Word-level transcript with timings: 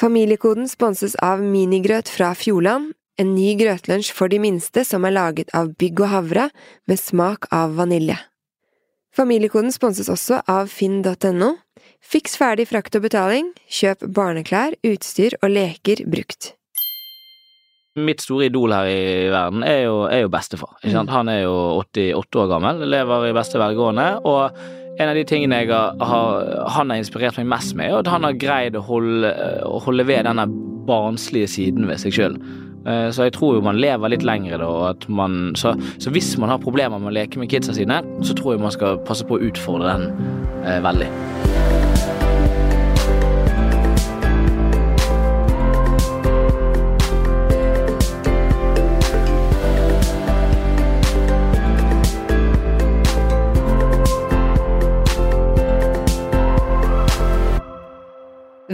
Familiekoden 0.00 0.64
sponses 0.64 1.12
av 1.20 1.42
Minigrøt 1.44 2.08
fra 2.08 2.30
Fjordland, 2.32 2.94
en 3.20 3.34
ny 3.34 3.50
grøtlunsj 3.60 4.14
for 4.16 4.32
de 4.32 4.38
minste 4.40 4.80
som 4.88 5.04
er 5.04 5.12
laget 5.12 5.52
av 5.52 5.74
bygg 5.76 6.00
og 6.00 6.08
havre 6.08 6.46
med 6.88 6.96
smak 6.96 7.44
av 7.52 7.74
vanilje. 7.76 8.16
Familiekoden 9.12 9.68
sponses 9.74 10.08
også 10.08 10.38
av 10.48 10.72
finn.no. 10.72 11.50
Fiks 12.00 12.38
ferdig 12.40 12.70
frakt 12.70 12.96
og 12.96 13.04
betaling, 13.10 13.52
kjøp 13.68 14.08
barneklær, 14.16 14.78
utstyr 14.88 15.36
og 15.42 15.52
leker 15.52 16.06
brukt. 16.08 16.54
Mitt 18.00 18.24
store 18.24 18.48
idol 18.48 18.72
her 18.72 18.88
i 18.88 19.28
verden 19.28 19.68
er 19.68 19.82
jo, 19.82 20.04
er 20.08 20.24
jo 20.24 20.32
bestefar. 20.32 20.78
Ikke 20.80 20.96
sant? 20.96 21.12
Han 21.12 21.28
er 21.28 21.42
jo 21.42 21.56
88 21.82 22.40
år 22.40 22.52
gammel, 22.54 22.86
lever 22.88 23.28
i 23.28 23.36
beste 23.36 23.60
velgående. 23.60 24.14
Og 24.24 24.79
en 25.00 25.08
av 25.08 25.16
de 25.16 25.24
tingene 25.24 25.62
jeg 25.62 25.70
har, 25.72 26.50
han 26.76 26.92
har 26.92 27.00
inspirert 27.00 27.38
meg 27.40 27.48
mest 27.54 27.76
med, 27.78 27.88
er 27.88 28.02
at 28.02 28.10
han 28.12 28.26
har 28.26 28.36
greid 28.40 28.76
å 28.76 28.84
holde, 28.84 29.30
å 29.64 29.78
holde 29.86 30.04
ved 30.08 30.26
denne 30.28 30.44
barnslige 30.88 31.48
siden 31.48 31.88
ved 31.88 32.02
seg 32.02 32.16
sjøl. 32.16 32.36
Så 32.80 33.26
jeg 33.26 33.34
tror 33.36 33.58
jo 33.58 33.64
man 33.64 33.76
lever 33.76 34.08
litt 34.08 34.24
lengre 34.24 34.56
da, 34.60 34.94
man 35.12 35.52
så, 35.58 35.74
så, 36.00 36.12
hvis 36.14 36.32
man 36.40 36.48
har 36.48 36.62
problemer 36.64 36.96
med 36.96 37.12
å 37.12 37.16
leke 37.18 37.40
med 37.40 37.52
kidsa 37.52 37.76
sine, 37.76 38.00
så 38.24 38.36
tror 38.36 38.56
jeg 38.56 38.64
man 38.64 38.76
skal 38.76 39.00
passe 39.04 39.28
på 39.28 39.36
å 39.36 39.44
utfordre 39.50 39.92
den 39.92 40.10
eh, 40.64 40.80
veldig. 40.84 41.10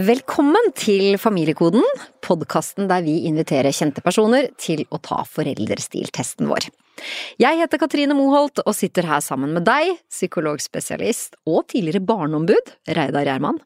Velkommen 0.07 0.69
til 0.77 1.17
Familiekoden, 1.19 1.81
podkasten 2.23 2.85
der 2.87 3.01
vi 3.03 3.15
inviterer 3.27 3.73
kjente 3.75 3.99
personer 4.05 4.45
til 4.61 4.85
å 4.93 4.99
ta 5.03 5.17
foreldrestiltesten 5.27 6.47
vår. 6.47 6.67
Jeg 7.41 7.59
heter 7.59 7.81
Katrine 7.81 8.15
Moholt 8.15 8.61
og 8.63 8.75
sitter 8.77 9.07
her 9.09 9.23
sammen 9.25 9.51
med 9.57 9.65
deg, 9.67 9.97
psykologspesialist 10.13 11.35
og 11.49 11.65
tidligere 11.73 12.05
barneombud, 12.07 12.71
Reidar 12.87 13.27
Gjerman. 13.27 13.59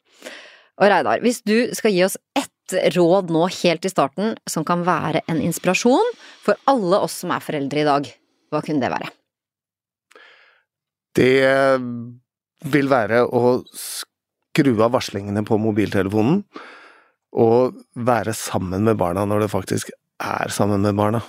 Og 0.80 0.90
Reidar, 0.90 1.22
hvis 1.22 1.44
du 1.46 1.70
skal 1.78 1.94
gi 1.94 2.02
oss 2.08 2.18
ett 2.34 2.76
råd 2.96 3.30
nå 3.30 3.44
helt 3.60 3.86
i 3.86 3.92
starten 3.92 4.34
som 4.48 4.66
kan 4.66 4.82
være 4.88 5.22
en 5.30 5.44
inspirasjon 5.44 6.12
for 6.42 6.58
alle 6.72 7.04
oss 7.04 7.20
som 7.22 7.36
er 7.36 7.44
foreldre 7.44 7.84
i 7.84 7.88
dag, 7.92 8.10
hva 8.50 8.64
kunne 8.64 8.82
det 8.82 8.90
være? 8.90 9.12
Det 11.20 11.34
vil 12.72 12.90
være 12.90 13.26
å 13.28 13.60
skru 14.52 14.74
av 14.84 14.92
varslingene 14.92 15.44
på 15.48 15.56
mobiltelefonen 15.60 16.42
og 17.32 17.78
være 17.96 18.34
sammen 18.36 18.84
med 18.84 18.98
barna 19.00 19.24
når 19.24 19.46
det 19.46 19.52
faktisk 19.52 19.92
er 20.22 20.52
sammen 20.52 20.84
med 20.84 20.96
barna. 20.98 21.22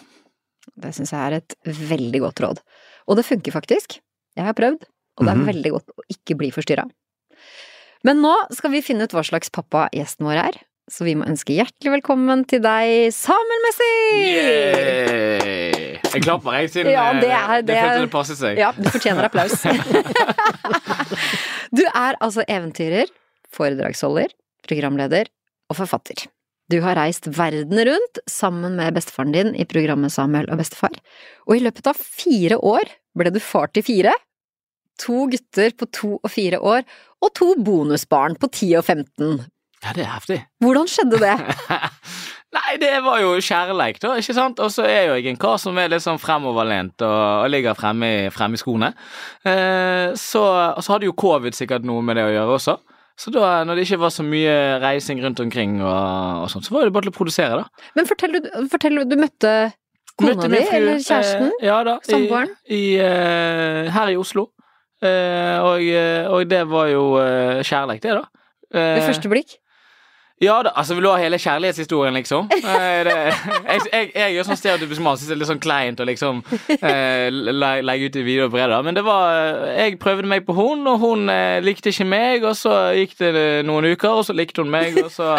Det 0.76 0.92
syns 0.96 1.14
jeg 1.14 1.22
er 1.22 1.38
et 1.40 1.56
veldig 1.64 2.24
godt 2.26 2.42
råd. 2.44 2.60
Og 3.08 3.18
det 3.20 3.26
funker 3.28 3.56
faktisk. 3.56 4.00
Jeg 4.36 4.46
har 4.48 4.56
prøvd, 4.58 4.84
og 4.84 5.26
det 5.26 5.32
er 5.32 5.36
mm 5.36 5.42
-hmm. 5.42 5.52
veldig 5.52 5.72
godt 5.72 5.90
å 5.98 6.04
ikke 6.10 6.36
bli 6.36 6.52
forstyrra. 6.52 6.86
Men 8.04 8.22
nå 8.22 8.34
skal 8.52 8.72
vi 8.72 8.82
finne 8.82 9.04
ut 9.04 9.14
hva 9.14 9.24
slags 9.24 9.50
pappa 9.50 9.90
gjesten 9.94 10.26
vår 10.26 10.36
er, 10.36 10.56
så 10.92 11.06
vi 11.08 11.14
må 11.16 11.28
ønske 11.30 11.56
hjertelig 11.56 11.94
velkommen 11.96 12.44
til 12.50 12.60
deg, 12.64 13.08
Samuel 13.16 13.62
Messi! 13.68 13.92
Yeah! 14.34 16.00
Jeg 16.14 16.26
klapper, 16.26 16.58
jeg, 16.60 16.70
siden 16.74 16.92
ja, 16.94 17.06
det, 17.18 17.30
er, 17.34 17.64
det, 17.64 17.78
det, 17.78 18.02
det 18.04 18.10
passer 18.14 18.38
seg. 18.38 18.60
Ja, 18.60 18.74
du 18.76 18.90
fortjener 18.94 19.30
applaus. 19.30 19.64
Du 21.74 21.82
er 21.90 22.14
altså 22.22 22.44
eventyrer, 22.46 23.10
foredragsholder, 23.50 24.30
programleder 24.62 25.32
og 25.72 25.80
forfatter. 25.80 26.28
Du 26.70 26.78
har 26.84 27.00
reist 27.00 27.26
verden 27.34 27.80
rundt 27.90 28.20
sammen 28.30 28.78
med 28.78 28.94
bestefaren 28.94 29.34
din 29.34 29.56
i 29.58 29.66
programmet 29.66 30.14
Samuel 30.14 30.52
og 30.54 30.62
bestefar, 30.62 30.94
og 31.48 31.58
i 31.58 31.64
løpet 31.66 31.90
av 31.90 31.98
fire 31.98 32.60
år 32.62 32.94
ble 33.18 33.34
du 33.34 33.42
far 33.42 33.74
til 33.74 33.86
fire. 33.88 34.14
To 35.02 35.26
gutter 35.32 35.74
på 35.74 35.90
to 35.90 36.12
og 36.20 36.30
fire 36.30 36.62
år, 36.62 36.86
og 37.26 37.34
to 37.40 37.50
bonusbarn 37.58 38.38
på 38.38 38.52
ti 38.54 38.70
og 38.78 38.86
15. 38.86 39.42
Ja, 39.84 39.92
det 39.96 40.06
er 40.06 40.14
heftig. 40.14 40.40
Hvordan 40.64 40.88
skjedde 40.88 41.20
det? 41.20 41.36
Nei, 42.54 42.76
det 42.78 42.92
var 43.02 43.18
jo 43.24 43.34
kjærleik, 43.42 43.98
da, 44.04 44.14
ikke 44.22 44.36
sant. 44.38 44.62
Og 44.62 44.70
så 44.72 44.86
er 44.86 45.08
jo 45.10 45.18
jeg 45.18 45.32
en 45.32 45.40
kar 45.42 45.58
som 45.62 45.78
er 45.82 45.90
litt 45.92 46.04
sånn 46.06 46.22
fremoverlent 46.22 47.02
og, 47.02 47.20
og 47.44 47.50
ligger 47.50 47.78
fremme 47.78 48.10
i, 48.10 48.26
fremme 48.34 48.60
i 48.60 48.62
skoene. 48.62 48.92
Eh, 49.50 50.14
så, 50.20 50.44
og 50.78 50.84
så 50.86 50.96
hadde 50.96 51.10
jo 51.10 51.16
covid 51.18 51.58
sikkert 51.58 51.88
noe 51.88 52.04
med 52.06 52.20
det 52.20 52.28
å 52.28 52.34
gjøre 52.36 52.58
også. 52.60 52.78
Så 53.20 53.34
da, 53.34 53.48
når 53.66 53.78
det 53.78 53.86
ikke 53.88 54.02
var 54.02 54.14
så 54.14 54.26
mye 54.26 54.54
reising 54.82 55.22
rundt 55.22 55.42
omkring 55.42 55.78
og, 55.82 56.44
og 56.46 56.52
sånt, 56.54 56.66
så 56.66 56.74
var 56.74 56.86
det 56.86 56.94
bare 56.96 57.08
til 57.08 57.14
å 57.14 57.18
produsere, 57.18 57.62
da. 57.62 57.90
Men 57.98 58.10
fortell, 58.10 58.38
du, 58.38 58.52
fortell, 58.72 59.02
du 59.10 59.18
møtte 59.22 59.54
kona 60.18 60.48
di, 60.50 60.62
eller 60.62 61.02
kjæresten? 61.02 61.52
Eh, 61.58 61.68
ja 61.70 61.80
da. 61.86 61.98
Samboeren? 62.06 62.54
Eh, 62.70 63.90
her 63.94 64.14
i 64.14 64.18
Oslo. 64.22 64.52
Eh, 65.04 65.58
og, 65.60 65.84
og, 66.32 66.46
det 66.50 66.64
var 66.70 66.88
jo 66.94 67.04
eh, 67.22 67.66
kjærleik, 67.66 68.06
det, 68.06 68.22
da. 68.22 68.46
Ved 68.74 69.04
første 69.10 69.30
blikk? 69.30 69.58
Ja 70.44 70.58
da, 70.66 70.74
altså 70.76 70.98
vil 70.98 71.06
du 71.08 71.10
ha 71.12 71.20
hele 71.22 71.40
kjærlighetshistorien, 71.42 72.16
liksom? 72.20 72.50
Eh, 72.74 73.04
det, 73.06 73.14
jeg, 73.14 73.82
jeg, 73.92 74.08
jeg 74.16 74.34
gjør 74.34 74.48
sånn 74.48 74.58
stereotypisk 74.60 75.04
mann, 75.04 75.18
syns 75.20 75.30
det 75.30 75.36
er 75.36 75.40
litt 75.42 75.50
sånn 75.50 75.62
kleint 75.64 76.02
å 76.02 76.08
liksom 76.08 76.40
eh, 76.74 77.28
legge 77.32 78.10
ut 78.10 78.18
i 78.18 78.24
videre 78.26 78.50
bredder. 78.52 78.82
Men 78.86 78.98
det 78.98 79.04
var 79.06 79.68
Jeg 79.78 80.00
prøvde 80.02 80.30
meg 80.30 80.46
på 80.48 80.56
hun, 80.58 80.86
og 80.90 81.04
hun 81.04 81.30
eh, 81.32 81.60
likte 81.64 81.94
ikke 81.94 82.08
meg, 82.08 82.46
og 82.48 82.56
så 82.58 82.74
gikk 82.98 83.18
det 83.20 83.34
noen 83.68 83.92
uker, 83.94 84.20
og 84.22 84.26
så 84.28 84.36
likte 84.36 84.64
hun 84.64 84.74
meg, 84.74 84.98
og 85.04 85.12
så 85.14 85.36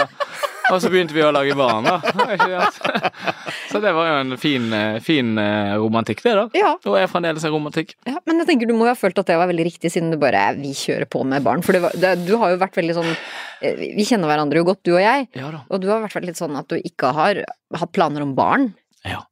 og 0.72 0.80
så 0.80 0.90
begynte 0.92 1.14
vi 1.16 1.22
å 1.24 1.32
lage 1.34 1.54
barn, 1.58 1.86
da. 1.86 1.98
Så 3.70 3.80
det 3.82 3.90
var 3.96 4.06
jo 4.08 4.14
en 4.20 4.36
fin, 4.38 4.66
eh, 4.72 4.98
fin 5.04 5.32
eh, 5.40 5.74
romantikk, 5.80 6.22
det, 6.24 6.34
da. 6.38 6.44
Ja. 6.56 6.70
Og 6.86 6.96
er 6.98 7.10
fremdeles 7.10 7.44
en 7.44 7.52
romantikk. 7.54 7.94
Ja, 8.08 8.20
men 8.28 8.40
jeg 8.40 8.48
tenker 8.48 8.70
du 8.70 8.74
må 8.76 8.86
jo 8.86 8.92
ha 8.92 8.98
følt 8.98 9.18
at 9.20 9.28
det 9.30 9.38
var 9.40 9.50
veldig 9.50 9.66
riktig, 9.66 9.90
siden 9.92 10.14
du 10.14 10.18
bare 10.20 10.44
Vi 10.60 10.70
kjører 10.78 11.08
på 11.10 11.24
med 11.26 11.44
barn. 11.44 11.64
For 11.66 11.76
det 11.76 11.82
var, 11.84 11.98
det, 11.98 12.14
du 12.28 12.36
har 12.40 12.54
jo 12.54 12.60
vært 12.62 12.78
veldig 12.78 12.96
sånn 12.96 13.10
eh, 13.10 13.84
Vi 13.98 14.06
kjenner 14.08 14.30
hverandre 14.30 14.62
jo 14.62 14.68
godt, 14.70 14.84
du 14.86 14.94
og 14.94 15.02
jeg. 15.02 15.28
Ja, 15.36 15.50
da. 15.52 15.64
Og 15.68 15.82
du 15.82 15.90
har 15.90 16.04
vært 16.06 16.26
litt 16.28 16.40
sånn 16.40 16.56
at 16.60 16.70
du 16.70 16.78
ikke 16.78 17.12
har 17.16 17.42
hatt 17.74 17.94
planer 17.96 18.24
om 18.24 18.36
barn. 18.38 18.70
Ja. 19.04 19.24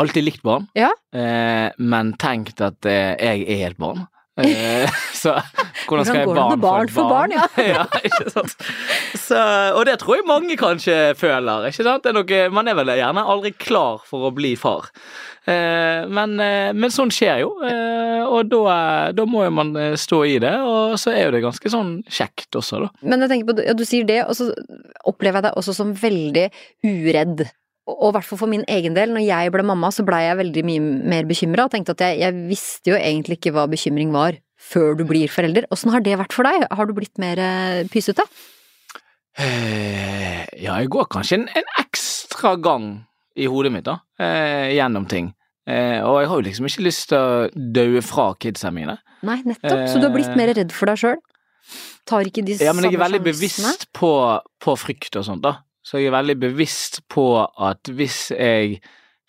Alltid 0.00 0.24
likt 0.24 0.44
barn, 0.46 0.68
ja. 0.78 0.92
eh, 1.12 1.68
men 1.76 2.14
tenkt 2.20 2.62
at 2.64 2.86
eh, 2.88 3.16
jeg 3.20 3.44
er 3.58 3.72
et 3.72 3.80
barn. 3.80 4.06
Eh, 4.44 5.00
så 5.22 5.36
hvordan 5.88 6.06
skal 6.06 6.20
jeg 6.20 6.28
barn, 6.30 6.60
barn 6.62 6.92
for 6.92 7.06
et 7.06 7.12
barn? 7.12 7.34
ja. 7.34 7.46
ja. 7.66 8.44
Så, 9.18 9.40
og 9.76 9.84
det 9.88 9.98
tror 10.02 10.18
jeg 10.18 10.28
mange 10.28 10.56
kanskje 10.60 10.96
føler. 11.18 11.68
ikke 11.70 11.86
sant? 11.86 12.06
Er 12.06 12.16
noe, 12.16 12.40
man 12.54 12.70
er 12.70 12.78
vel 12.78 12.92
gjerne 12.94 13.26
aldri 13.34 13.52
klar 13.56 14.00
for 14.06 14.28
å 14.28 14.32
bli 14.34 14.54
far. 14.60 14.90
Eh, 15.48 16.06
men, 16.10 16.36
eh, 16.42 16.70
men 16.76 16.94
sånn 16.94 17.12
skjer 17.14 17.44
jo, 17.44 17.54
og 18.30 18.50
da, 18.50 18.74
da, 19.16 19.24
må 19.26 19.44
jo 19.46 19.54
man 19.54 19.72
stå 19.98 20.24
i 20.28 20.36
det. 20.42 20.56
Og 20.62 20.98
så 21.00 21.14
er 21.14 21.26
jo 21.26 21.36
det 21.36 21.44
ganske 21.46 21.72
sånn 21.72 21.96
kjekt 22.10 22.58
også, 22.60 22.84
da. 22.86 22.92
Men 23.02 23.24
jeg 23.24 23.34
tenker 23.34 23.50
på, 23.50 23.64
ja, 23.66 23.76
du 23.76 23.86
sier 23.88 24.06
det, 24.08 24.22
og 24.26 24.36
så 24.38 24.50
opplever 25.08 25.40
jeg 25.40 25.50
deg 25.50 25.58
også 25.58 25.74
som 25.76 25.96
veldig 25.96 26.50
uredd 26.86 27.48
og 27.96 28.12
i 28.12 28.14
hvert 28.16 28.28
fall 28.28 28.40
for 28.42 28.50
min 28.50 28.64
egen 28.70 28.96
del, 28.96 29.12
når 29.14 29.24
jeg 29.26 29.52
ble 29.54 29.64
mamma, 29.66 29.90
så 29.94 30.04
blei 30.06 30.22
jeg 30.26 30.38
veldig 30.40 30.64
mye 30.68 30.84
mer 31.14 31.28
bekymra 31.28 31.66
og 31.66 31.74
tenkte 31.74 31.96
at 31.96 32.04
jeg, 32.06 32.20
jeg, 32.22 32.46
visste 32.50 32.92
jo 32.92 32.98
egentlig 32.98 33.40
ikke 33.40 33.54
hva 33.56 33.66
bekymring 33.70 34.14
var 34.14 34.38
før 34.60 34.96
du 34.98 35.04
blir 35.08 35.30
forelder. 35.32 35.66
Åssen 35.72 35.92
har 35.94 36.04
det 36.04 36.18
vært 36.20 36.36
for 36.36 36.48
deg? 36.48 36.66
Har 36.68 36.88
du 36.88 36.94
blitt 36.96 37.20
mer 37.22 37.40
eh, 37.40 37.84
pysete? 37.92 38.26
Eh, 39.40 40.42
ja, 40.60 40.76
jeg 40.82 40.90
går 40.92 41.08
kanskje 41.12 41.40
en, 41.40 41.46
en, 41.56 41.70
ekstra 41.80 42.56
gang 42.60 42.90
i 43.38 43.46
hodet 43.48 43.72
mitt, 43.72 43.86
da, 43.86 44.00
eh, 44.20 44.74
gjennom 44.76 45.06
ting. 45.08 45.32
Eh, 45.70 46.00
og 46.02 46.20
jeg 46.20 46.30
har 46.30 46.40
jo 46.40 46.46
liksom 46.48 46.68
ikke 46.68 46.84
lyst 46.86 47.08
til 47.12 47.20
å 47.20 47.70
daue 47.76 48.02
fra 48.04 48.30
kidsa 48.42 48.72
mine. 48.74 48.98
Nei, 49.26 49.40
nettopp. 49.46 49.86
Så 49.92 50.00
du 50.00 50.08
har 50.08 50.14
blitt 50.14 50.36
mer 50.38 50.52
redd 50.56 50.74
for 50.74 50.90
deg 50.90 51.00
sjøl? 51.00 51.18
Tar 52.08 52.26
ikke 52.26 52.42
de 52.42 52.56
samme 52.56 52.64
sjansene? 52.64 52.66
Ja, 52.66 52.76
men 52.76 52.88
jeg 52.88 52.98
er 52.98 53.04
veldig 53.04 53.22
bevisst 53.24 53.86
på, 53.96 54.12
på 54.64 54.76
frykt 54.80 55.18
og 55.20 55.26
sånt, 55.28 55.44
da. 55.46 55.60
Så 55.82 56.00
jeg 56.00 56.10
er 56.10 56.16
veldig 56.18 56.36
bevisst 56.42 57.00
på 57.08 57.26
at 57.40 57.88
hvis 57.96 58.30
jeg 58.34 58.80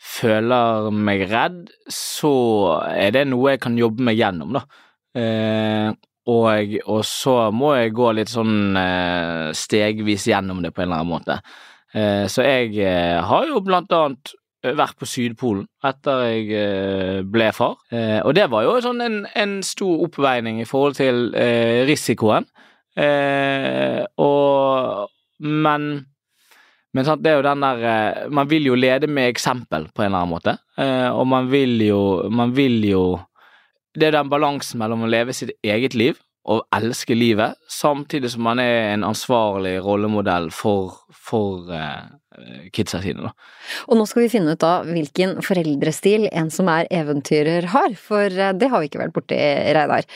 føler 0.02 0.90
meg 0.94 1.28
redd, 1.30 1.66
så 1.92 2.34
er 2.90 3.14
det 3.16 3.28
noe 3.30 3.54
jeg 3.54 3.62
kan 3.64 3.78
jobbe 3.78 4.04
meg 4.08 4.18
gjennom, 4.20 4.58
da. 4.58 4.64
Eh, 5.18 5.92
og, 6.32 6.76
og, 6.86 7.02
så 7.08 7.36
må 7.54 7.74
jeg 7.76 7.94
gå 7.98 8.12
litt 8.14 8.32
sånn 8.32 8.78
eh, 8.78 9.50
stegvis 9.58 10.28
gjennom 10.30 10.62
det 10.64 10.74
på 10.74 10.84
en 10.84 10.90
eller 10.90 11.02
annen 11.02 11.12
måte. 11.12 11.40
Eh, 11.94 12.26
så 12.32 12.46
jeg 12.46 12.78
eh, 12.78 13.18
har 13.26 13.48
jo 13.50 13.64
blant 13.66 13.92
annet 13.96 14.36
vært 14.62 15.00
på 15.02 15.08
Sydpolen 15.10 15.66
etter 15.90 16.22
jeg 16.28 16.52
eh, 16.54 17.22
ble 17.26 17.50
far. 17.58 17.80
Eh, 17.90 18.20
og 18.22 18.36
det 18.38 18.46
var 18.54 18.68
jo 18.68 18.78
sånn 18.86 19.02
en, 19.06 19.18
en 19.34 19.58
stor 19.66 20.06
oppveining 20.06 20.62
i 20.62 20.68
forhold 20.70 21.00
til 21.02 21.32
risikoen. 21.90 22.46
og 24.22 25.10
Men 25.42 25.88
men 26.94 27.08
sant, 27.08 27.22
det 27.24 27.32
er 27.32 27.40
jo 27.40 27.46
den 27.46 27.64
der 27.64 27.84
eh, 27.88 28.30
Man 28.34 28.50
vil 28.52 28.66
jo 28.68 28.76
lede 28.76 29.08
med 29.08 29.30
eksempel 29.32 29.88
på 29.96 30.04
en 30.04 30.10
eller 30.10 30.26
annen 30.26 30.34
måte. 30.34 30.58
Eh, 30.76 31.08
og 31.08 31.24
man 31.28 31.48
vil 31.52 31.78
jo 31.86 32.02
Man 32.30 32.52
vil 32.58 32.82
jo 32.84 33.04
Det 33.96 34.10
er 34.10 34.18
den 34.18 34.32
balansen 34.32 34.80
mellom 34.82 35.06
å 35.06 35.12
leve 35.12 35.36
sitt 35.36 35.54
eget 35.64 35.96
liv 35.96 36.20
og 36.52 36.64
elske 36.74 37.14
livet, 37.14 37.54
samtidig 37.70 38.32
som 38.34 38.42
man 38.42 38.58
er 38.58 38.96
en 38.96 39.04
ansvarlig 39.06 39.76
rollemodell 39.86 40.48
for, 40.50 40.96
for 41.14 41.70
eh, 41.70 42.08
kidsa 42.72 43.02
sine, 43.04 43.26
da. 43.28 43.32
Og 43.92 43.98
nå 44.00 44.06
skal 44.08 44.24
vi 44.24 44.30
finne 44.32 44.54
ut 44.56 44.62
da 44.64 44.72
hvilken 44.88 45.38
foreldrestil 45.44 46.30
en 46.32 46.48
som 46.54 46.70
er 46.72 46.88
eventyrer 46.94 47.68
har, 47.74 47.94
for 48.00 48.24
eh, 48.32 48.54
det 48.56 48.70
har 48.72 48.80
vi 48.84 48.88
ikke 48.88 49.02
vært 49.02 49.16
borti, 49.18 49.36
Reidar. 49.76 50.08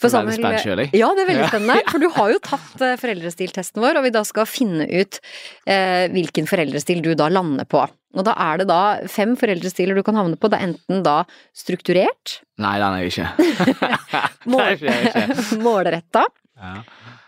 For 0.00 0.14
Veldig 0.14 0.38
spent 0.38 0.62
selv, 0.64 0.84
jeg. 0.86 0.94
Ja, 1.02 1.10
det 1.16 1.26
er 1.26 1.30
veldig 1.34 1.50
spennende, 1.52 1.78
for 1.92 2.02
du 2.02 2.08
har 2.16 2.32
jo 2.32 2.40
tatt 2.48 2.84
eh, 2.86 2.96
foreldrestiltesten 3.02 3.84
vår, 3.84 4.00
og 4.00 4.08
vi 4.08 4.14
da 4.16 4.24
skal 4.26 4.48
finne 4.48 4.88
ut 4.88 5.20
eh, 5.68 6.08
hvilken 6.14 6.48
foreldrestil 6.50 7.04
du 7.04 7.12
da 7.18 7.28
lander 7.32 7.68
på. 7.68 7.84
Og 8.16 8.24
da 8.24 8.32
er 8.40 8.62
det 8.62 8.70
da 8.70 8.80
fem 9.12 9.34
foreldrestiler 9.38 9.98
du 9.98 10.02
kan 10.06 10.16
havne 10.16 10.38
på. 10.40 10.48
Det 10.48 10.56
er 10.56 10.70
enten 10.70 11.02
da 11.04 11.18
strukturert, 11.56 12.38
Nei, 12.58 12.74
den 12.80 12.96
er 12.96 13.04
jeg 13.04 13.12
ikke. 13.12 13.28
det 14.48 14.64
er 14.64 15.10
ikke. 15.12 15.58
målretta, 15.62 16.24
Ja. 16.58 16.78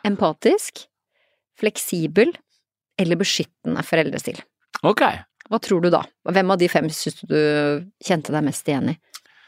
empatisk, 0.08 0.86
fleksibel 1.60 2.32
eller 3.00 3.18
beskyttende 3.20 3.82
foreldrestil. 3.86 4.40
Ok. 4.86 5.02
Hva 5.50 5.58
tror 5.62 5.82
du 5.82 5.90
da? 5.92 6.02
Hvem 6.30 6.52
av 6.54 6.60
de 6.60 6.68
fem 6.70 6.86
syns 6.94 7.22
du 7.26 7.38
kjente 8.06 8.32
deg 8.34 8.44
mest 8.46 8.68
igjen 8.70 8.92
i? 8.92 8.96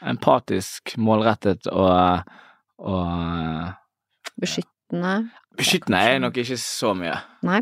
Empatisk, 0.09 0.97
målrettet 0.99 1.69
og, 1.71 2.25
og 2.83 3.69
Beskyttende 4.41 5.13
Beskyttende 5.57 6.01
er 6.01 6.19
nok 6.23 6.37
ikke 6.41 6.57
så 6.59 6.91
mye. 6.97 7.13
Nei. 7.45 7.61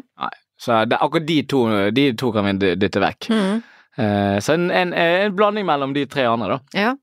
Så 0.62 0.78
det, 0.88 0.98
akkurat 1.02 1.28
de 1.28 1.38
to, 1.50 1.62
de 1.92 2.08
to 2.18 2.32
kan 2.34 2.48
vi 2.48 2.74
dytte 2.80 3.02
vekk. 3.04 3.28
Mm. 3.34 3.62
Eh, 4.00 4.38
så 4.44 4.56
en, 4.56 4.70
en, 4.72 4.94
en 4.96 5.36
blanding 5.36 5.68
mellom 5.68 5.94
de 5.96 6.06
tre 6.10 6.24
andre, 6.30 6.56
da. 6.58 6.86
Ja. 6.88 6.94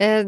Eh, 0.00 0.22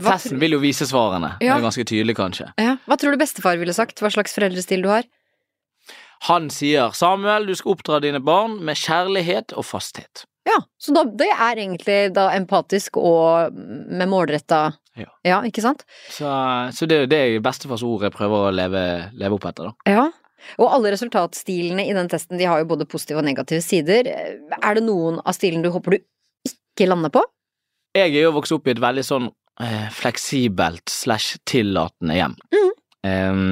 Festen 0.00 0.40
vil 0.40 0.56
jo 0.56 0.60
vise 0.62 0.86
svarene. 0.88 1.34
Det 1.42 1.50
er 1.52 1.62
ganske 1.62 1.84
tydelig, 1.84 2.16
kanskje. 2.18 2.48
ja. 2.58 2.78
hva 2.88 2.96
tror 2.98 3.14
du 3.14 3.20
bestefar 3.20 3.60
ville 3.60 3.74
sagt? 3.76 4.00
Hva 4.00 4.10
slags 4.14 4.34
foreldrestil 4.38 4.86
du 4.86 4.90
har? 4.90 5.04
Han 6.28 6.50
sier 6.52 6.92
Samuel, 6.96 7.46
du 7.48 7.54
skal 7.56 7.76
oppdra 7.76 8.00
dine 8.04 8.20
barn 8.20 8.58
med 8.64 8.76
kjærlighet 8.76 9.54
og 9.56 9.64
fasthet. 9.64 10.26
Ja, 10.48 10.58
så 10.80 10.92
da, 10.96 11.04
det 11.04 11.28
er 11.30 11.58
egentlig 11.60 11.98
da 12.16 12.30
empatisk 12.34 12.96
og 13.00 13.54
med 13.54 14.08
målretta 14.08 14.70
Ja. 14.98 15.06
ja. 15.24 15.38
ikke 15.46 15.62
sant? 15.64 15.84
Så, 16.10 16.28
så 16.74 16.88
det 16.88 17.04
er 17.04 17.10
det 17.10 17.22
bestefars 17.44 17.84
ord 17.86 18.04
jeg 18.08 18.14
prøver 18.14 18.48
å 18.48 18.52
leve, 18.54 18.82
leve 19.16 19.36
opp 19.36 19.46
etter, 19.48 19.70
da. 19.70 19.92
Ja. 19.92 20.06
Og 20.60 20.72
alle 20.72 20.94
resultatstilene 20.94 21.84
i 21.84 21.92
den 21.96 22.08
testen 22.08 22.40
de 22.40 22.48
har 22.48 22.62
jo 22.62 22.70
både 22.70 22.88
positive 22.88 23.20
og 23.20 23.26
negative 23.28 23.60
sider. 23.64 24.08
Er 24.08 24.78
det 24.78 24.84
noen 24.86 25.20
av 25.20 25.36
stilene 25.36 25.66
du 25.66 25.72
håper 25.74 25.96
du 25.96 26.00
ikke 26.48 26.88
lander 26.88 27.12
på? 27.12 27.22
Jeg 27.96 28.14
er 28.14 28.24
jo 28.24 28.32
vokst 28.36 28.54
opp 28.56 28.68
i 28.68 28.72
et 28.72 28.80
veldig 28.80 29.04
sånn 29.04 29.28
eh, 29.60 29.90
fleksibelt 29.92 30.88
slash 30.92 31.40
tillatende 31.48 32.16
hjem. 32.16 32.38
Mm. 32.54 32.70
Um, 33.04 33.44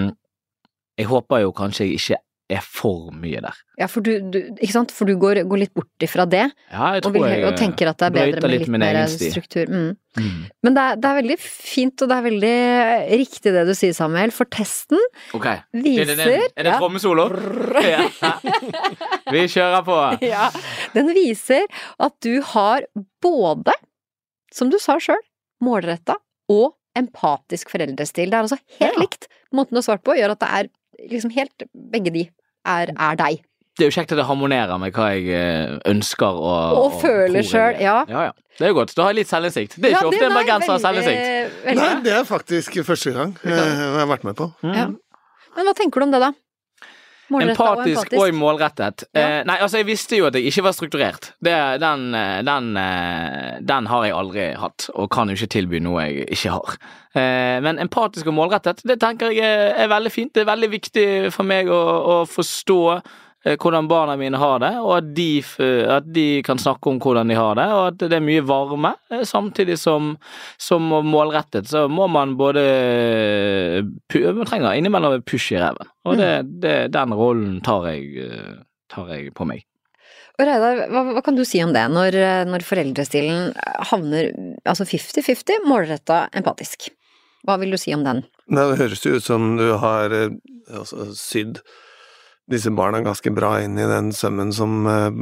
jeg 0.98 1.08
håper 1.10 1.44
jo 1.44 1.52
kanskje 1.56 1.86
jeg 1.86 2.00
ikke 2.00 2.22
er 2.48 2.62
for 2.64 3.10
mye 3.12 3.40
der. 3.44 3.56
Ja, 3.76 3.86
for 3.92 4.00
du, 4.00 4.14
du, 4.32 4.38
ikke 4.56 4.72
sant? 4.72 4.92
For 4.96 5.04
du 5.08 5.18
går, 5.20 5.42
går 5.50 5.60
litt 5.60 5.72
bort 5.76 6.04
ifra 6.06 6.24
det, 6.24 6.46
Ja, 6.72 6.94
jeg 6.96 7.04
og, 7.04 7.12
vil, 7.12 7.26
jeg 7.28 7.44
og 7.44 7.56
tenker 7.60 7.90
at 7.90 7.98
det 8.00 8.06
er 8.08 8.14
bedre 8.14 8.40
med 8.40 8.54
litt 8.54 8.62
litt 8.64 8.72
mer 8.80 8.98
struktur. 9.12 9.68
Mm. 9.68 9.90
Mm. 10.18 10.38
Men 10.64 10.74
det 10.78 10.84
er, 10.84 10.96
det 11.02 11.10
er 11.10 11.18
veldig 11.20 11.36
fint, 11.44 12.02
og 12.02 12.08
det 12.10 12.16
er 12.16 12.24
veldig 12.24 12.54
riktig 13.20 13.52
det 13.54 13.66
du 13.68 13.74
sier, 13.76 13.92
Samuel, 13.94 14.32
for 14.34 14.48
testen 14.50 14.98
Ok. 15.36 15.46
Er 15.46 15.60
viser 15.84 16.08
det, 16.08 16.16
den, 16.22 16.46
er 16.56 16.68
det 16.70 16.72
Ja. 16.72 16.78
trommesolo? 16.80 17.28
Ja. 17.84 18.06
Vi 19.34 19.44
kjører 19.52 19.84
på. 19.86 19.98
Ja, 20.24 20.48
den 20.96 21.12
viser 21.16 21.68
at 22.00 22.16
du 22.24 22.40
har 22.54 22.88
både, 23.22 23.76
som 24.54 24.72
du 24.72 24.78
sa 24.82 24.96
sjøl, 25.02 25.20
målretta 25.64 26.16
og 26.48 26.72
empatisk 26.98 27.70
foreldrestil. 27.70 28.30
Det 28.32 28.38
er 28.40 28.46
altså 28.48 28.58
helt 28.80 28.96
Ja. 28.96 29.00
likt. 29.04 29.28
Måten 29.54 29.76
du 29.76 29.78
har 29.82 29.86
svart 29.86 30.02
på, 30.04 30.16
gjør 30.18 30.32
at 30.34 30.40
det 30.42 30.48
er 30.48 30.70
liksom 31.10 31.30
helt 31.36 31.68
Begge 31.92 32.10
de 32.14 32.24
er, 32.66 32.90
er 32.94 33.18
deg. 33.20 33.44
Det 33.78 33.86
er 33.86 33.90
jo 33.92 33.94
kjekt 33.94 34.10
at 34.12 34.18
det 34.18 34.26
harmonerer 34.26 34.78
med 34.82 34.90
hva 34.96 35.04
jeg 35.14 35.28
ønsker 35.30 35.90
ønsker 35.92 36.40
og 36.42 36.78
Og 36.82 36.96
føler 37.00 37.46
sjøl, 37.46 37.76
ja. 37.78 38.00
ja. 38.10 38.22
Ja, 38.28 38.32
Det 38.58 38.66
er 38.66 38.72
jo 38.72 38.78
godt. 38.80 38.94
Da 38.96 39.04
har 39.06 39.12
jeg 39.14 39.20
litt 39.20 39.30
selvinnsikt. 39.30 39.76
Det 39.78 39.84
er 39.86 39.94
ikke 39.94 40.02
Ja, 40.02 40.08
ofte 40.10 40.26
en 40.26 40.34
bergenser 40.34 40.72
har 40.74 40.80
selvinnsikt. 40.82 41.62
veldig 41.68 41.84
Nei, 41.84 42.02
det 42.02 42.12
er 42.16 42.24
faktisk 42.26 42.80
første 42.88 43.12
gang 43.14 43.36
eh, 43.44 43.54
jeg 43.54 43.94
har 44.00 44.10
vært 44.10 44.26
med 44.26 44.34
på. 44.40 44.48
Mm. 44.66 44.74
Ja. 44.74 44.88
Men 45.54 45.70
hva 45.70 45.74
tenker 45.78 46.02
du 46.02 46.08
om 46.08 46.14
det, 46.16 46.20
da? 46.26 46.32
Empatisk 47.28 48.14
og 48.16 48.32
målrettet. 48.36 49.04
Ja. 49.12 49.20
Eh, 49.20 49.42
nei, 49.48 49.58
altså, 49.60 49.82
jeg 49.82 49.88
visste 49.88 50.16
jo 50.16 50.28
at 50.30 50.36
jeg 50.38 50.48
ikke 50.48 50.64
var 50.64 50.76
strukturert. 50.76 51.30
Det, 51.44 51.54
den, 51.82 52.06
eh, 52.16 52.40
den, 52.46 52.70
eh, 52.80 53.58
den 53.68 53.90
har 53.90 54.06
jeg 54.06 54.16
aldri 54.16 54.48
hatt, 54.56 54.88
og 54.94 55.10
kan 55.12 55.28
jo 55.28 55.36
ikke 55.36 55.52
tilby 55.58 55.82
noe 55.84 56.06
jeg 56.06 56.28
ikke 56.38 56.54
har. 56.56 56.78
Eh, 57.12 57.58
men 57.64 57.80
empatisk 57.84 58.30
og 58.30 58.38
målrettet, 58.38 58.80
det 58.88 58.98
tenker 59.02 59.34
jeg 59.36 59.44
er, 59.44 59.74
er 59.84 59.92
veldig 59.92 60.12
fint. 60.14 60.34
Det 60.34 60.44
er 60.44 60.52
veldig 60.52 60.72
viktig 60.72 61.08
for 61.34 61.48
meg 61.48 61.68
å, 61.68 61.82
å 62.14 62.18
forstå 62.28 62.80
hvordan 63.44 63.86
barna 63.88 64.16
mine 64.18 64.38
har 64.40 64.58
det, 64.58 64.72
og 64.82 64.96
at 64.96 65.12
de, 65.14 65.28
at 65.94 66.08
de 66.10 66.42
kan 66.46 66.58
snakke 66.58 66.90
om 66.90 66.98
hvordan 67.02 67.30
de 67.30 67.36
har 67.38 67.54
det, 67.58 67.66
og 67.70 67.84
at 67.92 68.02
det 68.02 68.18
er 68.18 68.24
mye 68.24 68.42
varme. 68.46 68.94
eh, 69.14 69.22
Samtidig 69.28 69.78
som, 69.78 70.16
som 70.58 70.82
målrettet, 71.06 71.68
så 71.70 71.86
må 71.88 72.08
man 72.10 72.36
både 72.36 72.64
Man 74.10 74.46
trenger 74.48 74.74
innimellom 74.74 75.22
push 75.22 75.52
i 75.54 75.60
reven, 75.60 75.88
og 76.04 76.18
det, 76.18 76.32
det, 76.62 76.76
den 76.94 77.14
rollen 77.14 77.60
tar 77.64 77.86
jeg, 77.92 78.26
eh, 78.26 78.60
tar 78.90 79.14
jeg 79.14 79.32
på 79.34 79.46
meg. 79.48 79.64
Og 80.38 80.46
Reidar, 80.46 80.84
hva, 80.92 81.02
hva 81.16 81.22
kan 81.26 81.34
du 81.34 81.42
si 81.46 81.58
om 81.64 81.72
det, 81.74 81.82
når, 81.90 82.14
når 82.46 82.62
foreldrestilen 82.62 83.48
havner 83.90 84.30
altså 84.68 84.86
50-50, 84.86 85.64
målretta 85.66 86.28
empatisk? 86.38 86.90
Hva 87.46 87.56
vil 87.58 87.74
du 87.74 87.78
si 87.80 87.94
om 87.94 88.04
den? 88.06 88.22
Nei, 88.46 88.64
Det 88.70 88.78
høres 88.82 89.04
jo 89.06 89.18
ut 89.18 89.26
som 89.26 89.56
du 89.58 89.66
har 89.82 90.14
eh, 90.14 90.34
altså, 90.70 91.10
sydd 91.18 91.62
disse 92.48 92.70
barna 92.70 93.00
ganske 93.04 93.30
bra 93.30 93.58
inn 93.62 93.78
i 93.78 93.86
den 93.88 94.10
sømmen 94.16 94.52
som 94.56 94.86
eh, 94.88 95.20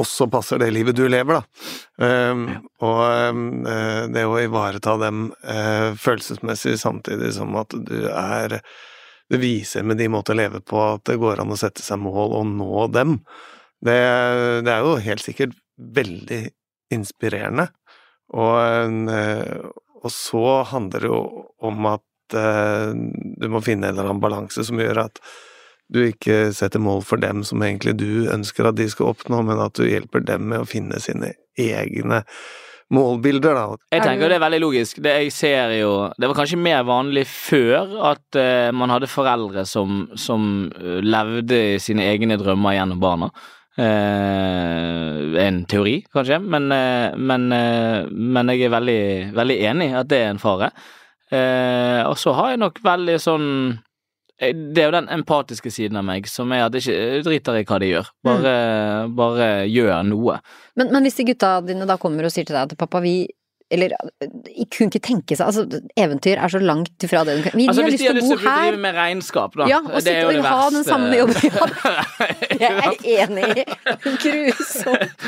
også 0.00 0.28
passer 0.32 0.60
det 0.60 0.70
livet 0.72 0.96
du 0.96 1.04
lever, 1.08 1.40
da. 1.40 1.66
Um, 2.00 2.46
Og 2.84 3.02
eh, 3.04 4.04
det 4.12 4.24
å 4.24 4.38
ivareta 4.40 4.96
dem 5.00 5.28
eh, 5.44 5.92
følelsesmessig 6.00 6.76
samtidig 6.80 7.34
som 7.36 7.56
at 7.60 7.76
du 7.76 8.08
er 8.10 8.60
Det 9.26 9.40
viser 9.42 9.82
med 9.82 9.98
de 9.98 10.06
måter 10.12 10.36
å 10.36 10.38
leve 10.38 10.60
på 10.62 10.78
at 10.78 11.02
det 11.08 11.18
går 11.18 11.42
an 11.42 11.50
å 11.50 11.58
sette 11.58 11.82
seg 11.82 11.98
mål 11.98 12.36
og 12.38 12.44
nå 12.46 12.84
dem. 12.94 13.16
Det, 13.82 13.96
det 14.62 14.70
er 14.70 14.84
jo 14.86 15.00
helt 15.02 15.24
sikkert 15.24 15.56
veldig 15.76 16.44
inspirerende. 16.94 17.64
Og, 18.38 19.10
og 19.98 20.06
så 20.14 20.44
handler 20.70 21.02
det 21.02 21.10
jo 21.10 21.18
om 21.58 21.90
at 21.90 22.36
du 22.38 23.48
må 23.50 23.64
finne 23.66 23.90
en 23.90 23.96
eller 23.96 24.12
annen 24.12 24.22
balanse 24.22 24.62
som 24.66 24.78
gjør 24.78 25.08
at 25.08 25.18
du 25.92 26.02
ikke 26.08 26.50
setter 26.56 26.82
mål 26.82 27.02
for 27.06 27.22
dem 27.22 27.44
som 27.46 27.62
egentlig 27.62 27.96
du 28.00 28.28
ønsker 28.32 28.68
at 28.68 28.78
de 28.78 28.88
skal 28.90 29.12
oppnå, 29.12 29.42
men 29.46 29.62
at 29.62 29.78
du 29.78 29.86
hjelper 29.86 30.24
dem 30.26 30.48
med 30.50 30.64
å 30.64 30.68
finne 30.68 30.98
sine 31.02 31.34
egne 31.56 32.24
målbilder, 32.92 33.56
da. 33.56 33.78
Jeg 33.90 34.00
Er 34.00 34.04
tenker 34.04 34.30
det 34.30 34.36
er 34.36 34.44
veldig 34.44 34.60
logisk. 34.62 35.00
Det 35.02 35.14
jeg 35.16 35.32
ser 35.34 35.72
jo 35.80 35.92
Det 36.14 36.28
var 36.28 36.38
kanskje 36.38 36.58
mer 36.60 36.84
vanlig 36.86 37.24
før 37.26 37.96
at 38.12 38.38
uh, 38.38 38.70
man 38.70 38.92
hadde 38.94 39.10
foreldre 39.10 39.64
som, 39.66 40.04
som 40.14 40.70
eh, 40.70 41.00
levde 41.02 41.80
sine 41.82 42.06
egne 42.06 42.38
drømmer 42.38 42.76
gjennom 42.78 43.02
barna. 43.02 43.30
Uh, 43.76 45.34
en 45.42 45.64
teori, 45.68 45.98
kanskje, 46.14 46.38
men, 46.40 46.70
uh, 46.72 47.12
men, 47.18 47.50
men 48.14 48.54
jeg 48.54 48.68
er 48.68 48.72
veldig, 48.72 49.02
veldig 49.36 49.58
enig 49.72 49.90
i 49.90 49.98
at 49.98 50.08
det 50.10 50.22
er 50.22 50.30
en 50.30 50.40
fare. 50.42 50.70
Eh, 51.26 52.02
og 52.06 52.14
så 52.18 52.32
har 52.38 52.52
jeg 52.52 52.62
nok 52.62 52.78
veldig 52.86 53.16
sånn 53.18 53.48
det 54.40 54.82
er 54.82 54.90
jo 54.90 54.92
den 54.92 55.08
empatiske 55.08 55.70
siden 55.72 55.96
av 55.96 56.04
meg 56.04 56.26
som 56.28 56.50
er 56.52 56.66
at 56.66 56.74
jeg 56.76 56.84
ikke 56.84 57.24
driter 57.24 57.56
i 57.56 57.64
hva 57.68 57.78
de 57.80 57.88
gjør. 57.88 58.10
Bare, 58.26 58.54
bare 59.16 59.48
gjør 59.64 60.02
noe. 60.10 60.36
Men, 60.76 60.92
men 60.92 61.06
hvis 61.06 61.16
de 61.20 61.30
gutta 61.30 61.54
dine 61.64 61.88
da 61.88 61.96
kommer 62.00 62.28
og 62.28 62.34
sier 62.34 62.44
til 62.44 62.56
deg 62.58 62.68
at 62.68 62.76
pappa, 62.78 63.00
vi 63.04 63.22
eller 63.74 63.90
kunne 64.70 64.92
ikke 64.92 65.00
tenke 65.02 65.34
seg 65.34 65.48
Altså, 65.48 65.64
eventyr 65.98 66.38
er 66.38 66.52
så 66.52 66.60
langt 66.62 67.02
ifra 67.02 67.24
det 67.26 67.34
du 67.38 67.42
kan 67.48 67.56
Vi, 67.58 67.66
Altså, 67.66 67.82
har 67.82 67.90
hvis 67.90 67.96
lyst 67.96 68.02
de 68.04 68.06
har 68.06 68.14
til 68.14 68.20
å 68.20 68.22
lyst 68.22 68.30
bo 68.30 68.36
til 68.36 68.46
å 68.46 68.50
her. 68.52 68.62
drive 68.70 68.82
med 68.84 68.94
regnskap, 68.94 69.56
da. 69.58 69.66
Ja, 69.70 69.80
og 69.82 69.90
det 69.90 69.96
er 69.96 70.02
sitte 70.02 70.20
jo 70.22 70.28
og 70.28 70.34
det 70.36 70.52
ha 70.52 70.68
den 70.76 70.84
samme 70.86 71.18
jobben. 71.18 71.40
Jeg 72.62 72.72
er 72.86 73.26
enig 73.26 73.48
i. 73.58 73.64
Grusomt. 74.22 75.26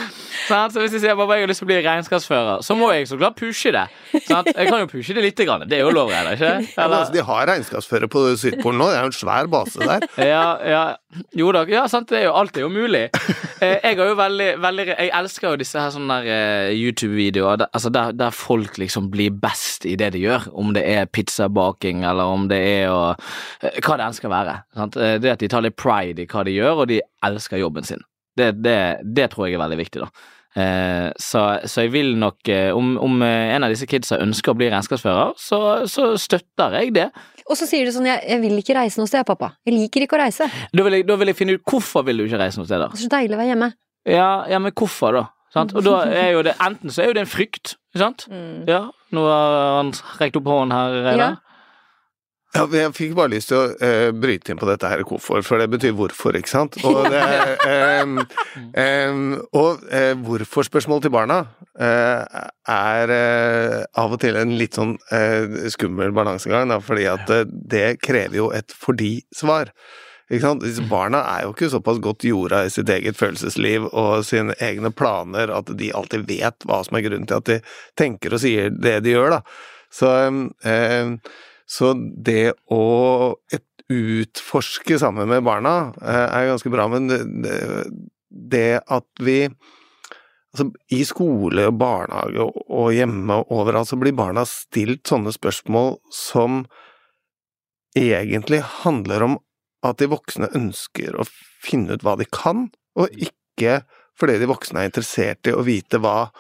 Så 0.48 0.80
hvis 0.80 0.94
jeg 0.96 1.02
sier 1.02 1.16
bare 1.18 1.36
jeg 1.36 1.44
har 1.44 1.50
lyst 1.50 1.60
til 1.60 1.66
å 1.66 1.68
bli 1.68 1.76
regnskapsfører, 1.84 2.62
så 2.64 2.76
må 2.78 2.86
jeg 2.94 3.08
så 3.10 3.18
klart 3.20 3.36
pushe 3.36 3.72
det. 3.74 3.82
Sant? 4.24 4.48
Jeg 4.54 4.70
kan 4.70 4.80
jo 4.80 4.86
pushe 4.88 5.12
det 5.16 5.24
lite 5.26 5.44
grann. 5.44 5.66
Det 5.68 5.76
er 5.76 5.82
jo 5.84 5.90
lov, 5.92 6.08
eller 6.14 6.38
ikke? 6.38 6.52
Ja, 6.72 6.86
altså, 6.86 7.12
de 7.12 7.24
har 7.28 7.50
regnskapsfører 7.50 8.08
på 8.12 8.22
Sydpolen 8.40 8.80
nå, 8.80 8.86
det 8.88 8.96
er 9.00 9.04
jo 9.04 9.10
en 9.12 9.18
svær 9.18 9.50
base 9.52 9.82
der. 9.82 10.06
ja, 10.24 10.44
ja. 10.64 10.84
Jo 11.36 11.50
da, 11.56 11.62
ja, 11.68 11.84
sant, 11.88 12.08
det 12.12 12.22
er 12.22 12.26
jo, 12.28 12.32
alt 12.38 12.56
er 12.56 12.64
jo 12.66 12.70
mulig. 12.72 13.04
Eh, 13.58 13.76
jeg 13.82 13.96
har 13.98 14.10
jo 14.10 14.16
veldig, 14.18 14.48
veldig 14.62 14.84
Jeg 14.90 15.08
elsker 15.18 15.54
jo 15.54 15.60
disse 15.60 15.80
her 15.80 15.92
sånne 15.94 16.18
eh, 16.28 16.72
YouTube-videoer 16.78 17.64
altså 17.68 17.90
der, 17.92 18.12
der 18.16 18.27
folk 18.34 18.78
liksom 18.80 19.10
blir 19.12 19.34
best 19.34 19.86
i 19.88 19.96
det 19.98 20.12
de 20.14 20.22
gjør. 20.22 20.48
Om 20.52 20.72
det 20.76 20.84
er 20.88 21.08
pizzabaking, 21.10 22.04
eller 22.08 22.30
om 22.34 22.48
det 22.50 22.58
er 22.58 22.88
å 22.92 23.02
eh, 23.62 23.78
Hva 23.82 23.98
det 23.98 24.08
enn 24.08 24.16
skal 24.16 24.32
være. 24.32 24.56
Sant? 24.78 24.96
Eh, 24.96 25.18
Det 25.22 25.34
at 25.34 25.44
de 25.44 25.48
tar 25.48 25.64
litt 25.64 25.76
pride 25.78 26.24
i 26.24 26.26
hva 26.30 26.44
de 26.44 26.56
gjør, 26.56 26.82
og 26.84 26.90
de 26.90 27.00
elsker 27.24 27.62
jobben 27.62 27.86
sin. 27.86 28.02
Det, 28.38 28.52
det, 28.62 28.78
det 29.02 29.30
tror 29.32 29.48
jeg 29.48 29.58
er 29.58 29.64
veldig 29.64 29.80
viktig, 29.80 30.04
da. 30.04 30.10
Eh, 30.58 31.08
så, 31.20 31.42
så 31.68 31.84
jeg 31.84 31.92
vil 31.92 32.14
nok 32.18 32.48
om, 32.74 32.94
om 33.04 33.22
en 33.22 33.66
av 33.66 33.70
disse 33.70 33.86
kidsa 33.90 34.20
ønsker 34.22 34.54
å 34.54 34.58
bli 34.58 34.70
regnskapsfører, 34.70 35.34
så, 35.38 35.60
så 35.90 36.12
støtter 36.18 36.78
jeg 36.80 36.94
det. 36.96 37.08
Og 37.48 37.56
så 37.56 37.64
sier 37.68 37.88
du 37.88 37.92
sånn 37.94 38.06
jeg, 38.08 38.20
'jeg 38.28 38.40
vil 38.42 38.60
ikke 38.60 38.76
reise 38.76 39.00
noe 39.00 39.08
sted, 39.08 39.24
pappa'. 39.26 39.54
Jeg 39.64 39.74
liker 39.74 40.04
ikke 40.04 40.18
å 40.18 40.22
reise. 40.26 40.48
Da 40.72 40.84
vil, 40.84 40.98
jeg, 41.00 41.06
da 41.08 41.16
vil 41.16 41.32
jeg 41.32 41.38
finne 41.38 41.56
ut 41.56 41.64
hvorfor 41.64 42.04
vil 42.04 42.20
du 42.20 42.26
ikke 42.28 42.40
reise 42.42 42.60
noen 42.60 42.68
steder. 42.68 42.92
Det 42.92 43.00
er 43.00 43.06
så 43.06 43.14
deilig 43.16 43.36
å 43.36 43.40
være 43.40 43.52
hjemme. 43.54 43.70
Ja, 44.08 44.30
ja, 44.48 44.58
men 44.60 44.72
hvorfor, 44.76 45.16
da? 45.16 45.24
Sant? 45.52 45.72
Og 45.72 45.84
da 45.84 46.02
er 46.12 46.34
jo 46.36 46.42
det 46.44 46.52
Enten 46.60 46.92
så 46.92 47.02
er 47.02 47.08
jo 47.08 47.16
det 47.16 47.24
en 47.24 47.30
frykt, 47.30 47.77
ikke 47.92 48.04
sant? 48.04 48.26
Ja, 48.68 48.86
nå 49.14 49.28
har 49.28 49.58
han 49.78 49.92
rekt 50.20 50.36
opp 50.40 50.50
hånden 50.50 50.76
her. 50.76 50.98
Reidar. 51.08 51.38
Ja, 52.56 52.62
jeg 52.72 52.94
fikk 52.96 53.10
bare 53.16 53.28
lyst 53.34 53.50
til 53.50 53.58
å 53.58 53.64
eh, 53.84 54.08
bryte 54.16 54.54
inn 54.54 54.60
på 54.60 54.66
dette 54.70 54.88
her 54.88 55.02
hvorfor, 55.04 55.42
for 55.44 55.60
det 55.60 55.66
betyr 55.68 55.92
hvorfor, 55.96 56.36
ikke 56.38 56.48
sant? 56.48 56.78
Og, 56.80 57.02
det, 57.12 57.20
em, 57.68 58.14
em, 58.72 59.26
og 59.52 59.84
eh, 59.92 60.14
hvorfor-spørsmål 60.24 61.02
til 61.04 61.12
barna 61.12 61.42
eh, 61.76 62.38
er 62.72 63.12
eh, 63.12 63.76
av 64.00 64.16
og 64.16 64.22
til 64.24 64.40
en 64.40 64.56
litt 64.56 64.80
sånn 64.80 64.96
eh, 65.12 65.68
skummel 65.74 66.14
balansegang, 66.16 66.72
da, 66.72 66.80
fordi 66.80 67.04
at 67.12 67.34
eh, 67.36 67.44
det 67.46 67.86
krever 68.00 68.40
jo 68.40 68.48
et 68.56 68.72
fordi-svar. 68.72 69.74
Ikke? 70.28 70.52
Disse 70.60 70.84
barna 70.90 71.22
er 71.32 71.46
jo 71.46 71.54
ikke 71.54 71.70
såpass 71.72 72.00
godt 72.04 72.26
jorda 72.28 72.64
i 72.66 72.72
sitt 72.72 72.90
eget 72.92 73.16
følelsesliv 73.16 73.86
og 73.88 74.26
sine 74.28 74.56
egne 74.64 74.92
planer 74.92 75.52
at 75.54 75.72
de 75.78 75.88
alltid 75.96 76.26
vet 76.28 76.68
hva 76.68 76.82
som 76.84 76.98
er 76.98 77.06
grunnen 77.06 77.28
til 77.28 77.40
at 77.40 77.48
de 77.48 77.58
tenker 77.98 78.36
og 78.36 78.42
sier 78.44 78.68
det 78.74 78.98
de 79.06 79.16
gjør, 79.16 79.38
da. 79.38 79.42
Så, 79.88 80.12
eh, 80.68 81.14
så 81.68 81.94
det 81.96 82.52
å 82.68 82.84
utforske 83.88 84.98
sammen 85.00 85.30
med 85.30 85.46
barna 85.48 85.94
eh, 85.96 86.26
er 86.26 86.50
ganske 86.50 86.72
bra, 86.72 86.90
men 86.92 87.08
det, 88.28 88.70
at 88.84 89.24
vi 89.24 89.42
Altså, 90.48 90.72
I 90.96 91.02
skole 91.04 91.66
og 91.68 91.76
barnehage 91.76 92.40
og 92.40 92.86
hjemme 92.96 93.36
og 93.36 93.50
overalt 93.52 93.90
så 93.90 93.98
blir 94.00 94.16
barna 94.16 94.46
stilt 94.48 95.04
sånne 95.06 95.28
spørsmål 95.34 95.98
som 96.08 96.62
egentlig 97.92 98.62
handler 98.80 99.26
om 99.26 99.36
at 99.86 99.98
de 100.00 100.08
voksne 100.10 100.48
ønsker 100.58 101.14
å 101.18 101.26
finne 101.62 101.94
ut 101.94 102.02
hva 102.06 102.16
de 102.18 102.26
kan, 102.32 102.68
og 102.98 103.08
ikke 103.14 103.82
fordi 104.18 104.38
de 104.40 104.48
voksne 104.50 104.82
er 104.82 104.88
interessert 104.90 105.46
i 105.46 105.54
å 105.54 105.62
vite 105.66 106.00
hva 106.02 106.30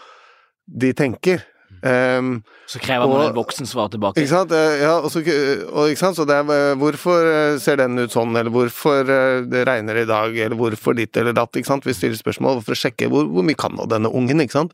de 0.66 0.90
tenker. 0.92 1.44
Um, 1.78 2.42
Så 2.66 2.80
krever 2.82 3.06
man 3.06 3.20
Og- 3.20 3.28
et 3.30 3.36
voksensvar 3.36 3.88
tilbake. 3.92 4.16
ikke 4.18 4.28
sant? 4.32 4.50
Eh, 4.50 4.80
Ja, 4.80 4.96
og 4.98 5.12
så, 5.12 5.20
og 5.22 5.86
ikke 5.86 5.98
sant? 5.98 6.16
så 6.16 6.26
det 6.26 6.34
er 6.34 6.50
eh, 6.50 6.74
hvorfor 6.74 7.22
eh, 7.22 7.58
ser 7.58 7.76
den 7.76 7.96
ut 7.98 8.10
sånn, 8.10 8.34
eller 8.36 8.50
hvorfor 8.50 9.06
det 9.48 9.62
regner 9.68 10.02
i 10.02 10.04
dag, 10.04 10.34
eller 10.36 10.56
hvorfor 10.56 10.96
ditt 10.96 11.16
eller 11.16 11.32
datt, 11.32 11.52
ikke 11.52 11.66
sant? 11.70 11.84
Vi 11.84 11.92
stiller 11.94 12.16
spørsmål 12.18 12.64
for 12.64 12.72
å 12.74 12.80
sjekke 12.82 13.06
hvor, 13.08 13.30
hvor 13.30 13.44
mye 13.46 13.54
kan 13.56 13.70
nå 13.76 13.86
denne 13.86 14.10
ungen, 14.10 14.40
ikke 14.42 14.58
sant? 14.58 14.72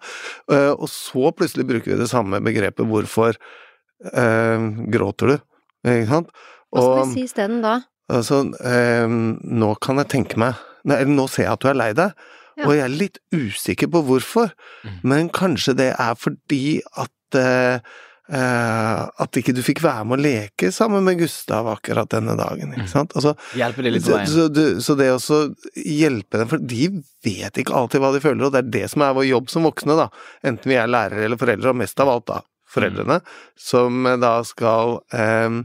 Uh, 0.48 0.72
Og 0.80 0.88
så 0.88 1.28
plutselig 1.36 1.66
bruker 1.68 1.92
vi 1.92 1.98
det 2.00 2.08
samme 2.08 2.40
begrepet 2.40 2.88
hvorfor 2.88 3.36
uh, 4.14 4.58
gråter 4.88 5.34
du, 5.34 5.36
ikke 5.84 6.08
sant? 6.08 6.28
Hva 6.72 6.80
skal 6.80 7.04
vi 7.04 7.12
si 7.20 7.26
isteden 7.28 7.60
da? 7.60 7.82
Altså, 8.12 8.42
eh, 8.64 9.06
nå 9.08 9.74
kan 9.80 9.96
jeg 10.02 10.08
tenke 10.12 10.36
meg, 10.40 10.54
nei, 10.84 11.02
nå 11.08 11.28
ser 11.30 11.44
jeg 11.48 11.52
at 11.52 11.60
du 11.64 11.68
er 11.72 11.74
lei 11.80 11.92
deg, 11.92 12.12
Ja. 12.56 12.66
og 12.68 12.74
jeg 12.76 12.84
er 12.84 12.92
litt 12.94 13.18
usikker 13.34 13.88
på 13.90 14.04
hvorfor, 14.06 14.52
Mm. 14.84 14.98
men 15.02 15.28
kanskje 15.30 15.74
det 15.76 15.94
er 15.98 16.14
fordi 16.14 16.80
at 16.96 17.10
eh, 17.34 17.80
eh, 18.30 19.00
at 19.20 19.32
ikke 19.36 19.52
du 19.54 19.60
fikk 19.60 19.80
være 19.82 20.04
med 20.06 20.18
å 20.18 20.22
leke 20.22 20.70
sammen 20.72 21.02
med 21.04 21.18
Gustav 21.18 21.66
akkurat 21.66 22.08
denne 22.08 22.36
dagen, 22.38 22.72
ikke 22.72 22.88
sant? 22.88 23.12
Altså, 23.18 23.34
Hjelper 23.58 23.82
det 23.82 23.92
litt 23.96 24.04
på 24.06 24.14
veien. 24.14 24.30
så, 24.30 24.46
så, 24.54 24.80
så 24.80 24.96
det 24.96 25.10
å 25.12 25.54
hjelpe 25.84 26.38
dem, 26.40 26.48
for 26.48 26.58
de 26.58 26.88
vet 27.26 27.58
ikke 27.60 27.74
alltid 27.74 28.00
hva 28.00 28.12
de 28.14 28.22
føler, 28.24 28.46
og 28.46 28.52
det 28.54 28.62
er 28.64 28.70
det 28.78 28.90
som 28.94 29.02
er 29.02 29.12
vår 29.18 29.26
jobb 29.28 29.50
som 29.50 29.66
voksne, 29.66 29.96
da. 29.98 30.08
Enten 30.46 30.70
vi 30.72 30.78
er 30.80 30.86
lærere 30.88 31.24
eller 31.26 31.36
foreldre, 31.40 31.74
og 31.74 31.76
mest 31.82 32.00
av 32.00 32.08
alt 32.14 32.26
da 32.30 32.40
foreldrene, 32.74 33.20
som 33.60 34.06
eh, 34.06 34.16
da 34.22 34.36
skal 34.46 35.00
eh, 35.12 35.60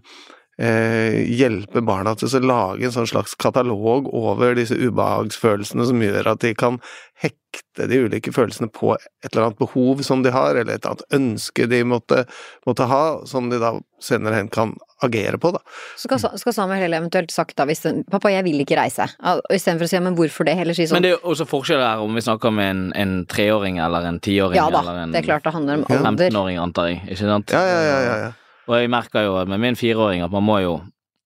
eh, 0.60 1.20
hjelpe 1.40 1.82
barna 1.86 2.16
til 2.20 2.30
å 2.30 2.44
lage 2.44 2.88
en 2.88 2.96
sånn 2.96 3.10
slags 3.10 3.36
katalog 3.40 4.10
over 4.14 4.58
disse 4.60 4.76
ubehagsfølelsene 4.76 5.88
som 5.88 6.04
gjør 6.04 6.34
at 6.34 6.44
de 6.44 6.54
kan 6.58 6.80
hekte 7.20 7.88
de 7.90 8.00
ulike 8.06 8.32
følelsene 8.32 8.70
på 8.72 8.94
et 8.96 9.30
eller 9.32 9.50
annet 9.50 9.60
behov 9.60 10.04
som 10.08 10.24
de 10.24 10.32
har, 10.32 10.56
eller 10.56 10.78
et 10.78 10.86
eller 10.86 10.96
annet 10.96 11.16
ønske 11.18 11.68
de 11.68 11.82
måtte, 11.88 12.24
måtte 12.68 12.88
ha, 12.88 13.04
som 13.28 13.50
de 13.52 13.60
da 13.60 13.74
senere 14.04 14.40
hen 14.40 14.52
kan 14.52 14.76
agere 15.04 15.40
på, 15.40 15.52
da. 15.56 15.60
Så 16.00 16.08
skal, 16.08 16.40
skal 16.40 16.56
Samuel 16.56 16.84
heller 16.84 17.02
eventuelt 17.02 17.32
sagt 17.32 17.58
da 17.60 17.66
hvis 17.68 17.84
'pappa, 18.12 18.32
jeg 18.32 18.46
vil 18.48 18.64
ikke 18.64 18.80
reise', 18.80 19.08
og 19.20 19.44
istedenfor 19.56 19.88
å 19.88 19.92
si 19.92 20.00
'men 20.00 20.16
hvorfor 20.16 20.48
det', 20.48 20.56
heller 20.60 20.76
si 20.76 20.88
sånn 20.88 21.00
Men 21.00 21.08
det 21.08 21.14
er 21.18 21.28
også 21.28 21.48
forskjell 21.48 21.84
her 21.84 22.04
om 22.04 22.16
vi 22.16 22.24
snakker 22.24 22.52
med 22.52 22.70
en, 22.72 22.84
en 22.96 23.26
treåring 23.26 23.80
eller 23.84 24.08
en 24.08 24.20
tiåring 24.20 24.60
Ja 24.60 24.70
da, 24.70 24.84
eller 24.84 25.04
en 25.04 25.12
det 25.16 25.24
er 25.24 25.28
klart 25.32 25.44
det 25.44 25.56
handler 25.56 25.80
om 25.80 25.88
alder. 25.90 26.30
15-åring, 26.30 26.60
antar 26.60 26.92
jeg. 26.92 27.04
Ikke 27.08 27.28
sant? 27.28 27.52
Ja, 27.52 27.64
ja, 27.64 27.82
ja, 27.84 28.16
ja. 28.28 28.32
Og 28.70 28.76
jeg 28.78 28.90
merker 28.94 29.26
jo 29.26 29.38
med 29.50 29.60
min 29.64 29.76
fireåring 29.80 30.22
at 30.24 30.32
man 30.32 30.46
må 30.46 30.60
jo 30.64 30.78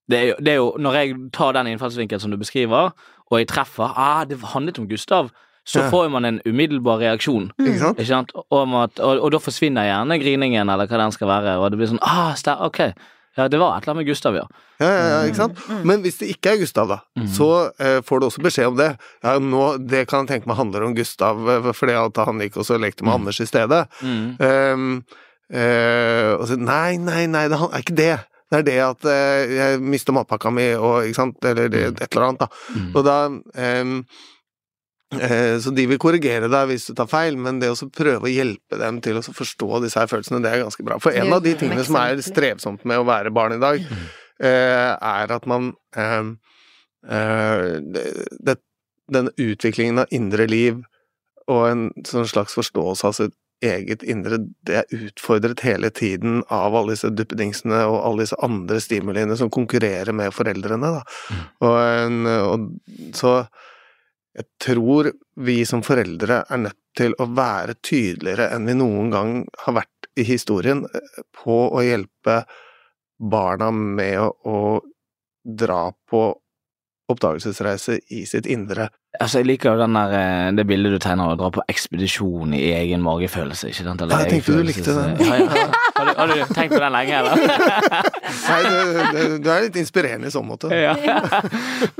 det 0.09 0.17
er 0.19 0.25
jo, 0.27 0.35
det 0.43 0.51
er 0.51 0.57
jo 0.59 0.73
Når 0.83 0.93
jeg 0.99 1.13
tar 1.35 1.53
den 1.55 1.67
innfallsvinkelen 1.71 2.19
som 2.19 2.31
du 2.31 2.37
beskriver, 2.37 2.91
og 3.31 3.39
jeg 3.39 3.47
treffer 3.47 3.93
ah, 3.95 4.25
det 4.27 4.39
handlet 4.53 4.79
om 4.79 4.87
Gustav, 4.89 5.29
så 5.65 5.79
Ja. 5.85 5.89
får 5.89 6.09
man 6.11 6.25
en 6.25 6.41
umiddelbar 6.45 6.99
reaksjon. 6.99 7.51
Ikke 7.59 7.79
sant? 7.79 7.99
Ikke 7.99 8.07
sant? 8.09 8.31
Om 8.51 8.73
at, 8.81 8.99
og, 8.99 9.21
og 9.23 9.31
da 9.31 9.39
forsvinner 9.39 9.87
gjerne 9.87 10.17
griningen, 10.19 10.69
eller 10.69 10.87
hva 10.91 10.99
den 11.05 11.11
skal 11.15 11.27
være, 11.31 11.53
og 11.57 11.71
det 11.71 11.79
blir 11.79 11.87
sånn 11.93 12.03
ah, 12.03 12.35
ok. 12.67 12.79
Ja, 13.37 13.47
det 13.47 13.57
var 13.57 13.77
et 13.77 13.83
eller 13.87 13.93
annet 13.95 14.03
med 14.03 14.09
Gustav, 14.11 14.35
ja. 14.35 14.43
Ja, 14.83 14.89
ja, 14.91 15.05
ja, 15.09 15.21
ikke 15.25 15.39
sant? 15.39 15.61
Men 15.87 16.03
hvis 16.03 16.19
det 16.19 16.27
ikke 16.35 16.51
er 16.53 16.59
Gustav, 16.61 16.87
da, 16.91 16.99
Mm. 17.17 17.27
så 17.31 17.71
eh, 17.79 18.01
får 18.03 18.19
du 18.19 18.25
også 18.27 18.43
beskjed 18.43 18.67
om 18.67 18.77
det. 18.77 18.91
Ja, 19.23 19.39
nå, 19.39 19.77
Det 19.87 20.07
kan 20.07 20.27
jeg 20.27 20.41
tenke 20.43 20.47
meg 20.51 20.57
handler 20.59 20.83
om 20.85 20.93
Gustav, 20.95 21.39
eh, 21.49 21.71
fordi 21.73 21.95
at 21.95 22.25
han 22.27 22.39
gikk 22.43 22.57
og 22.59 22.65
så 22.67 22.77
lekte 22.77 23.01
med 23.07 23.13
Mm. 23.13 23.15
Anders 23.21 23.39
i 23.39 23.45
stedet. 23.47 23.87
Mm. 24.03 24.35
Um, 24.39 25.05
eh, 25.53 26.33
og 26.35 26.45
så 26.49 26.57
nei, 26.59 26.97
nei, 27.01 27.25
nei, 27.31 27.47
det 27.51 27.59
er 27.59 27.81
ikke 27.83 27.97
det. 27.97 28.13
Det 28.53 28.59
er 28.59 28.65
det 28.67 28.79
at 28.85 29.05
uh, 29.09 29.49
jeg 29.49 29.79
mister 29.81 30.13
matpakka 30.13 30.51
mi, 30.53 30.67
og 30.77 31.07
ikke 31.07 31.17
sant, 31.17 31.39
eller 31.49 31.71
det, 31.73 31.87
Mm. 31.89 31.97
et 32.03 32.11
eller 32.11 32.27
annet, 32.27 32.43
da. 32.43 32.47
Mm. 32.75 32.89
Og 32.93 33.05
da 33.07 33.15
um, 33.81 33.93
eh, 35.17 35.55
Så 35.63 35.73
de 35.73 35.87
vil 35.89 35.97
korrigere 36.01 36.49
deg 36.51 36.67
hvis 36.69 36.85
du 36.89 36.93
tar 36.93 37.09
feil, 37.09 37.37
men 37.37 37.59
det 37.61 37.71
å 37.73 37.89
prøve 37.89 38.29
å 38.29 38.33
hjelpe 38.33 38.77
dem 38.77 39.01
til 39.01 39.17
å 39.17 39.25
forstå 39.25 39.81
disse 39.81 39.99
her 39.99 40.11
følelsene, 40.11 40.41
det 40.43 40.51
er 40.51 40.63
ganske 40.65 40.85
bra. 40.85 40.99
For 41.01 41.17
en 41.17 41.33
av 41.33 41.41
de 41.45 41.55
tingene 41.57 41.85
som 41.85 41.97
er 42.01 42.21
strevsomt 42.21 42.85
med 42.85 43.01
å 43.01 43.07
være 43.09 43.33
barn 43.33 43.57
i 43.57 43.61
dag, 43.63 43.81
eh, 44.39 44.93
er 44.93 45.33
at 45.33 45.49
man 45.49 45.73
eh, 45.97 46.33
det, 47.81 48.57
det, 49.09 49.27
utviklingen 49.37 50.05
av 50.05 50.13
indre 50.15 50.47
liv 50.47 50.83
og 51.51 51.63
en 51.67 51.87
sånn 52.07 52.29
slags 52.29 52.55
forståelse 52.55 53.09
av 53.09 53.17
sitt 53.17 53.33
eget 53.63 54.03
indre, 54.03 54.39
det 54.67 54.79
er 54.81 55.05
utfordret 55.07 55.63
hele 55.65 55.89
tiden 55.95 56.41
av 56.53 56.75
alle 56.75 56.95
disse 56.95 57.11
duppedingsene 57.13 57.83
og 57.89 57.99
alle 58.03 58.25
disse 58.25 58.39
andre 58.43 58.79
stimuliene 58.83 59.37
som 59.39 59.51
konkurrerer 59.53 60.15
med 60.15 60.33
foreldrene, 60.35 60.93
da. 60.97 61.03
Mm. 61.03 61.45
Og, 61.67 61.77
en, 61.83 62.33
og 62.33 63.15
så 63.17 63.35
jeg 64.33 64.49
tror 64.65 65.11
vi 65.45 65.59
som 65.69 65.83
foreldre 65.85 66.41
er 66.49 66.61
nødt 66.63 66.79
til 66.97 67.13
å 67.21 67.27
være 67.37 67.77
tydeligere 67.85 68.49
enn 68.53 68.65
vi 68.69 68.77
noen 68.77 69.11
gang 69.13 69.33
har 69.65 69.77
vært 69.77 70.09
i 70.19 70.25
historien 70.25 70.83
eh, 70.89 71.19
på 71.37 71.57
å 71.69 71.83
hjelpe 71.85 72.43
barna 73.23 73.69
med 73.73 74.19
å, 74.21 74.29
å 74.49 74.57
dra 75.43 75.85
på 76.09 76.23
oppdagelsesreise 77.11 77.97
i 78.15 78.23
sitt 78.29 78.47
indre. 78.49 78.87
Altså, 79.19 79.41
jeg 79.41 79.47
liker 79.49 79.73
jo 79.73 79.81
den 79.83 79.97
der, 79.97 80.13
eh, 80.17 80.51
det 80.55 80.65
bildet 80.67 80.95
du 80.95 80.99
tegner, 81.03 81.33
å 81.33 81.37
dra 81.37 81.49
på 81.53 81.63
ekspedisjon 81.69 82.55
i 82.55 82.61
egen 82.73 83.03
magefølelse, 83.03 83.69
ikke 83.69 83.85
sant? 83.85 84.01
Eller 84.01 84.15
Ja, 84.15 84.23
jeg 84.23 84.31
tenkte 84.37 84.55
du 84.57 84.63
likte 84.63 84.95
den. 84.97 85.15
Ja, 85.19 85.35
ja. 85.43 85.67
Har, 85.97 86.05
du, 86.07 86.13
har 86.17 86.31
du 86.31 86.53
tenkt 86.55 86.73
på 86.73 86.81
den 86.81 86.95
lenge, 86.95 87.19
eller? 87.19 87.35
Nei, 88.49 88.59
du, 88.63 89.03
du, 89.13 89.37
du 89.43 89.51
er 89.51 89.67
litt 89.67 89.79
inspirerende 89.83 90.31
i 90.31 90.33
så 90.33 90.43
måte. 90.45 90.71
ja. 90.87 90.95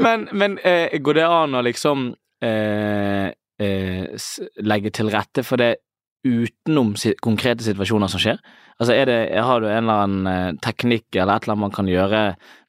Men, 0.02 0.28
men 0.32 0.58
eh, 0.64 0.98
går 1.04 1.20
det 1.20 1.30
an 1.30 1.60
å 1.60 1.64
liksom 1.68 2.10
eh, 2.44 3.28
eh, 3.62 4.30
legge 4.64 4.94
til 4.96 5.12
rette 5.14 5.46
for 5.46 5.62
det 5.62 5.76
utenom 6.24 6.94
konkrete 7.22 7.66
situasjoner 7.66 8.12
som 8.12 8.22
skjer? 8.22 8.40
Altså 8.80 8.96
er 8.96 9.10
det, 9.10 9.20
Har 9.44 9.62
du 9.62 9.68
en 9.70 9.84
eller 9.84 10.06
annen 10.06 10.28
eh, 10.30 10.56
teknikk 10.64 11.16
eller 11.16 11.36
et 11.36 11.46
eller 11.46 11.56
annet 11.56 11.66
man 11.68 11.76
kan 11.76 11.90
gjøre 11.90 12.24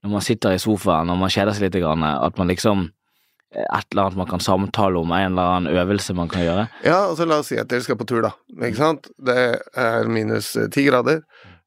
når 0.05 0.13
man 0.13 0.25
sitter 0.25 0.55
i 0.55 0.61
sofaen 0.61 1.11
og 1.13 1.21
man 1.23 1.33
kjeder 1.33 1.57
seg 1.57 1.69
litt, 1.69 1.79
at 1.81 2.39
man 2.39 2.53
liksom 2.53 2.85
eh, 3.55 3.65
Et 3.65 3.87
eller 3.93 4.05
annet 4.05 4.21
man 4.21 4.31
kan 4.31 4.45
samtale 4.45 5.01
om, 5.01 5.13
en 5.15 5.33
eller 5.33 5.57
annen 5.57 5.81
øvelse 5.81 6.17
man 6.19 6.29
kan 6.29 6.45
gjøre? 6.45 6.69
Ja, 6.85 7.05
altså 7.09 7.27
la 7.29 7.41
oss 7.41 7.53
si 7.53 7.59
at 7.61 7.71
dere 7.71 7.87
skal 7.87 7.99
på 8.01 8.09
tur, 8.11 8.23
da. 8.27 8.35
Ikke 8.59 8.81
sant? 8.81 9.09
Det 9.17 9.39
er 9.81 10.11
minus 10.11 10.55
eh, 10.61 10.69
ti 10.75 10.87
grader. 10.89 11.23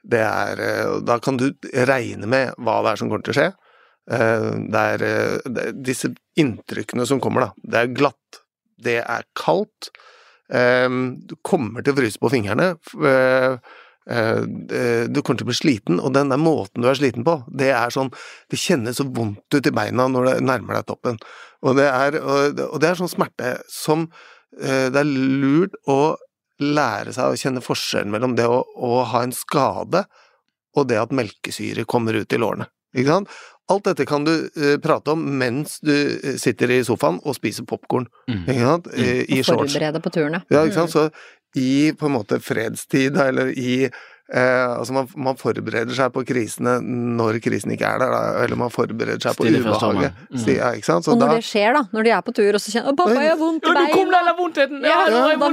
Det 0.07 0.21
er 0.23 0.59
Da 1.03 1.17
kan 1.19 1.35
du 1.35 1.49
regne 1.87 2.27
med 2.29 2.53
hva 2.63 2.81
det 2.83 2.93
er 2.93 2.99
som 2.99 3.09
kommer 3.09 3.25
til 3.27 3.33
å 3.33 3.39
skje. 3.41 3.47
Det 4.07 4.83
er, 4.93 5.01
det 5.51 5.63
er 5.65 5.73
disse 5.83 6.13
inntrykkene 6.39 7.03
som 7.09 7.19
kommer, 7.19 7.49
da. 7.49 7.65
Det 7.73 7.81
er 7.81 7.89
glatt. 7.97 8.39
Det 8.79 9.01
er 9.01 9.25
kaldt. 9.35 9.89
Eh, 10.53 10.87
Du 11.27 11.35
kommer 11.43 11.83
til 11.83 11.93
å 11.93 11.99
fryse 11.99 12.19
på 12.21 12.31
fingrene. 12.31 12.75
Eh, 13.03 13.57
eh, 14.09 14.41
Du 15.07 15.21
kommer 15.21 15.39
til 15.39 15.47
å 15.47 15.51
bli 15.51 15.57
sliten, 15.57 15.99
og 15.99 16.13
den 16.13 16.29
der 16.29 16.37
måten 16.41 16.81
du 16.81 16.87
er 16.89 16.99
sliten 16.99 17.25
på, 17.27 17.43
det 17.51 17.71
er 17.71 17.89
sånn 17.89 18.11
Det 18.49 18.59
kjennes 18.59 18.97
så 18.97 19.07
vondt 19.07 19.53
ut 19.53 19.67
i 19.67 19.71
beina 19.71 20.07
når 20.07 20.31
det 20.31 20.37
nærmer 20.43 20.79
deg 20.79 20.87
toppen. 20.87 21.19
Og 21.63 21.75
det 21.75 21.89
er, 21.89 22.21
og 22.21 22.79
det 22.79 22.89
er 22.89 22.95
sånn 22.95 23.11
smerte 23.11 23.57
som 23.69 24.09
eh, 24.61 24.89
det 24.89 25.01
er 25.01 25.09
lurt 25.09 25.75
å 25.87 26.15
lære 26.59 27.13
seg 27.13 27.29
å 27.29 27.37
kjenne 27.37 27.61
forskjellen 27.61 28.11
mellom 28.11 28.35
det 28.37 28.47
å, 28.49 28.63
å 28.63 29.03
ha 29.05 29.21
en 29.23 29.35
skade 29.35 30.05
og 30.77 30.87
det 30.89 30.97
at 31.01 31.13
melkesyre 31.15 31.85
kommer 31.89 32.17
ut 32.17 32.33
i 32.33 32.39
lårene. 32.41 32.67
Ikke 32.97 33.13
sant? 33.13 33.29
Alt 33.69 33.83
dette 33.83 34.05
kan 34.07 34.23
du 34.23 34.31
uh, 34.55 34.77
prate 34.79 35.11
om 35.11 35.23
mens 35.39 35.79
du 35.83 35.91
eh, 35.91 36.37
sitter 36.39 36.71
i 36.71 36.83
sofaen 36.87 37.17
og 37.25 37.35
spiser 37.35 37.65
popkorn, 37.67 38.05
Mm. 38.29 38.45
ikke 38.47 38.67
sant? 38.69 38.87
Eh, 38.93 39.25
I 39.27 39.39
Og 39.41 39.45
shorts. 39.45 39.73
forberede 39.73 39.99
på 40.03 40.11
turen, 40.15 40.41
Ja, 40.49 40.63
ikke 40.63 40.73
sant. 40.73 40.91
Så 40.91 41.09
i 41.55 41.91
på 41.91 42.05
en 42.07 42.13
måte 42.15 42.39
fredstid, 42.39 43.17
eller 43.17 43.47
i 43.57 43.89
eh, 44.33 44.77
Altså 44.77 44.93
man, 44.93 45.07
man 45.15 45.37
forbereder 45.39 45.93
seg 45.95 46.11
på 46.15 46.23
krisene 46.27 46.77
når 46.83 47.39
krisen 47.43 47.71
ikke 47.75 47.87
er 47.87 47.99
der, 48.03 48.11
da, 48.13 48.21
eller 48.43 48.59
man 48.59 48.69
forbereder 48.73 49.19
seg 49.23 49.37
på 49.37 49.45
Stille 49.47 49.61
på 49.63 49.73
ubehaget. 49.75 50.11
Mm. 50.31 50.45
Ja, 50.55 50.71
ikke 50.77 50.89
sant. 50.89 51.05
Så 51.07 51.11
Og 51.13 51.19
når 51.21 51.27
da 51.33 51.37
det 51.39 51.47
skjer, 51.47 51.73
da, 51.77 51.83
når 51.95 52.07
de 52.07 52.13
er 52.17 52.21
på 52.27 52.33
tur 52.37 52.57
og 52.57 52.61
så 52.63 52.73
kjenner 52.73 52.91
'Å, 52.91 52.95
pappa, 52.97 53.17
jeg 53.23 53.31
har 53.33 53.39
vondt 53.41 53.63
i 53.63 53.67
Ja, 53.67 53.73
du 53.77 53.93
kom 53.93 54.09
deg 54.11 54.19
av 54.19 54.25
den 54.27 54.37
vondtheten! 54.41 54.81
Ja, 54.83 54.97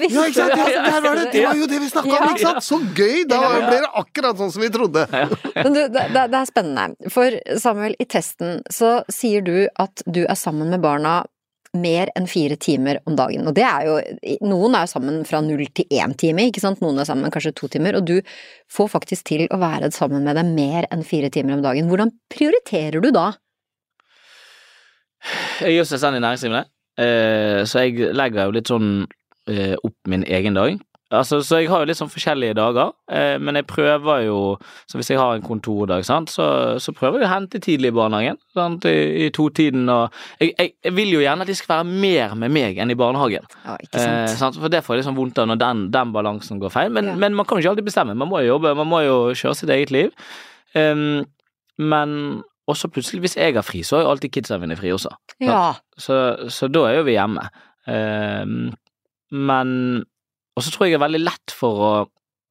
visste 0.05 0.19
Ja, 0.19 0.25
ikke 0.27 0.41
sant? 0.41 0.57
Ja, 0.59 0.83
der 0.91 1.01
var 1.09 1.15
det! 1.21 1.27
Det 1.33 1.45
var 1.47 1.55
jo 1.63 1.67
det 1.75 1.81
vi 1.85 1.91
snakka 1.93 2.15
om, 2.19 2.29
ikke 2.35 2.47
sant? 2.49 2.65
Så 2.71 2.81
gøy! 2.95 3.25
Da 3.29 3.41
Ja. 3.45 3.53
ble 3.69 3.79
det 3.85 3.93
akkurat 4.03 4.37
sånn 4.41 4.53
som 4.55 4.63
vi 4.63 4.69
trodde. 4.75 5.07
Men 5.55 5.73
du, 5.73 5.81
det, 5.89 6.07
det 6.15 6.25
det 6.35 6.41
er 6.41 6.49
spennende. 6.51 7.11
For 7.13 7.31
Samuel, 7.61 7.95
i 8.01 8.05
testen 8.05 8.61
så 8.73 9.03
sier 9.13 9.45
du 9.45 9.69
at 9.79 10.03
du 10.07 10.25
er 10.25 10.35
sammen 10.39 10.71
med 10.71 10.81
barna 10.85 11.25
mer 11.75 12.11
enn 12.17 12.27
fire 12.31 12.57
timer 12.61 13.01
om 13.09 13.17
dagen. 13.19 13.47
Og 13.49 13.57
det 13.57 13.65
er 13.67 13.89
jo 13.89 13.97
Noen 14.47 14.77
er 14.77 14.87
jo 14.87 14.93
sammen 14.95 15.23
fra 15.29 15.41
null 15.45 15.67
til 15.75 15.89
én 15.93 16.15
time, 16.21 16.49
ikke 16.49 16.63
sant. 16.63 16.83
Noen 16.85 17.01
er 17.03 17.09
sammen 17.09 17.33
kanskje 17.35 17.55
to 17.59 17.69
timer. 17.73 17.99
Og 17.99 18.07
du 18.09 18.17
får 18.73 18.93
faktisk 18.93 19.27
til 19.31 19.47
å 19.51 19.61
være 19.63 19.91
sammen 19.95 20.27
med 20.27 20.39
dem 20.39 20.55
mer 20.57 20.89
enn 20.95 21.05
fire 21.07 21.31
timer 21.35 21.59
om 21.59 21.65
dagen. 21.65 21.91
Hvordan 21.91 22.15
prioriterer 22.33 23.03
du 23.03 23.11
da? 23.15 23.33
Jeg 25.65 25.81
er 25.81 25.87
selvstendig 25.89 26.21
næringsdrivende, 26.21 26.67
eh, 27.01 27.61
så 27.65 27.87
jeg 27.87 28.13
legger 28.13 28.45
jo 28.45 28.57
litt 28.59 28.69
sånn 28.69 28.91
eh, 29.49 29.73
opp 29.81 29.97
min 30.11 30.27
egen 30.29 30.59
dag. 30.59 30.77
Altså, 31.19 31.39
så 31.47 31.59
jeg 31.63 31.69
har 31.71 31.81
jo 31.83 31.89
litt 31.89 31.99
sånn 31.99 32.11
forskjellige 32.13 32.55
dager, 32.59 32.93
eh, 33.11 33.37
men 33.39 33.55
jeg 33.59 33.67
prøver 33.71 34.25
jo 34.27 34.37
Så 34.91 34.99
hvis 34.99 35.11
jeg 35.11 35.19
har 35.21 35.35
en 35.37 35.43
kontordag, 35.45 36.05
sant, 36.05 36.31
så, 36.33 36.47
så 36.83 36.93
prøver 36.97 37.21
jeg 37.23 37.29
å 37.29 37.33
hente 37.33 37.61
tidlig 37.65 37.91
i 37.93 37.97
barnehagen. 37.97 38.39
Sant, 38.55 38.85
I, 38.91 39.27
i 39.27 39.31
totiden 39.35 39.89
og 39.93 40.13
jeg, 40.41 40.53
jeg, 40.59 40.73
jeg 40.85 40.95
vil 40.97 41.13
jo 41.17 41.21
gjerne 41.25 41.43
at 41.47 41.51
de 41.51 41.55
skal 41.59 41.77
være 41.77 41.91
mer 42.05 42.35
med 42.45 42.51
meg 42.55 42.79
enn 42.83 42.91
i 42.95 42.99
barnehagen. 42.99 43.45
Ja, 43.65 43.77
ikke 43.83 44.01
Eh, 44.05 44.27
sant. 44.29 44.39
sant? 44.41 44.61
For 44.63 44.69
det 44.73 44.83
får 44.87 44.97
jeg 44.97 45.03
liksom 45.05 45.17
vondt 45.19 45.39
av 45.43 45.49
når 45.53 45.61
den, 45.65 45.85
den 45.95 46.13
balansen 46.15 46.59
går 46.63 46.71
feil. 46.75 46.91
Men, 46.95 47.13
Ja. 47.13 47.15
men 47.25 47.35
man 47.35 47.47
kan 47.47 47.59
jo 47.59 47.65
ikke 47.65 47.75
alltid 47.77 47.89
bestemme. 47.91 48.15
Man 48.17 48.29
må 48.31 48.41
jo 48.45 48.55
jobbe, 48.55 48.75
man 48.77 48.89
må 48.91 49.03
jo 49.07 49.19
kjøre 49.35 49.57
sitt 49.57 49.71
eget 49.75 49.91
liv. 49.95 50.11
Um, 50.75 51.25
men 51.79 52.43
også 52.71 52.89
plutselig, 52.89 53.21
hvis 53.21 53.37
jeg 53.37 53.55
har 53.55 53.63
fri, 53.67 53.83
så 53.85 53.99
har 53.99 54.07
jo 54.07 54.11
alltid 54.15 54.33
kidsa 54.33 54.57
mine 54.63 54.77
fri 54.79 54.89
også. 54.95 55.11
Ja. 55.45 55.75
Så, 56.01 56.17
så 56.49 56.69
da 56.73 56.87
er 56.89 56.97
jo 57.01 57.05
vi 57.05 57.17
hjemme. 57.19 57.45
Um, 57.87 58.73
men 59.31 60.05
Og 60.55 60.63
så 60.63 60.71
tror 60.71 60.87
jeg 60.87 60.95
jeg 60.95 61.01
er 61.01 61.07
veldig 61.07 61.23
lett 61.25 61.55
for 61.55 61.81
å, 61.83 61.93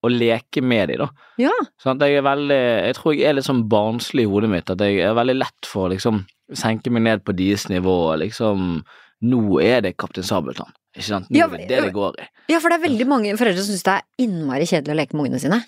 å 0.04 0.12
leke 0.12 0.62
med 0.66 0.90
de, 0.92 0.98
da. 1.04 1.08
Ja. 1.40 1.54
Sånn 1.82 2.02
jeg 2.04 2.20
er 2.20 2.26
veldig 2.26 2.60
Jeg 2.60 2.98
tror 3.00 3.14
jeg 3.16 3.30
er 3.30 3.38
litt 3.38 3.48
sånn 3.48 3.64
barnslig 3.72 4.26
i 4.28 4.30
hodet 4.32 4.50
mitt, 4.52 4.70
at 4.74 4.84
jeg 4.84 5.00
er 5.06 5.16
veldig 5.18 5.38
lett 5.40 5.70
for 5.70 5.88
å 5.88 5.94
liksom 5.94 6.26
senke 6.54 6.92
meg 6.92 7.06
ned 7.08 7.24
på 7.24 7.34
deres 7.38 7.70
nivå 7.72 7.94
og 8.12 8.20
liksom 8.26 8.84
Nå 9.24 9.60
er 9.64 9.80
det 9.86 9.94
Kaptein 9.96 10.26
Sabeltann. 10.28 10.74
Ikke 10.98 11.06
sant? 11.08 11.30
Nå 11.32 11.38
Ja, 11.40 11.46
er 11.48 11.62
det 11.62 11.70
det 11.70 11.78
det 11.86 11.94
går 11.96 12.18
i. 12.20 12.26
ja, 12.52 12.58
for 12.60 12.68
det 12.68 12.76
er 12.76 12.90
veldig 12.90 13.06
mange 13.08 13.38
foreldre 13.40 13.64
som 13.64 13.72
syns 13.72 13.86
det 13.88 13.94
er 13.94 14.26
innmari 14.26 14.66
kjedelig 14.68 14.92
å 14.92 14.98
leke 15.00 15.16
med 15.16 15.30
ungene 15.30 15.40
sine. 15.40 15.60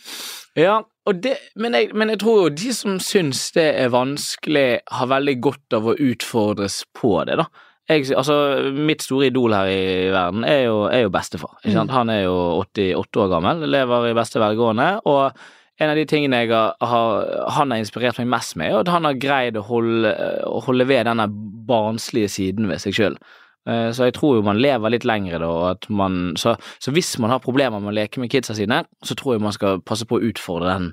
Ja, 0.60 0.74
og 1.08 1.22
det, 1.24 1.38
men, 1.56 1.72
jeg, 1.80 1.94
men 1.96 2.12
jeg 2.12 2.20
tror 2.20 2.42
jo 2.42 2.50
de 2.52 2.74
som 2.76 2.98
syns 3.00 3.46
det 3.56 3.66
er 3.80 3.94
vanskelig, 3.96 4.82
har 4.92 5.08
veldig 5.08 5.38
godt 5.48 5.78
av 5.80 5.88
å 5.88 5.96
utfordres 5.96 6.82
på 7.00 7.14
det, 7.30 7.40
da. 7.40 7.48
Jeg, 7.86 8.08
altså, 8.18 8.36
mitt 8.74 9.04
store 9.06 9.28
idol 9.30 9.54
her 9.54 9.70
i 9.70 9.84
verden 10.14 10.46
er 10.48 10.64
jo, 10.66 10.80
er 10.90 11.04
jo 11.06 11.12
bestefar. 11.14 11.60
Sant? 11.62 11.94
Han 11.94 12.10
er 12.10 12.24
jo 12.24 12.34
88 12.64 13.22
år 13.22 13.30
gammel, 13.36 13.62
lever 13.70 14.10
i 14.10 14.18
beste 14.18 14.42
velgående, 14.42 14.88
og 15.06 15.38
en 15.76 15.92
av 15.92 16.00
de 16.00 16.06
tingene 16.10 16.40
jeg 16.42 16.54
har, 16.56 17.26
han 17.58 17.74
har 17.74 17.82
inspirert 17.84 18.18
meg 18.22 18.32
mest 18.32 18.56
med, 18.58 18.72
er 18.72 18.82
at 18.82 18.90
han 18.90 19.06
har 19.06 19.20
greid 19.22 19.60
å 19.60 19.66
holde, 19.68 20.14
å 20.48 20.62
holde 20.66 20.88
ved 20.88 21.06
denne 21.10 21.28
barnslige 21.68 22.32
siden 22.32 22.70
ved 22.72 22.82
seg 22.82 22.96
sjøl. 22.98 23.18
Så 23.66 24.06
jeg 24.06 24.14
tror 24.14 24.38
jo 24.38 24.46
man 24.46 24.62
lever 24.62 24.94
litt 24.94 25.08
lengre 25.10 25.40
da, 25.42 25.50
og 25.50 25.68
at 25.72 25.88
man 25.90 26.36
så, 26.38 26.54
så 26.82 26.94
hvis 26.94 27.16
man 27.22 27.34
har 27.34 27.42
problemer 27.44 27.82
med 27.82 27.92
å 27.92 27.96
leke 27.98 28.22
med 28.22 28.30
kidsa 28.32 28.54
sine, 28.58 28.84
så 29.04 29.18
tror 29.18 29.36
jeg 29.36 29.46
man 29.46 29.56
skal 29.56 29.82
passe 29.82 30.06
på 30.08 30.20
å 30.20 30.26
utfordre 30.30 30.76
den 30.76 30.92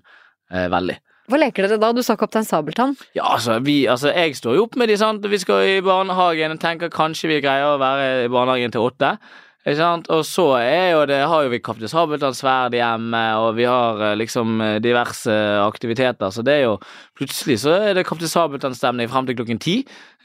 eh, 0.50 0.68
veldig. 0.72 0.96
Hva 1.32 1.38
leker 1.40 1.64
dere 1.64 1.80
da? 1.80 1.88
Du 1.96 2.02
sa 2.04 2.12
Kaptein 2.20 2.44
Sabeltann. 2.44 2.90
Ja, 3.16 3.30
altså, 3.38 3.54
vi, 3.64 3.86
altså, 3.88 4.10
jeg 4.12 4.36
står 4.36 4.58
jo 4.58 4.66
opp 4.66 4.74
med 4.76 4.90
de, 4.92 4.98
sant. 5.00 5.24
Vi 5.24 5.38
skal 5.40 5.64
i 5.64 5.78
barnehagen, 5.84 6.58
tenker 6.60 6.92
kanskje 6.92 7.30
vi 7.30 7.38
greier 7.40 7.70
å 7.72 7.78
være 7.80 8.26
i 8.26 8.28
barnehagen 8.28 8.74
til 8.74 8.84
åtte. 8.84 9.14
Ikke 9.62 9.78
sant? 9.78 10.10
Og 10.12 10.26
så 10.28 10.44
er 10.58 10.90
jo 10.90 11.06
det, 11.08 11.22
har 11.30 11.46
jo 11.46 11.54
vi 11.54 11.62
Kaptein 11.64 11.88
Sabeltanns 11.88 12.42
sverd 12.42 12.76
hjemme, 12.76 13.22
og 13.40 13.54
vi 13.56 13.64
har 13.64 14.04
eh, 14.10 14.16
liksom 14.20 14.60
eh, 14.60 14.76
diverse 14.84 15.38
aktiviteter, 15.62 16.34
så 16.34 16.44
det 16.44 16.58
er 16.58 16.64
jo 16.66 16.74
Plutselig 17.22 17.60
så 17.62 17.76
er 17.78 17.94
det 17.94 18.02
Kaptein 18.08 18.30
Sabeltann-stemning 18.32 19.06
frem 19.12 19.26
til 19.28 19.36
klokken 19.38 19.60
ti, 19.62 19.74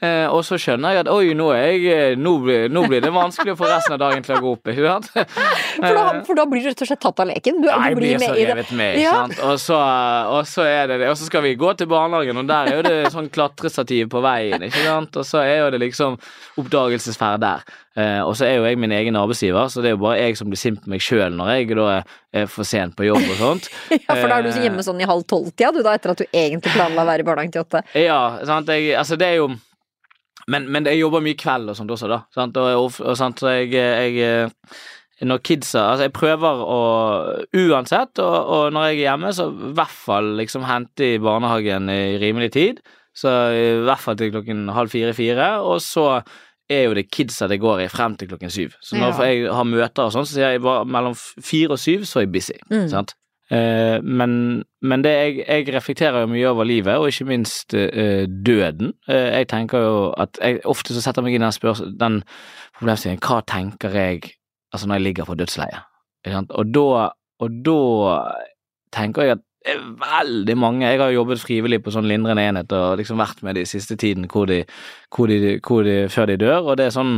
eh, 0.02 0.24
og 0.34 0.40
så 0.46 0.56
skjønner 0.58 0.96
jeg 0.96 1.04
at 1.04 1.10
oi, 1.12 1.30
nå 1.38 1.46
jeg 1.54 1.84
eh, 1.92 2.16
Nå 2.18 2.32
blir, 2.42 2.64
nå 2.74 2.82
blir 2.90 3.04
det 3.04 3.12
vanskelig 3.14 3.54
å 3.54 3.58
få 3.60 3.68
resten 3.70 3.94
av 3.94 4.00
dagen 4.02 4.24
til 4.26 4.34
å 4.34 4.40
gå 4.42 4.54
opp, 4.56 4.70
ikke 4.72 4.88
sant? 4.88 5.10
For 5.78 5.94
da, 5.94 6.04
for 6.26 6.34
da 6.34 6.44
blir 6.50 6.64
du 6.64 6.68
rett 6.72 6.80
og 6.82 6.88
slett 6.90 7.00
tatt 7.04 7.20
av 7.22 7.28
leken. 7.30 7.60
Du, 7.62 7.68
Nei, 7.70 7.76
du 7.94 8.02
jeg 8.02 8.18
blir 8.18 8.24
så 8.24 8.32
revet 8.34 8.72
med, 8.74 8.96
ikke 8.98 9.04
Ja. 9.04 9.12
sant. 9.22 9.38
Og 9.46 9.60
så, 9.62 9.78
og 10.34 10.40
så 10.50 10.64
er 10.66 10.88
det 10.90 10.96
det. 11.04 11.10
Og 11.12 11.18
så 11.20 11.28
skal 11.28 11.44
vi 11.44 11.52
gå 11.60 11.70
til 11.78 11.86
barnehagen, 11.90 12.40
og 12.42 12.48
der 12.50 12.72
er 12.72 12.80
jo 12.80 12.86
det 12.88 13.12
sånn 13.14 13.28
klatrestativ 13.30 14.08
på 14.10 14.22
veien, 14.24 14.64
ikke 14.66 14.82
sant. 14.82 15.20
Og 15.22 15.28
så 15.28 15.44
er 15.44 15.60
jo 15.62 15.68
det 15.76 15.80
liksom 15.86 16.18
oppdagelsesferd 16.58 17.40
der. 17.44 17.62
Eh, 17.98 18.20
og 18.22 18.34
så 18.38 18.46
er 18.46 18.56
jo 18.58 18.66
jeg 18.66 18.78
min 18.78 18.92
egen 18.94 19.16
arbeidsgiver, 19.18 19.68
så 19.70 19.82
det 19.82 19.92
er 19.92 19.94
jo 19.96 20.02
bare 20.02 20.18
jeg 20.20 20.36
som 20.38 20.50
blir 20.50 20.58
sint 20.60 20.82
på 20.84 20.90
meg 20.92 21.02
sjøl 21.02 21.34
når 21.34 21.48
jeg 21.56 21.68
da 21.78 21.86
er, 21.98 22.46
for 22.50 22.66
sent 22.68 22.94
på 22.98 23.06
jobb 23.08 23.22
og 23.24 23.38
sånt. 23.40 23.70
Ja, 24.08 24.14
for 24.16 24.28
da 24.30 24.38
er 24.40 24.46
du 24.46 24.54
hjemme 24.62 24.82
sånn 24.84 25.00
i 25.02 25.06
halv 25.08 25.24
tolv-tida, 25.28 25.70
du 25.74 25.82
da, 25.84 25.92
etter 25.98 26.12
at 26.14 26.20
du 26.22 26.26
egentlig 26.32 26.72
planla 26.74 26.87
å 26.96 27.04
være 27.08 27.20
i 27.20 27.26
barnehagen 27.28 27.52
til 27.52 27.64
åtte. 27.66 27.82
Ja, 27.98 28.20
sant. 28.48 28.68
Jeg, 28.72 28.94
altså 28.96 29.18
det 29.20 29.26
er 29.28 29.40
jo 29.42 29.48
men, 30.48 30.64
men 30.72 30.86
jeg 30.88 31.02
jobber 31.02 31.20
mye 31.20 31.36
kveld 31.36 31.68
og 31.68 31.76
sånt 31.76 31.90
også, 31.92 32.08
da. 32.08 32.22
Sant? 32.32 32.56
Og, 32.56 32.68
og, 32.86 32.94
og 33.04 33.16
sant? 33.20 33.42
så 33.42 33.50
jeg, 33.58 33.74
jeg 33.76 35.26
når 35.28 35.42
kidsa 35.44 35.82
Altså, 35.90 36.06
jeg 36.06 36.14
prøver 36.16 36.60
å 36.64 36.78
Uansett, 37.58 38.20
og, 38.22 38.36
og 38.54 38.72
når 38.72 38.86
jeg 38.88 38.96
er 38.96 39.02
hjemme, 39.10 39.32
så 39.36 39.48
i 39.52 39.72
hvert 39.76 39.92
fall 40.06 40.30
liksom 40.38 40.64
hente 40.64 41.14
i 41.16 41.20
barnehagen 41.20 41.90
i 41.92 42.16
rimelig 42.22 42.52
tid. 42.56 42.80
Så 43.18 43.28
i 43.52 43.64
hvert 43.82 44.00
fall 44.00 44.16
til 44.16 44.30
klokken 44.32 44.68
halv 44.72 44.92
fire-fire, 44.94 45.56
og 45.66 45.80
så 45.82 46.20
er 46.70 46.84
jo 46.84 46.94
det 46.94 47.08
kidsa 47.10 47.48
det 47.50 47.58
går 47.60 47.82
i 47.86 47.88
frem 47.90 48.14
til 48.20 48.28
klokken 48.30 48.52
syv. 48.52 48.76
Så 48.84 48.96
når 48.96 49.16
Ja. 49.18 49.26
jeg 49.26 49.52
har 49.52 49.64
møter 49.66 50.04
og 50.06 50.12
sånn, 50.14 50.26
så 50.28 50.36
sier 50.36 50.52
jeg 50.54 50.62
bare 50.62 50.84
mellom 50.86 51.16
fire 51.18 51.74
og 51.74 51.80
syv, 51.82 52.04
så 52.06 52.20
er 52.20 52.26
jeg 52.28 52.32
busy. 52.32 52.56
Mm. 52.70 52.88
Sant? 52.92 53.14
Eh, 53.50 53.98
men, 54.04 54.32
men 54.84 55.04
det 55.04 55.12
jeg, 55.14 55.36
jeg 55.48 55.74
reflekterer 55.74 56.24
jo 56.24 56.30
mye 56.32 56.48
over 56.50 56.68
livet, 56.68 56.98
og 57.00 57.08
ikke 57.08 57.28
minst 57.30 57.74
uh, 57.74 58.24
døden. 58.28 58.92
Uh, 59.08 59.30
jeg 59.38 59.48
tenker 59.48 59.84
jo 59.84 59.94
at 60.20 60.40
jeg 60.42 60.60
ofte 60.68 60.92
så 60.92 61.00
setter 61.04 61.22
jeg 61.22 61.28
meg 61.28 61.38
inn 61.38 61.46
den, 61.48 61.96
den 62.00 62.18
problemstillingen 62.76 63.24
Hva 63.24 63.40
tenker 63.48 63.96
jeg 63.96 64.34
altså 64.72 64.88
når 64.88 65.00
jeg 65.00 65.06
ligger 65.06 65.28
på 65.28 65.38
dødsleiet? 65.40 65.86
Og 66.28 66.74
da, 66.74 67.08
og 67.40 67.60
da 67.64 67.78
tenker 68.92 69.24
jeg 69.24 69.38
at 69.38 69.44
det 69.68 69.74
er 69.74 69.80
veldig 70.00 70.54
mange 70.56 70.86
Jeg 70.86 71.00
har 71.00 71.10
jobbet 71.12 71.40
frivillig 71.42 71.80
på 71.82 71.92
sånn 71.92 72.06
lindrende 72.08 72.44
enhet 72.46 72.72
og 72.72 73.00
liksom 73.00 73.18
vært 73.20 73.40
med 73.44 73.58
de 73.58 73.64
siste 73.68 73.96
tiden 74.00 74.28
hvor 74.30 74.46
de, 74.48 74.62
hvor 75.14 75.28
de, 75.28 75.56
hvor 75.64 75.82
de, 75.84 75.96
før 76.12 76.30
de 76.30 76.36
dør, 76.40 76.60
og 76.62 76.78
det 76.78 76.88
er 76.88 76.94
sånn 76.94 77.16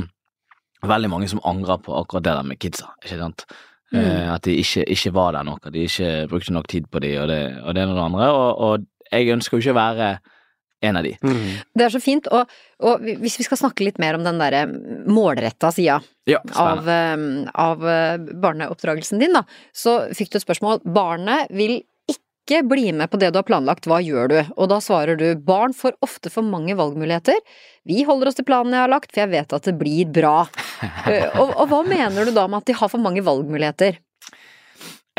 veldig 0.87 1.11
mange 1.13 1.29
som 1.29 1.43
angrer 1.45 1.83
på 1.85 1.93
akkurat 1.93 2.25
det 2.25 2.37
der 2.39 2.47
med 2.49 2.59
kidsa. 2.63 2.95
ikke 3.05 3.19
sant? 3.21 3.45
Mm. 3.91 4.01
Eh, 4.01 4.27
at 4.35 4.45
de 4.47 4.55
ikke, 4.61 4.85
ikke 4.87 5.15
var 5.15 5.35
der 5.35 5.47
nok, 5.47 5.67
at 5.67 5.75
de 5.75 5.87
ikke 5.89 6.11
brukte 6.31 6.55
nok 6.55 6.69
tid 6.71 6.87
på 6.91 7.03
de, 7.03 7.15
og 7.19 7.29
det 7.31 7.41
og 7.63 7.75
det 7.75 7.83
ene 7.83 7.95
og 7.95 7.99
det 7.99 8.05
andre. 8.05 8.29
Og, 8.31 8.59
og 8.59 9.11
jeg 9.11 9.35
ønsker 9.35 9.57
jo 9.57 9.65
ikke 9.65 9.75
å 9.75 9.81
være 9.81 10.11
en 10.81 10.97
av 10.97 11.05
de. 11.05 11.13
Mm. 11.23 11.49
Det 11.77 11.85
er 11.85 11.93
så 11.93 12.01
fint, 12.01 12.29
og, 12.33 12.51
og 12.87 13.05
hvis 13.21 13.37
vi 13.41 13.45
skal 13.45 13.61
snakke 13.61 13.85
litt 13.85 14.01
mer 14.01 14.17
om 14.17 14.25
den 14.25 14.41
derre 14.41 14.65
målretta 15.11 15.73
sida 15.77 15.99
Ja, 16.31 16.41
av, 16.57 16.89
eh, 16.89 17.27
av 17.53 17.85
eh, 17.85 18.17
barneoppdragelsen 18.41 19.21
din, 19.21 19.37
da, 19.37 19.45
så 19.77 20.03
fikk 20.17 20.33
du 20.33 20.41
et 20.41 20.47
spørsmål. 20.47 20.81
Barnet 20.89 21.51
vil 21.53 21.83
ikke 22.11 22.63
bli 22.67 22.89
med 22.97 23.11
på 23.13 23.21
det 23.21 23.33
du 23.35 23.39
har 23.39 23.47
planlagt, 23.47 23.91
hva 23.91 24.01
gjør 24.03 24.33
du? 24.33 24.39
Og 24.57 24.71
da 24.73 24.81
svarer 24.83 25.21
du 25.21 25.29
barn 25.37 25.77
får 25.77 25.99
ofte 26.07 26.33
for 26.33 26.47
mange 26.47 26.75
valgmuligheter. 26.79 27.37
Vi 27.91 28.05
holder 28.07 28.31
oss 28.31 28.39
til 28.39 28.47
planen 28.47 28.77
jeg 28.77 28.85
har 28.85 28.93
lagt, 28.93 29.11
for 29.11 29.25
jeg 29.25 29.33
vet 29.33 29.57
at 29.57 29.67
det 29.67 29.77
blir 29.81 30.11
bra. 30.21 30.37
Eh, 31.11 31.35
og, 31.37 31.51
og 31.61 31.67
hva 31.69 31.79
mener 31.85 32.25
du 32.25 32.31
da 32.33 32.47
med 32.49 32.63
at 32.63 32.71
de 32.71 32.75
har 32.77 32.89
for 32.89 33.03
mange 33.03 33.21
valgmuligheter? 33.25 33.99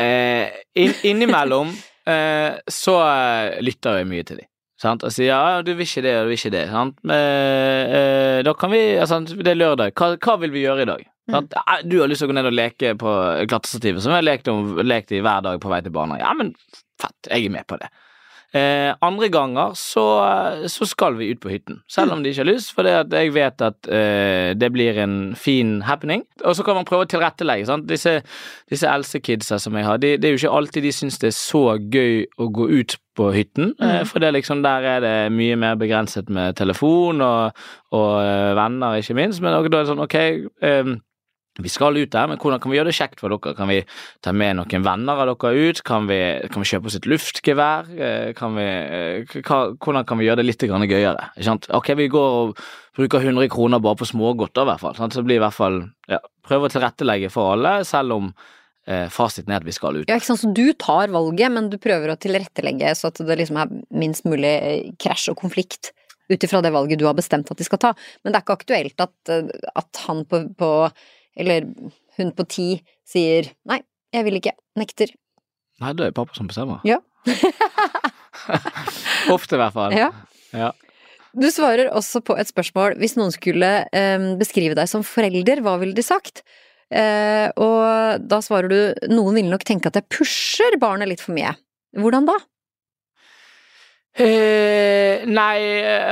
Eh, 0.00 0.54
inn, 0.78 0.94
innimellom 1.06 1.70
eh, 2.08 2.58
så 2.66 2.94
eh, 3.04 3.60
lytter 3.62 4.00
jeg 4.00 4.08
mye 4.10 4.26
til 4.26 4.40
dem. 4.40 4.48
Sant? 4.82 5.04
Og 5.06 5.14
sier 5.14 5.30
ja, 5.30 5.60
du 5.62 5.70
vil 5.74 5.86
ikke 5.86 6.02
det, 6.02 6.16
og 6.18 6.26
du 6.26 6.32
vil 6.32 6.40
ikke 6.40 6.54
det. 6.54 6.64
Sant? 6.72 6.98
Men, 7.06 7.22
eh, 7.94 8.38
da 8.46 8.54
kan 8.58 8.72
vi 8.72 8.80
altså, 8.98 9.20
Det 9.22 9.52
er 9.52 9.60
lørdag. 9.60 9.94
Hva, 9.98 10.14
hva 10.18 10.38
vil 10.42 10.54
vi 10.54 10.64
gjøre 10.64 10.86
i 10.86 10.90
dag? 10.90 11.04
Sant? 11.30 11.54
Du 11.86 12.00
har 12.00 12.10
lyst 12.10 12.24
til 12.24 12.30
å 12.30 12.32
gå 12.32 12.38
ned 12.40 12.50
og 12.50 12.56
leke 12.56 12.94
på 12.98 13.12
klatrestativet, 13.50 14.02
som 14.02 14.14
jeg 14.14 14.22
har 14.22 14.26
lekt, 14.26 14.50
om, 14.50 14.80
lekt 14.82 15.14
i 15.14 15.22
hver 15.22 15.44
dag 15.46 15.60
på 15.62 15.70
vei 15.70 15.82
til 15.84 15.94
barna. 15.94 16.18
Ja, 16.22 16.32
men 16.38 16.50
fett, 17.00 17.30
jeg 17.30 17.46
er 17.46 17.54
med 17.54 17.68
på 17.70 17.78
det. 17.78 17.92
Eh, 18.52 18.90
andre 19.00 19.30
ganger 19.32 19.72
så, 19.78 20.04
så 20.68 20.84
skal 20.88 21.16
vi 21.16 21.30
ut 21.32 21.40
på 21.40 21.48
hytten, 21.48 21.80
selv 21.88 22.12
om 22.12 22.22
de 22.22 22.28
ikke 22.32 22.42
har 22.42 22.50
lyst, 22.50 22.74
for 22.76 22.84
jeg 22.84 23.32
vet 23.32 23.64
at 23.64 23.88
eh, 23.88 24.52
det 24.58 24.68
blir 24.74 24.98
en 25.00 25.16
fin 25.38 25.78
happening. 25.88 26.26
Og 26.44 26.56
så 26.58 26.66
kan 26.66 26.76
man 26.76 26.88
prøve 26.88 27.06
å 27.06 27.08
tilrettelegge. 27.08 27.70
sant? 27.70 27.88
Disse, 27.88 28.18
disse 28.70 28.88
eldste 28.88 29.58
som 29.58 29.76
jeg 29.76 29.86
har, 29.88 30.00
det 30.02 30.18
de 30.20 30.28
er 30.28 30.34
jo 30.34 30.42
ikke 30.42 30.58
alltid 30.58 30.84
de 30.84 30.92
syns 30.92 31.18
det 31.22 31.30
er 31.30 31.38
så 31.38 31.62
gøy 31.80 32.26
å 32.36 32.48
gå 32.52 32.68
ut 32.68 32.98
på 33.16 33.30
hytten, 33.32 33.72
eh, 33.80 34.02
for 34.08 34.20
det 34.20 34.28
er 34.28 34.36
liksom, 34.36 34.62
der 34.64 34.88
er 34.96 35.00
det 35.04 35.16
mye 35.32 35.56
mer 35.56 35.80
begrenset 35.80 36.28
med 36.32 36.56
telefon 36.56 37.20
og, 37.24 37.64
og 37.92 38.12
eh, 38.20 38.52
venner, 38.58 39.00
ikke 39.00 39.16
minst. 39.16 39.40
Men 39.40 39.56
da 39.56 39.64
er 39.64 39.72
det 39.72 39.88
sånn, 39.88 40.04
ok 40.04 40.18
eh, 40.20 40.92
vi 41.60 41.68
skal 41.68 41.98
ut 42.00 42.12
der, 42.12 42.28
men 42.30 42.38
hvordan 42.40 42.60
kan 42.62 42.72
vi 42.72 42.78
gjøre 42.78 42.88
det 42.88 42.96
kjekt 42.96 43.20
for 43.20 43.32
dere? 43.32 43.52
Kan 43.58 43.68
vi 43.68 43.82
ta 44.24 44.32
med 44.32 44.56
noen 44.56 44.86
venner 44.86 45.18
av 45.20 45.28
dere 45.34 45.68
ut? 45.68 45.82
Kan 45.84 46.08
vi, 46.08 46.20
kan 46.48 46.64
vi 46.64 46.70
kjøpe 46.70 46.88
oss 46.88 46.96
et 46.96 47.08
luftgevær? 47.10 47.90
Eh, 47.92 48.30
kan 48.38 48.56
vi, 48.56 48.64
eh, 48.64 49.36
hvordan 49.42 50.06
kan 50.08 50.20
vi 50.20 50.30
gjøre 50.30 50.40
det 50.40 50.48
litt 50.48 50.64
gøyere? 50.64 51.28
Ok, 51.76 51.92
vi 51.98 52.08
går 52.08 52.38
og 52.38 52.56
bruker 52.96 53.20
100 53.20 53.52
kroner 53.52 53.82
bare 53.84 54.00
på 54.00 54.08
smågodter, 54.08 54.64
i 54.64 54.70
hvert 54.70 54.80
fall. 54.80 54.96
Sant? 54.96 55.12
Så 55.12 55.24
blir 55.26 55.40
i 55.40 55.44
hvert 55.44 55.56
fall 55.56 55.82
ja, 56.08 56.22
Prøve 56.42 56.66
å 56.66 56.72
tilrettelegge 56.72 57.28
for 57.30 57.52
alle, 57.52 57.84
selv 57.86 58.16
om 58.16 58.32
eh, 58.88 59.06
fasiten 59.12 59.52
er 59.52 59.60
at 59.60 59.68
vi 59.68 59.74
skal 59.76 60.00
ut. 60.00 60.08
Ja, 60.08 60.16
ikke 60.16 60.32
sant, 60.32 60.42
Så 60.42 60.50
du 60.56 60.72
tar 60.72 61.12
valget, 61.12 61.52
men 61.52 61.68
du 61.70 61.78
prøver 61.78 62.10
å 62.10 62.18
tilrettelegge 62.18 62.96
så 62.98 63.12
at 63.12 63.20
det 63.20 63.38
liksom 63.38 63.60
er 63.60 63.74
minst 63.94 64.26
mulig 64.26 64.50
eh, 64.56 64.88
krasj 64.98 65.30
og 65.34 65.38
konflikt 65.44 65.92
ut 66.32 66.44
ifra 66.46 66.62
det 66.64 66.72
valget 66.72 67.00
du 67.00 67.04
har 67.04 67.16
bestemt 67.18 67.50
at 67.52 67.60
de 67.60 67.66
skal 67.66 67.80
ta. 67.82 67.92
Men 68.22 68.32
det 68.32 68.40
er 68.40 68.46
ikke 68.46 68.58
aktuelt 68.60 69.04
at, 69.04 69.32
at 69.76 70.02
han 70.06 70.24
på, 70.28 70.46
på 70.56 70.70
eller 71.38 71.66
hun 72.18 72.32
på 72.36 72.46
ti 72.50 72.68
sier 73.08 73.48
nei, 73.68 73.80
jeg 74.12 74.26
vil 74.26 74.38
ikke, 74.40 74.54
nekter. 74.78 75.12
Nei, 75.82 75.92
det 75.98 76.10
er 76.10 76.16
pappa 76.16 76.36
som 76.36 76.48
bestemmer. 76.50 76.82
Ja. 76.86 77.00
Ofte, 79.34 79.56
i 79.56 79.60
hvert 79.60 79.76
fall. 79.76 79.94
Ja. 79.96 80.10
ja. 80.56 80.72
Du 81.32 81.48
svarer 81.52 81.88
også 81.96 82.20
på 82.24 82.36
et 82.36 82.50
spørsmål 82.50 82.98
hvis 83.00 83.16
noen 83.16 83.32
skulle 83.32 83.70
eh, 83.88 84.28
beskrive 84.40 84.76
deg 84.76 84.90
som 84.90 85.04
forelder, 85.06 85.62
hva 85.64 85.78
ville 85.80 85.96
de 85.96 86.04
sagt? 86.04 86.44
Eh, 86.92 87.48
og 87.56 88.26
da 88.28 88.42
svarer 88.44 88.68
du 88.68 89.12
noen 89.14 89.40
vil 89.40 89.48
nok 89.48 89.64
tenke 89.64 89.88
at 89.88 89.96
jeg 89.96 90.10
pusher 90.12 90.76
barnet 90.80 91.08
litt 91.08 91.24
for 91.24 91.32
mye. 91.36 91.54
Hvordan 91.96 92.28
da? 92.28 92.36
Eh, 94.12 95.24
nei, 95.24 95.56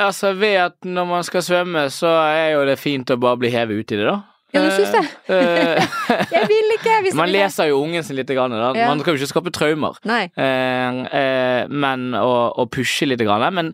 altså 0.01 0.33
ved 0.41 0.57
at 0.57 0.89
når 0.89 1.09
man 1.09 1.27
skal 1.27 1.45
svømme, 1.45 1.85
så 1.93 2.15
er 2.33 2.55
jo 2.55 2.65
det 2.69 2.79
fint 2.81 3.13
å 3.13 3.21
bare 3.21 3.43
bli 3.43 3.53
hevet 3.53 3.85
uti 3.85 4.01
det, 4.01 4.09
da. 4.09 4.23
Ja, 4.51 4.63
du 4.65 4.71
syns 4.75 4.91
det? 4.95 5.03
Eh, 5.31 5.79
jeg 6.35 6.49
vil 6.51 6.75
ikke! 6.75 6.97
Hvis 7.05 7.17
man 7.19 7.31
leser 7.31 7.71
jo 7.71 7.81
ungen 7.85 8.05
sin 8.07 8.19
litt, 8.19 8.31
grann. 8.35 8.55
Ja. 8.75 8.89
man 8.91 9.03
skal 9.03 9.15
jo 9.15 9.21
ikke 9.21 9.31
skape 9.31 9.53
traumer. 9.55 9.99
Eh, 10.11 11.01
eh, 11.21 11.71
men 11.71 12.11
å, 12.19 12.67
pushe 12.73 13.07
litt, 13.07 13.23
grann, 13.27 13.47
men 13.55 13.73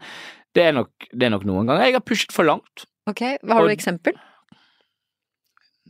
det 0.56 0.68
er, 0.68 0.76
nok, 0.76 1.08
det 1.12 1.28
er, 1.28 1.32
nok, 1.32 1.46
noen 1.48 1.68
ganger 1.68 1.88
jeg 1.88 1.96
har 1.96 2.04
pushet 2.04 2.34
for 2.34 2.48
langt. 2.48 2.86
Ok, 3.08 3.22
Har 3.22 3.62
du 3.62 3.68
og, 3.68 3.72
eksempel? 3.72 4.16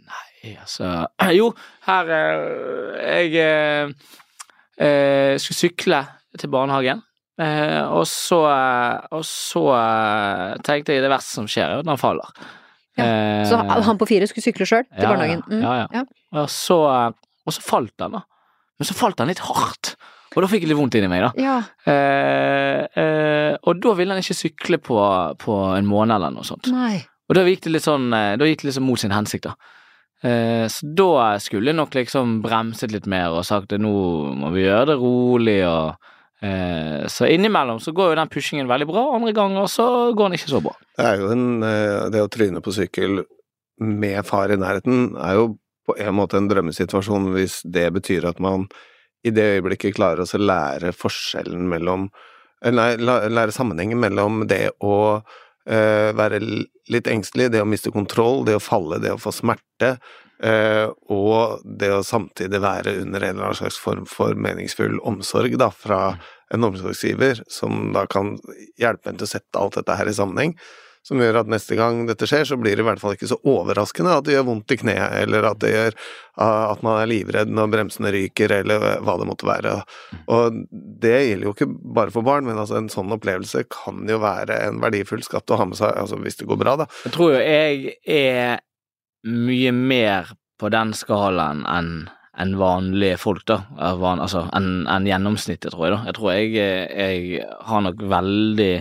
Nei, 0.07 0.55
altså 0.61 1.07
Jo, 1.39 1.49
her 1.87 2.11
Jeg 3.01 3.33
eh, 3.49 5.35
skulle 5.41 5.61
sykle 5.63 6.03
til 6.37 6.53
barnehagen. 6.53 7.03
Eh, 7.41 7.83
og 7.93 8.07
så, 8.09 8.39
og 9.13 9.25
så 9.29 9.65
tenkte 10.65 10.95
jeg 10.95 11.05
det 11.05 11.13
verste 11.13 11.41
som 11.41 11.51
skjer, 11.51 11.75
er 11.75 11.83
at 11.83 11.91
han 11.91 12.01
faller. 12.01 12.31
Ja. 12.97 13.07
Så 13.49 13.59
eh, 13.61 13.83
han 13.87 14.01
på 14.01 14.09
fire 14.09 14.29
skulle 14.31 14.45
sykle 14.45 14.69
sjøl 14.69 14.85
til 14.89 15.05
ja, 15.05 15.11
barnehagen? 15.13 15.45
Mm. 15.51 15.63
Ja, 15.63 15.87
ja. 15.93 16.05
Og 16.37 16.51
så, 16.53 16.79
og, 16.81 17.53
så, 17.53 17.63
falt 17.65 17.95
han, 18.03 18.17
da. 18.19 18.23
Men 18.77 18.89
så 18.89 18.97
falt 18.97 19.21
han 19.23 19.31
litt 19.31 19.43
hardt. 19.45 19.95
Og 20.37 20.43
da 20.45 20.51
fikk 20.53 20.67
jeg 20.67 20.73
litt 20.73 20.81
vondt 20.81 20.97
inni 20.99 21.11
meg, 21.13 21.25
da. 21.25 21.31
Ja. 21.41 21.57
Eh, 21.89 22.83
eh, 23.03 23.53
og 23.63 23.81
da 23.85 23.95
ville 23.97 24.17
han 24.17 24.25
ikke 24.25 24.37
sykle 24.37 24.81
på, 24.83 24.99
på, 25.41 25.61
en 25.77 25.89
måned 25.89 26.19
eller 26.19 26.35
noe 26.35 26.45
sånt. 26.47 26.69
Nei. 26.73 27.01
Og 27.27 27.39
da 27.39 27.47
gikk 27.47 27.65
det 27.65 27.73
litt 27.75 27.83
sånn 27.87 28.13
eh, 28.15 28.37
Da 28.39 28.47
gikk 28.47 28.61
det 28.63 28.69
liksom 28.69 28.85
mot 28.87 29.01
sin 29.01 29.15
hensikt, 29.15 29.49
da. 29.49 29.73
Eh, 30.27 30.67
så 30.73 30.89
da 30.97 31.37
skulle 31.43 31.73
jeg 31.73 31.79
nok 31.79 31.97
liksom 31.97 32.39
bremset 32.45 32.93
litt 32.95 33.09
mer 33.11 33.37
og 33.37 33.45
sagt 33.49 33.75
at 33.77 33.83
nå 33.83 33.97
må 34.41 34.53
vi 34.55 34.65
gjøre 34.65 34.93
det 34.93 35.01
rolig 35.01 35.61
og 35.69 35.97
Eh, 35.97 36.16
så 37.09 37.27
innimellom 37.33 37.81
så 37.81 37.95
går 37.97 38.11
jo 38.13 38.19
den 38.19 38.33
pushingen 38.33 38.69
veldig 38.69 38.89
bra, 38.91 39.05
andre 39.17 39.33
ganger 39.37 39.71
så 39.73 39.87
går 40.13 40.29
den 40.29 40.39
ikke 40.39 40.53
så 40.53 40.61
bra. 40.65 40.75
Det 40.99 41.07
er 41.09 41.23
jo 41.23 41.31
en 41.33 41.47
eh, 41.65 42.09
Det 42.13 42.25
å 42.25 42.33
tryne 42.33 42.61
på 42.65 42.75
sykkel 42.77 43.23
med 43.81 44.21
far 44.29 44.53
i 44.53 44.59
nærheten 44.61 45.17
er 45.21 45.39
jo 45.41 45.49
på 45.87 45.97
en 46.03 46.17
måte 46.19 46.39
en 46.41 46.49
drømmesituasjon 46.51 47.31
hvis 47.35 47.61
det 47.65 47.89
betyr 47.95 48.27
at 48.29 48.41
man 48.43 48.67
i 49.27 49.33
det 49.35 49.45
øyeblikket 49.57 49.97
klarer 49.97 50.25
å 50.25 50.41
lære 50.41 50.95
forskjellen 50.97 51.69
mellom 51.71 52.11
Nei, 52.67 52.95
lære 52.97 53.53
sammenhengen 53.53 54.01
mellom 54.01 54.41
det 54.49 54.71
å 54.83 55.21
være 55.67 56.39
litt 56.93 57.09
engstelig, 57.11 57.49
det 57.51 57.63
å 57.63 57.67
miste 57.67 57.91
kontroll, 57.91 58.45
det 58.47 58.55
å 58.59 58.63
falle, 58.63 59.01
det 59.03 59.11
å 59.17 59.19
få 59.19 59.33
smerte, 59.35 59.97
uh, 60.45 60.89
og 61.11 61.65
det 61.65 61.91
å 61.95 62.05
samtidig 62.07 62.61
være 62.63 62.97
under 63.03 63.25
en 63.25 63.37
eller 63.37 63.49
annen 63.49 63.61
slags 63.61 63.79
form 63.81 64.07
for 64.11 64.39
meningsfull 64.39 65.01
omsorg 65.03 65.57
da, 65.61 65.71
fra 65.75 66.01
en 66.55 66.67
omsorgsgiver 66.67 67.43
som 67.51 67.91
da 67.97 68.07
kan 68.11 68.37
hjelpe 68.79 69.11
en 69.11 69.19
til 69.19 69.27
å 69.27 69.33
sette 69.35 69.61
alt 69.61 69.79
dette 69.81 69.99
her 69.99 70.11
i 70.11 70.15
sammenheng, 70.17 70.55
som 71.07 71.21
gjør 71.23 71.41
at 71.43 71.51
neste 71.51 71.77
gang 71.79 72.01
dette 72.09 72.27
skjer, 72.27 72.43
så 72.49 72.57
blir 72.59 72.75
det 72.75 72.83
i 72.83 72.87
hvert 72.89 72.99
fall 73.03 73.15
ikke 73.15 73.29
så 73.31 73.39
overraskende 73.47 74.17
at 74.19 74.27
det 74.27 74.35
gjør 74.35 74.49
vondt 74.49 74.75
i 74.75 74.79
kneet, 74.81 75.13
eller 75.23 75.47
at 75.53 75.61
det 75.63 75.71
gjør 75.71 75.99
at 76.43 76.83
man 76.85 76.99
er 76.99 77.11
livredd 77.11 77.53
når 77.55 77.71
bremsene 77.73 78.11
ryker, 78.13 78.53
eller 78.59 78.83
hva 79.07 79.15
det 79.21 79.29
måtte 79.29 79.47
være. 79.49 79.77
Og 80.35 80.59
det 81.03 81.15
gjelder 81.15 81.47
jo 81.47 81.55
ikke 81.55 81.71
bare 81.71 82.15
for 82.15 82.27
barn, 82.27 82.49
men 82.49 82.59
altså 82.59 82.81
en 82.81 82.91
sånn 82.93 83.15
opplevelse 83.15 83.63
kan 83.71 84.03
jo 84.11 84.19
være 84.25 84.59
en 84.67 84.83
verdifull 84.83 85.23
skatt 85.25 85.55
å 85.55 85.61
ha 85.61 85.69
med 85.71 85.79
seg, 85.79 85.95
altså 85.95 86.19
hvis 86.25 86.43
det 86.43 86.49
går 86.51 86.61
bra, 86.65 86.75
da. 86.83 86.89
Jeg 87.07 87.15
tror 87.15 87.37
jo 87.37 87.45
jeg 87.45 87.95
er 88.11 88.59
mye 89.27 89.73
mer 89.75 90.35
på 90.59 90.71
den 90.75 90.95
skalaen 90.97 91.65
enn 91.71 91.97
enn 92.37 92.53
vanlige 92.61 93.17
folk, 93.17 93.47
da. 93.49 93.63
Van, 93.97 94.21
altså 94.21 94.43
enn 94.53 94.83
en 94.93 95.07
gjennomsnittet, 95.09 95.71
tror 95.73 95.87
jeg, 95.87 95.95
da. 95.95 96.01
Jeg 96.11 96.17
tror 96.19 96.35
jeg, 96.35 96.51
jeg 96.93 97.47
har 97.71 97.85
nok 97.87 98.03
veldig 98.13 98.73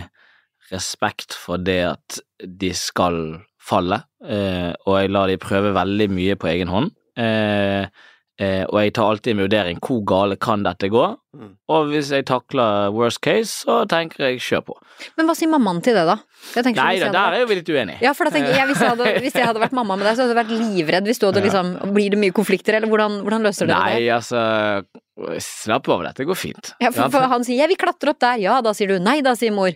respekt 0.72 1.36
for 1.38 1.62
det 1.62 1.80
at 1.92 2.18
de 2.42 2.72
skal 2.76 3.40
falle, 3.62 4.02
eh, 4.26 4.72
og 4.86 5.00
jeg 5.00 5.14
lar 5.14 5.30
de 5.30 5.40
prøve 5.42 5.74
veldig 5.74 6.10
mye 6.12 6.36
på 6.38 6.50
egen 6.52 6.70
hånd. 6.70 6.92
Eh, 7.18 7.88
Eh, 8.36 8.66
og 8.68 8.76
jeg 8.82 8.92
tar 8.92 9.08
alltid 9.08 9.32
en 9.32 9.38
vurdering 9.46 9.78
hvor 9.80 10.02
gale 10.04 10.36
kan 10.36 10.60
dette 10.60 10.90
gå, 10.92 11.04
mm. 11.32 11.52
og 11.72 11.86
hvis 11.88 12.10
jeg 12.12 12.26
takler 12.28 12.90
worst 12.92 13.22
case, 13.24 13.62
så 13.62 13.78
tenker 13.88 14.26
jeg 14.26 14.42
kjør 14.44 14.64
på. 14.66 14.74
Men 15.16 15.30
hva 15.30 15.36
sier 15.38 15.48
mammaen 15.48 15.80
til 15.84 15.96
det, 15.96 16.02
da? 16.04 16.18
Nei, 16.66 16.98
da, 17.00 17.08
der 17.14 17.38
er 17.38 17.40
jo 17.40 17.46
vi 17.48 17.56
litt 17.62 17.72
uenige. 17.72 17.96
Ja, 18.04 18.12
for 18.18 18.28
da 18.28 18.34
tenker 18.34 18.52
jeg, 18.52 18.68
hvis 18.68 18.82
jeg, 18.84 18.92
hadde, 18.92 19.14
hvis 19.24 19.38
jeg 19.40 19.48
hadde 19.48 19.62
vært 19.64 19.78
mamma 19.78 19.96
med 19.96 20.04
deg, 20.04 20.18
så 20.18 20.26
hadde 20.26 20.36
jeg 20.36 20.40
vært 20.42 20.52
livredd 20.52 21.08
hvis 21.08 21.22
du 21.22 21.26
hadde 21.30 21.46
liksom 21.46 21.72
Blir 21.96 22.12
det 22.12 22.20
mye 22.20 22.36
konflikter, 22.36 22.76
eller 22.76 22.92
hvordan, 22.92 23.22
hvordan 23.24 23.48
løser 23.48 23.70
dere 23.70 23.80
det? 23.80 23.96
Nei, 23.96 24.12
altså 24.12 25.40
Slapp 25.40 25.88
av, 25.88 26.04
dette 26.04 26.28
går 26.28 26.36
fint. 26.36 26.74
Ja, 26.84 26.90
for, 26.92 27.08
for 27.14 27.24
han 27.32 27.44
sier 27.46 27.62
'jeg 27.62 27.72
vil 27.72 27.78
klatre 27.80 28.12
opp 28.12 28.20
der', 28.20 28.36
ja, 28.42 28.60
da 28.60 28.76
sier 28.76 28.92
du 28.92 28.98
'nei', 29.00 29.22
da 29.24 29.32
sier 29.32 29.54
mor. 29.56 29.72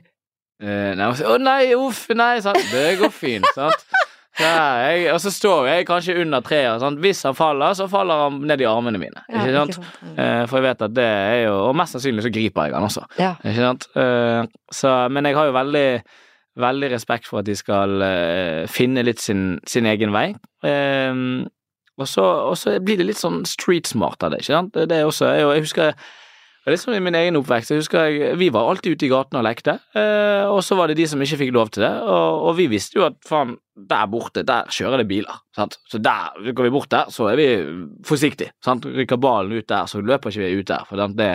Uh, 0.60 0.92
nei, 0.98 1.08
å 1.24 1.36
nei, 1.40 1.60
uff, 1.78 2.04
nei, 2.12 2.34
sant. 2.44 2.60
Det 2.72 2.94
går 3.00 3.12
fint, 3.14 3.46
sant. 3.58 3.84
Ja, 4.40 4.86
jeg, 4.86 5.08
og 5.12 5.18
så 5.20 5.32
står 5.32 5.66
jeg 5.68 5.86
kanskje 5.88 6.16
under 6.22 6.44
treet. 6.44 6.84
Hvis 7.02 7.24
han 7.26 7.36
faller, 7.36 7.74
så 7.76 7.88
faller 7.90 8.26
han 8.26 8.38
ned 8.48 8.62
i 8.62 8.68
armene 8.68 9.00
mine. 9.00 9.24
Ja, 9.28 9.42
ikke 9.42 9.56
sant? 9.56 9.76
Ikke 9.76 9.90
sant? 9.90 10.16
Uh, 10.16 10.42
for 10.48 10.60
jeg 10.60 10.66
vet 10.68 10.84
at 10.86 10.94
det 10.96 11.06
er 11.06 11.38
jo 11.42 11.54
Og 11.66 11.74
mest 11.76 11.96
sannsynlig 11.96 12.24
så 12.24 12.32
griper 12.32 12.68
jeg 12.68 12.76
han 12.76 12.86
også. 12.86 13.04
Ja. 13.20 13.34
Ikke 13.42 13.66
sant? 13.66 13.88
Uh, 13.96 14.44
så, 14.72 14.94
men 15.12 15.28
jeg 15.28 15.36
har 15.36 15.50
jo 15.50 15.56
veldig, 15.56 15.86
veldig 16.60 16.92
respekt 16.94 17.28
for 17.28 17.42
at 17.42 17.48
de 17.48 17.56
skal 17.58 18.04
finne 18.70 19.04
litt 19.06 19.20
sin, 19.20 19.58
sin 19.68 19.88
egen 19.88 20.12
vei. 20.14 20.30
og, 20.62 22.06
så, 22.08 22.24
og 22.24 22.56
så 22.60 22.78
blir 22.84 23.00
det 23.00 23.10
litt 23.10 23.20
sånn 23.20 23.42
street 23.48 23.88
smart 23.88 24.24
av 24.24 24.32
det, 24.32 24.42
ikke 24.44 24.56
sant. 24.56 24.76
Det 24.76 24.96
er 24.96 25.08
også, 25.08 25.32
jeg, 25.36 25.48
jeg 25.56 25.68
husker 25.68 26.10
det 26.70 26.76
er 26.76 26.78
liksom 26.78 26.94
i 26.94 27.02
min 27.02 27.16
egen 27.18 27.38
oppvekst. 27.40 27.72
Jeg 27.72 27.80
husker 27.82 28.04
jeg, 28.06 28.36
Vi 28.38 28.48
var 28.54 28.68
alltid 28.70 28.94
ute 28.94 29.06
i 29.06 29.10
gatene 29.10 29.40
og 29.40 29.46
lekte, 29.48 29.74
eh, 29.98 30.46
og 30.46 30.60
så 30.62 30.78
var 30.78 30.86
det 30.86 31.00
de 31.00 31.06
som 31.10 31.22
ikke 31.22 31.40
fikk 31.40 31.50
lov 31.56 31.72
til 31.74 31.82
det. 31.82 31.90
Og, 32.06 32.44
og 32.46 32.54
vi 32.60 32.68
visste 32.70 33.00
jo 33.00 33.06
at 33.08 33.18
faen, 33.26 33.56
der 33.90 34.06
borte, 34.12 34.44
der 34.46 34.70
kjører 34.70 35.02
det 35.02 35.08
biler. 35.10 35.40
Sant? 35.56 35.80
Så 35.90 35.98
der, 35.98 36.30
går 36.54 36.68
vi 36.68 36.72
bort 36.74 36.90
der, 36.94 37.10
så 37.10 37.26
er 37.32 37.40
vi 37.40 37.48
forsiktige. 38.06 38.54
Sant? 38.62 38.86
Rykker 38.86 39.18
ballen 39.18 39.58
ut 39.58 39.66
der, 39.66 39.90
så 39.90 39.98
løper 39.98 40.30
ikke 40.30 40.46
vi 40.46 40.62
ut 40.62 40.70
der, 40.70 40.86
for 40.86 41.02
det, 41.18 41.30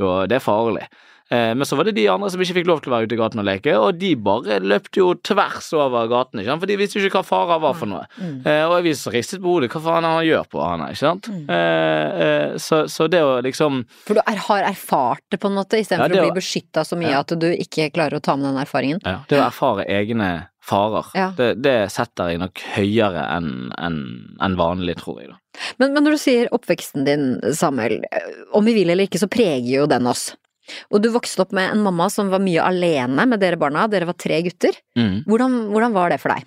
det 0.00 0.38
er 0.40 0.42
farlig. 0.42 0.88
Eh, 1.30 1.54
men 1.56 1.64
så 1.64 1.76
var 1.76 1.88
det 1.88 1.94
de 1.96 2.04
andre 2.12 2.28
som 2.30 2.42
ikke 2.44 2.58
fikk 2.58 2.68
lov 2.68 2.82
til 2.84 2.92
å 2.92 2.94
være 2.96 3.08
ute 3.08 3.16
i 3.16 3.20
gaten 3.20 3.40
og 3.40 3.46
leke, 3.48 3.72
og 3.80 3.96
de 3.96 4.12
bare 4.20 4.58
løpte 4.60 5.00
jo 5.00 5.14
tvers 5.24 5.70
over 5.76 6.10
gatene, 6.10 6.44
for 6.52 6.68
de 6.68 6.76
visste 6.80 7.00
jo 7.00 7.08
ikke 7.08 7.22
hva 7.22 7.28
fara 7.28 7.58
var 7.62 7.76
for 7.78 7.90
noe. 7.90 8.04
Mm. 8.18 8.42
Og 8.44 8.74
jeg 8.76 8.84
vi 8.84 8.94
ristet 9.16 9.42
på 9.42 9.54
hodet, 9.56 9.70
hva 9.72 9.82
faen 9.86 10.08
han 10.08 10.20
gjør 10.26 10.48
på 10.52 10.62
han 10.62 10.84
ikke 10.90 11.00
sant. 11.00 11.30
Mm. 11.32 11.44
Eh, 11.56 12.56
så, 12.60 12.84
så, 12.92 13.08
det 13.08 13.22
å 13.24 13.38
liksom 13.44 13.84
For 14.04 14.18
du 14.18 14.24
er, 14.24 14.40
har 14.48 14.68
erfart 14.68 15.24
det 15.32 15.40
på 15.40 15.48
en 15.48 15.56
måte, 15.56 15.80
istedenfor 15.80 16.12
ja, 16.12 16.20
for 16.20 16.28
å 16.28 16.32
bli 16.34 16.40
beskytta 16.42 16.84
så 16.84 16.98
mye 17.00 17.14
ja. 17.14 17.22
at 17.24 17.36
du 17.40 17.48
ikke 17.52 17.88
klarer 17.94 18.20
å 18.20 18.24
ta 18.24 18.36
med 18.36 18.50
den 18.50 18.60
erfaringen? 18.60 19.00
Ja, 19.04 19.22
det 19.30 19.40
å 19.40 19.46
erfare 19.46 19.88
egne 19.88 20.32
farer, 20.64 21.08
ja. 21.16 21.26
det, 21.36 21.50
det, 21.60 21.74
setter 21.92 22.32
jeg 22.32 22.40
nok 22.40 22.60
høyere 22.74 23.26
enn 23.34 23.50
en, 23.76 23.98
en 24.44 24.54
vanlig, 24.56 24.96
tror 25.02 25.20
jeg. 25.20 25.32
da. 25.32 25.40
Men, 25.80 25.92
men, 25.92 26.06
når 26.06 26.16
du 26.16 26.22
sier 26.22 26.54
oppveksten 26.56 27.04
din, 27.06 27.26
Samuel, 27.54 28.00
om 28.56 28.64
vi 28.64 28.76
vil 28.78 28.92
eller 28.92 29.08
ikke, 29.08 29.20
så 29.20 29.28
preger 29.30 29.82
jo 29.82 29.90
den 29.90 30.08
oss. 30.10 30.30
Og 30.92 31.02
du 31.04 31.10
vokste 31.14 31.44
opp 31.44 31.54
med 31.56 31.74
en 31.74 31.84
mamma 31.84 32.08
som 32.12 32.30
var 32.32 32.42
mye 32.42 32.64
alene 32.64 33.26
med 33.28 33.42
dere 33.42 33.60
barna, 33.60 33.86
dere 33.90 34.08
var 34.08 34.18
tre 34.20 34.40
gutter. 34.46 34.76
Mm. 34.98 35.24
Hvordan, 35.28 35.56
hvordan 35.74 35.96
var 35.96 36.14
det 36.14 36.20
for 36.22 36.34
deg? 36.34 36.46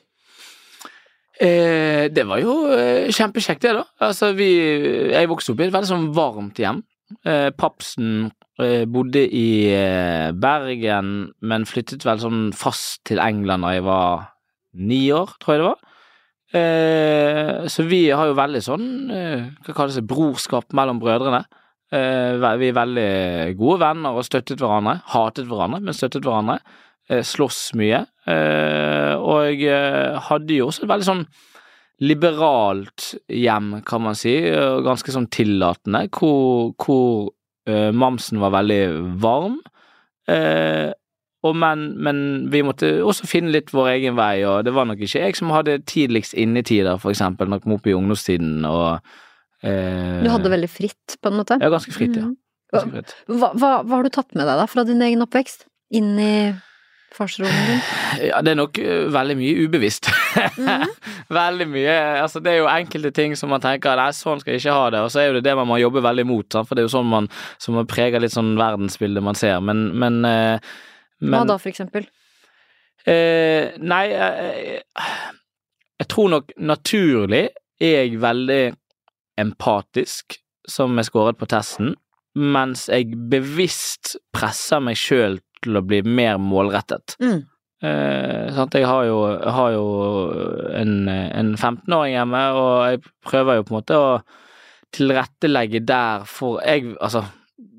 Eh, 1.38 2.08
det 2.10 2.26
var 2.26 2.42
jo 2.42 2.56
eh, 2.74 3.12
kjempekjekt, 3.14 3.62
det, 3.62 3.76
da. 3.78 3.84
Altså, 4.08 4.32
vi 4.38 4.50
Jeg 5.14 5.30
vokste 5.30 5.54
opp 5.54 5.62
i 5.62 5.68
et 5.68 5.76
veldig 5.76 5.92
sånn 5.92 6.08
varmt 6.16 6.62
hjem. 6.62 6.82
Eh, 7.22 7.50
Papsen 7.56 8.32
eh, 8.60 8.88
bodde 8.90 9.22
i 9.22 9.70
eh, 9.70 10.32
Bergen, 10.34 11.12
men 11.46 11.68
flyttet 11.70 12.08
vel 12.08 12.24
sånn 12.24 12.42
fast 12.58 13.04
til 13.08 13.22
England 13.24 13.68
da 13.68 13.76
jeg 13.78 13.86
var 13.86 14.26
ni 14.78 15.06
år, 15.14 15.38
tror 15.42 15.54
jeg 15.54 15.62
det 15.62 15.70
var. 15.70 15.94
Eh, 16.58 17.68
så 17.70 17.86
vi 17.88 18.08
har 18.10 18.30
jo 18.30 18.38
veldig 18.38 18.64
sånn, 18.64 18.90
eh, 19.12 19.48
hva 19.66 19.78
kalles 19.78 19.98
det, 20.00 20.08
brorskap 20.10 20.74
mellom 20.78 21.02
brødrene. 21.04 21.44
Eh, 21.88 22.58
vi 22.60 22.68
er 22.68 22.76
veldig 22.76 23.12
gode 23.60 23.80
venner 23.86 24.18
og 24.18 24.26
støttet 24.28 24.60
hverandre. 24.60 25.00
Hatet 25.14 25.48
hverandre, 25.48 25.82
men 25.86 25.96
støttet 25.96 26.26
hverandre. 26.26 26.60
Eh, 27.08 27.24
slåss 27.24 27.62
mye. 27.80 28.04
Eh, 28.28 29.14
og 29.16 29.64
hadde 30.28 30.58
jo 30.58 30.68
også 30.68 30.84
et 30.84 30.92
veldig 30.92 31.08
sånn 31.08 31.24
liberalt 32.04 33.14
hjem, 33.34 33.80
kan 33.88 34.04
man 34.04 34.18
si, 34.20 34.36
ganske 34.86 35.10
sånn 35.10 35.32
tillatende, 35.34 36.04
hvor, 36.14 36.76
hvor 36.78 37.32
mamsen 37.98 38.38
var 38.38 38.54
veldig 38.54 38.82
varm. 39.18 39.56
Og 41.48 41.56
men, 41.58 41.88
men 41.98 42.20
vi 42.54 42.62
måtte 42.68 42.92
også 43.02 43.26
finne 43.32 43.56
litt 43.56 43.74
vår 43.74 43.90
egen 43.96 44.18
vei, 44.20 44.44
og 44.46 44.68
det 44.68 44.76
var 44.78 44.86
nok 44.86 45.02
ikke 45.02 45.24
jeg 45.24 45.40
som 45.40 45.56
hadde 45.56 45.80
tidligst 45.90 46.38
innetider, 46.38 47.02
for 47.02 47.16
eksempel, 47.16 47.50
når 47.50 47.58
jeg 47.58 47.66
kom 47.66 47.76
opp 47.80 47.90
i 47.90 47.98
ungdomstiden 47.98 48.70
og 48.70 49.10
eh, 49.64 50.22
Du 50.24 50.30
hadde 50.34 50.52
veldig 50.54 50.70
fritt, 50.70 51.18
på 51.22 51.32
en 51.32 51.40
måte? 51.42 51.58
Ja, 51.62 51.72
ganske 51.74 51.94
fritt, 51.96 52.16
ja. 52.16 52.28
Mhm. 52.28 52.38
Ganske 52.74 52.92
fritt. 52.92 53.16
Hva, 53.32 53.54
hva, 53.56 53.74
hva 53.84 54.00
har 54.00 54.08
du 54.08 54.14
tatt 54.14 54.34
med 54.36 54.48
deg 54.48 54.60
da 54.60 54.66
fra 54.70 54.84
din 54.88 55.02
egen 55.02 55.24
oppvekst? 55.24 55.68
Inn 55.96 56.18
i 56.20 56.32
farsrollen 57.16 57.70
din? 57.70 57.80
Ja, 58.28 58.42
det 58.44 58.52
er 58.52 58.60
nok 58.60 58.80
øh, 58.82 59.08
veldig 59.14 59.38
mye 59.40 59.68
ubevisst. 59.68 60.10
Mhm. 60.58 60.96
veldig 61.40 61.68
mye 61.72 61.96
Altså, 62.22 62.40
det 62.44 62.54
er 62.54 62.60
jo 62.62 62.70
enkelte 62.72 63.12
ting 63.16 63.36
som 63.40 63.52
man 63.52 63.64
tenker 63.64 63.98
nei, 64.00 64.10
sånn 64.16 64.42
skal 64.44 64.56
jeg 64.56 64.64
ikke 64.64 64.76
ha 64.76 64.90
det, 64.94 65.04
og 65.06 65.12
så 65.12 65.22
er 65.22 65.30
jo 65.30 65.38
det 65.38 65.46
det 65.48 65.56
man 65.60 65.70
må 65.70 65.80
jobbe 65.82 66.04
veldig 66.06 66.28
mot, 66.28 66.48
sant? 66.54 66.68
for 66.68 66.76
det 66.76 66.84
er 66.84 66.90
jo 66.90 66.96
sånn 66.98 67.10
man 67.12 67.32
som 67.64 67.80
preger 67.90 68.24
litt 68.24 68.36
sånn 68.36 68.54
verdensbildet 68.60 69.26
man 69.26 69.40
ser, 69.40 69.60
men, 69.64 69.90
men, 69.98 70.22
øh, 70.28 70.72
men 71.24 71.40
Hva 71.40 71.46
da, 71.54 71.60
for 71.62 71.72
eksempel? 71.72 72.08
Eh, 73.08 73.78
nei, 73.80 74.04
jeg, 74.12 74.82
jeg 76.02 76.10
tror 76.12 76.34
nok 76.36 76.52
naturlig 76.60 77.46
er 77.80 77.94
jeg 78.04 78.20
veldig 78.20 78.62
empatisk, 79.38 80.40
som 80.68 80.98
jeg 81.00 81.08
skåret 81.10 81.38
på 81.40 81.48
testen, 81.50 81.94
mens 82.38 82.88
jeg 82.92 83.16
bevisst 83.32 84.16
presser 84.36 84.82
meg 84.84 84.98
sjøl 85.00 85.40
til 85.64 85.80
å 85.80 85.82
bli 85.86 86.02
mer 86.06 86.38
målrettet. 86.42 87.16
Mm. 87.24 87.40
Eh, 87.82 88.52
sant? 88.54 88.74
Jeg 88.78 88.86
har 88.90 89.06
jo, 89.08 89.18
har 89.54 89.72
jo 89.74 89.86
en, 90.78 91.08
en 91.10 91.56
15-åring 91.58 92.14
hjemme, 92.18 92.44
og 92.58 92.76
jeg 92.92 93.02
prøver 93.26 93.60
jo 93.60 93.66
på 93.68 93.74
en 93.74 93.80
måte 93.80 93.98
å 93.98 94.12
tilrettelegge 94.96 95.82
der 95.86 96.24
for 96.30 96.62
jeg, 96.66 96.94
altså 97.04 97.26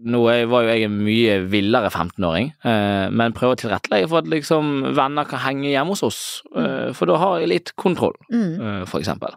nå 0.09 0.21
var 0.51 0.63
jo 0.63 0.69
jeg 0.71 0.85
en 0.87 0.99
mye 1.03 1.37
villere 1.51 1.89
15-åring, 1.91 2.53
eh, 2.67 3.07
men 3.11 3.35
prøver 3.35 3.57
å 3.57 3.61
tilrettelegge 3.63 4.09
for 4.11 4.23
at 4.23 4.29
liksom 4.31 4.93
venner 4.95 5.27
kan 5.27 5.43
henge 5.43 5.73
hjemme 5.73 5.95
hos 5.97 6.05
oss, 6.07 6.21
eh, 6.55 6.91
for 6.95 7.11
da 7.11 7.17
har 7.19 7.41
jeg 7.43 7.51
litt 7.55 7.73
kontroll, 7.79 8.15
Mm. 8.31 8.53
eh, 8.61 8.85
for 8.87 9.01
eksempel. 9.03 9.35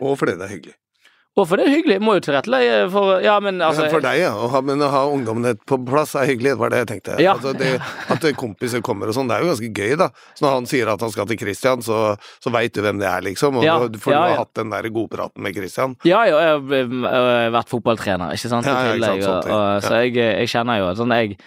Og 0.00 0.16
fordi 0.20 0.36
det 0.38 0.44
er 0.48 0.52
hyggelig. 0.56 0.76
Og 1.38 1.46
for 1.46 1.60
det 1.60 1.68
er 1.68 1.74
hyggelig, 1.76 1.98
må 2.02 2.16
jo 2.18 2.22
tilrettelegge 2.26 2.78
for 2.92 3.22
Ja, 3.22 3.36
men 3.42 3.60
altså 3.62 3.86
for 3.92 4.02
deg, 4.04 4.20
ja. 4.24 4.32
Å 4.34 4.48
ha, 4.52 4.62
men 4.64 4.82
å 4.82 4.90
ha 4.90 5.04
ungdommene 5.10 5.54
på 5.68 5.78
plass 5.86 6.16
er 6.18 6.26
hyggelig, 6.32 6.56
det 6.56 6.60
var 6.62 6.74
det 6.74 6.82
jeg 6.82 6.90
tenkte. 6.92 7.18
Ja. 7.22 7.36
Altså 7.36 7.54
det, 7.56 7.76
at 8.10 8.26
kompiser 8.38 8.82
kommer 8.84 9.10
og 9.10 9.16
sånn, 9.16 9.30
det 9.30 9.38
er 9.38 9.46
jo 9.46 9.52
ganske 9.52 9.70
gøy, 9.70 9.94
da. 10.00 10.10
Så 10.34 10.46
når 10.46 10.56
han 10.56 10.68
sier 10.70 10.90
at 10.90 11.04
han 11.04 11.14
skal 11.14 11.28
til 11.30 11.40
Christian, 11.40 11.84
så, 11.84 12.00
så 12.42 12.52
veit 12.54 12.74
du 12.74 12.82
hvem 12.84 13.00
det 13.00 13.08
er, 13.10 13.24
liksom. 13.28 13.60
Og, 13.60 13.66
Ja, 13.68 13.78
For 14.00 14.14
ja, 14.14 14.24
du 14.24 14.32
har 14.32 14.42
hatt 14.42 14.54
den 14.58 14.74
der 14.74 14.90
godpraten 14.94 15.44
med 15.44 15.56
Christian. 15.56 15.94
Ja, 16.08 16.24
ja, 16.28 16.40
jeg 16.42 16.58
har 16.58 17.14
eh, 17.14 17.48
vært 17.54 17.72
fotballtrener, 17.72 18.34
ikke 18.34 18.52
sant, 18.52 18.66
i 18.66 18.72
Ja, 18.72 18.82
ja, 18.88 18.94
ikke 18.98 19.06
sant, 19.06 19.26
sånn 19.28 19.54
og, 19.54 19.58
og, 19.58 19.86
så 19.86 20.02
jeg, 20.04 20.16
jeg 20.18 20.52
kjenner 20.54 20.82
jo 20.82 20.90
sånn, 20.98 21.14
jeg, 21.18 21.38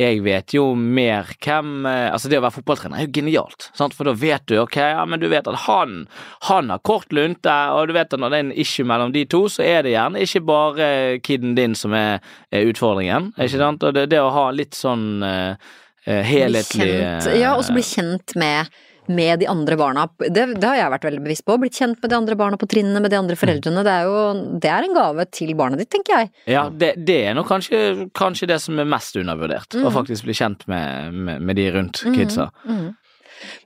jeg 0.00 0.20
vet 0.24 0.54
jo 0.54 0.70
mer 0.74 1.28
hvem 1.44 1.86
eh, 1.88 2.08
Altså, 2.10 2.30
det 2.30 2.40
å 2.40 2.44
være 2.44 2.56
fotballtrener 2.58 3.00
er 3.00 3.08
jo 3.08 3.14
genialt, 3.20 3.68
sant, 3.76 3.94
for 3.96 4.08
da 4.08 4.14
vet 4.16 4.46
du, 4.50 4.56
ok, 4.62 4.78
ja, 4.80 5.04
men 5.08 5.22
du 5.22 5.28
vet 5.30 5.48
at 5.50 5.64
han, 5.66 6.04
han 6.48 6.72
har 6.72 6.82
kort 6.86 7.12
lunte, 7.16 7.56
og 7.74 7.90
du 7.90 7.94
vet 7.96 8.12
at 8.12 8.20
når 8.20 8.32
det 8.32 8.40
er 8.40 8.46
en 8.48 8.54
issue 8.64 8.88
mellom 8.88 9.14
de 9.14 9.26
to, 9.30 9.44
så 9.52 9.64
er 9.66 9.84
det 9.86 9.94
gjerne 9.94 10.24
ikke 10.24 10.44
bare 10.48 10.88
kiden 11.26 11.56
din 11.58 11.76
som 11.78 11.94
er, 11.96 12.24
er 12.54 12.70
utfordringen, 12.70 13.32
ikke 13.36 13.60
sant, 13.60 13.86
og 13.86 13.96
det, 13.96 14.08
det 14.12 14.22
å 14.22 14.32
ha 14.34 14.48
litt 14.54 14.78
sånn 14.78 15.24
eh, 15.26 15.70
helhetlig 16.06 16.90
kjent, 16.90 17.32
ja, 17.38 17.54
og 17.56 17.66
så 17.66 17.76
bli 17.76 17.84
kjent 17.86 18.36
med 18.40 18.80
med 19.10 19.40
de 19.42 19.48
andre 19.50 19.76
barna. 19.80 20.04
Det, 20.22 20.44
det 20.60 20.66
har 20.68 20.76
jeg 20.78 20.92
vært 20.94 21.06
veldig 21.08 21.22
bevisst 21.24 21.44
på. 21.48 21.56
Blitt 21.62 21.76
kjent 21.80 21.98
med 22.02 22.12
de 22.12 22.16
andre 22.18 22.36
barna 22.38 22.58
på 22.60 22.68
trinnene, 22.70 23.02
med 23.04 23.10
de 23.12 23.18
andre 23.18 23.36
foreldrene. 23.38 23.82
Det 23.86 23.94
er 23.96 24.08
jo 24.08 24.22
det 24.62 24.70
er 24.70 24.86
en 24.86 24.94
gave 24.96 25.26
til 25.34 25.52
barnet 25.58 25.82
ditt, 25.82 25.90
tenker 25.94 26.18
jeg. 26.22 26.30
Ja, 26.54 26.64
det, 26.70 26.92
det 27.08 27.18
er 27.30 27.36
nok 27.38 27.48
kanskje, 27.50 27.80
kanskje 28.16 28.48
det 28.52 28.60
som 28.64 28.78
er 28.80 28.88
mest 28.88 29.18
undervurdert, 29.20 29.74
å 29.80 29.86
Mm. 29.90 29.94
faktisk 29.96 30.24
bli 30.28 30.36
kjent 30.38 30.66
med, 30.70 31.14
med, 31.14 31.42
med 31.50 31.56
de 31.58 31.68
rundt 31.74 32.02
kidsa. 32.04 32.14
kidsa. 32.16 32.48
Mm. 32.68 32.88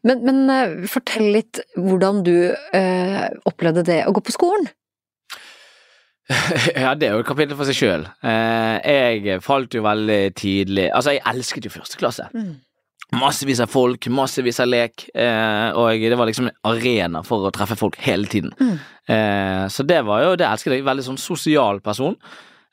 Men, 0.06 0.20
men 0.24 0.40
eh, 0.54 0.74
fortell 0.88 1.28
litt 1.34 1.58
hvordan 1.76 2.22
du 2.26 2.34
øh, 2.54 3.24
opplevde 3.50 3.82
det 3.88 4.00
å 4.06 4.12
gå 4.14 4.22
på 4.24 4.34
skolen. 4.36 4.70
Ja, 6.74 6.94
det 6.96 7.08
er 7.10 7.18
jo 7.18 7.20
et 7.24 7.28
kapittel 7.28 7.56
for 7.58 7.68
seg 7.68 7.76
sjøl. 7.76 8.04
jeg 8.24 9.40
falt 9.44 9.74
jo 9.76 9.82
veldig 9.84 10.20
tidlig 10.38 10.86
Altså, 10.96 11.12
jeg 11.18 11.24
elsket 11.28 11.66
jo 11.68 11.72
første 11.74 11.98
klasse. 12.00 12.28
Massevis 13.12 13.60
av 13.60 13.70
folk, 13.70 14.08
massevis 14.08 14.58
av 14.64 14.70
lek, 14.70 15.04
eh, 15.14 15.68
og 15.76 16.00
det 16.00 16.16
var 16.18 16.26
liksom 16.26 16.48
en 16.48 16.56
arena 16.66 17.22
for 17.22 17.44
å 17.44 17.52
treffe 17.54 17.76
folk 17.78 17.98
hele 18.02 18.26
tiden. 18.26 18.54
Mm. 18.58 18.78
Eh, 19.06 19.66
så 19.68 19.84
det 19.86 20.00
var 20.08 20.22
jo 20.24 20.36
Det 20.36 20.46
elsket 20.48 20.72
jeg. 20.72 20.84
Veldig 20.86 21.04
sånn 21.04 21.20
sosial 21.20 21.80
person. 21.84 22.16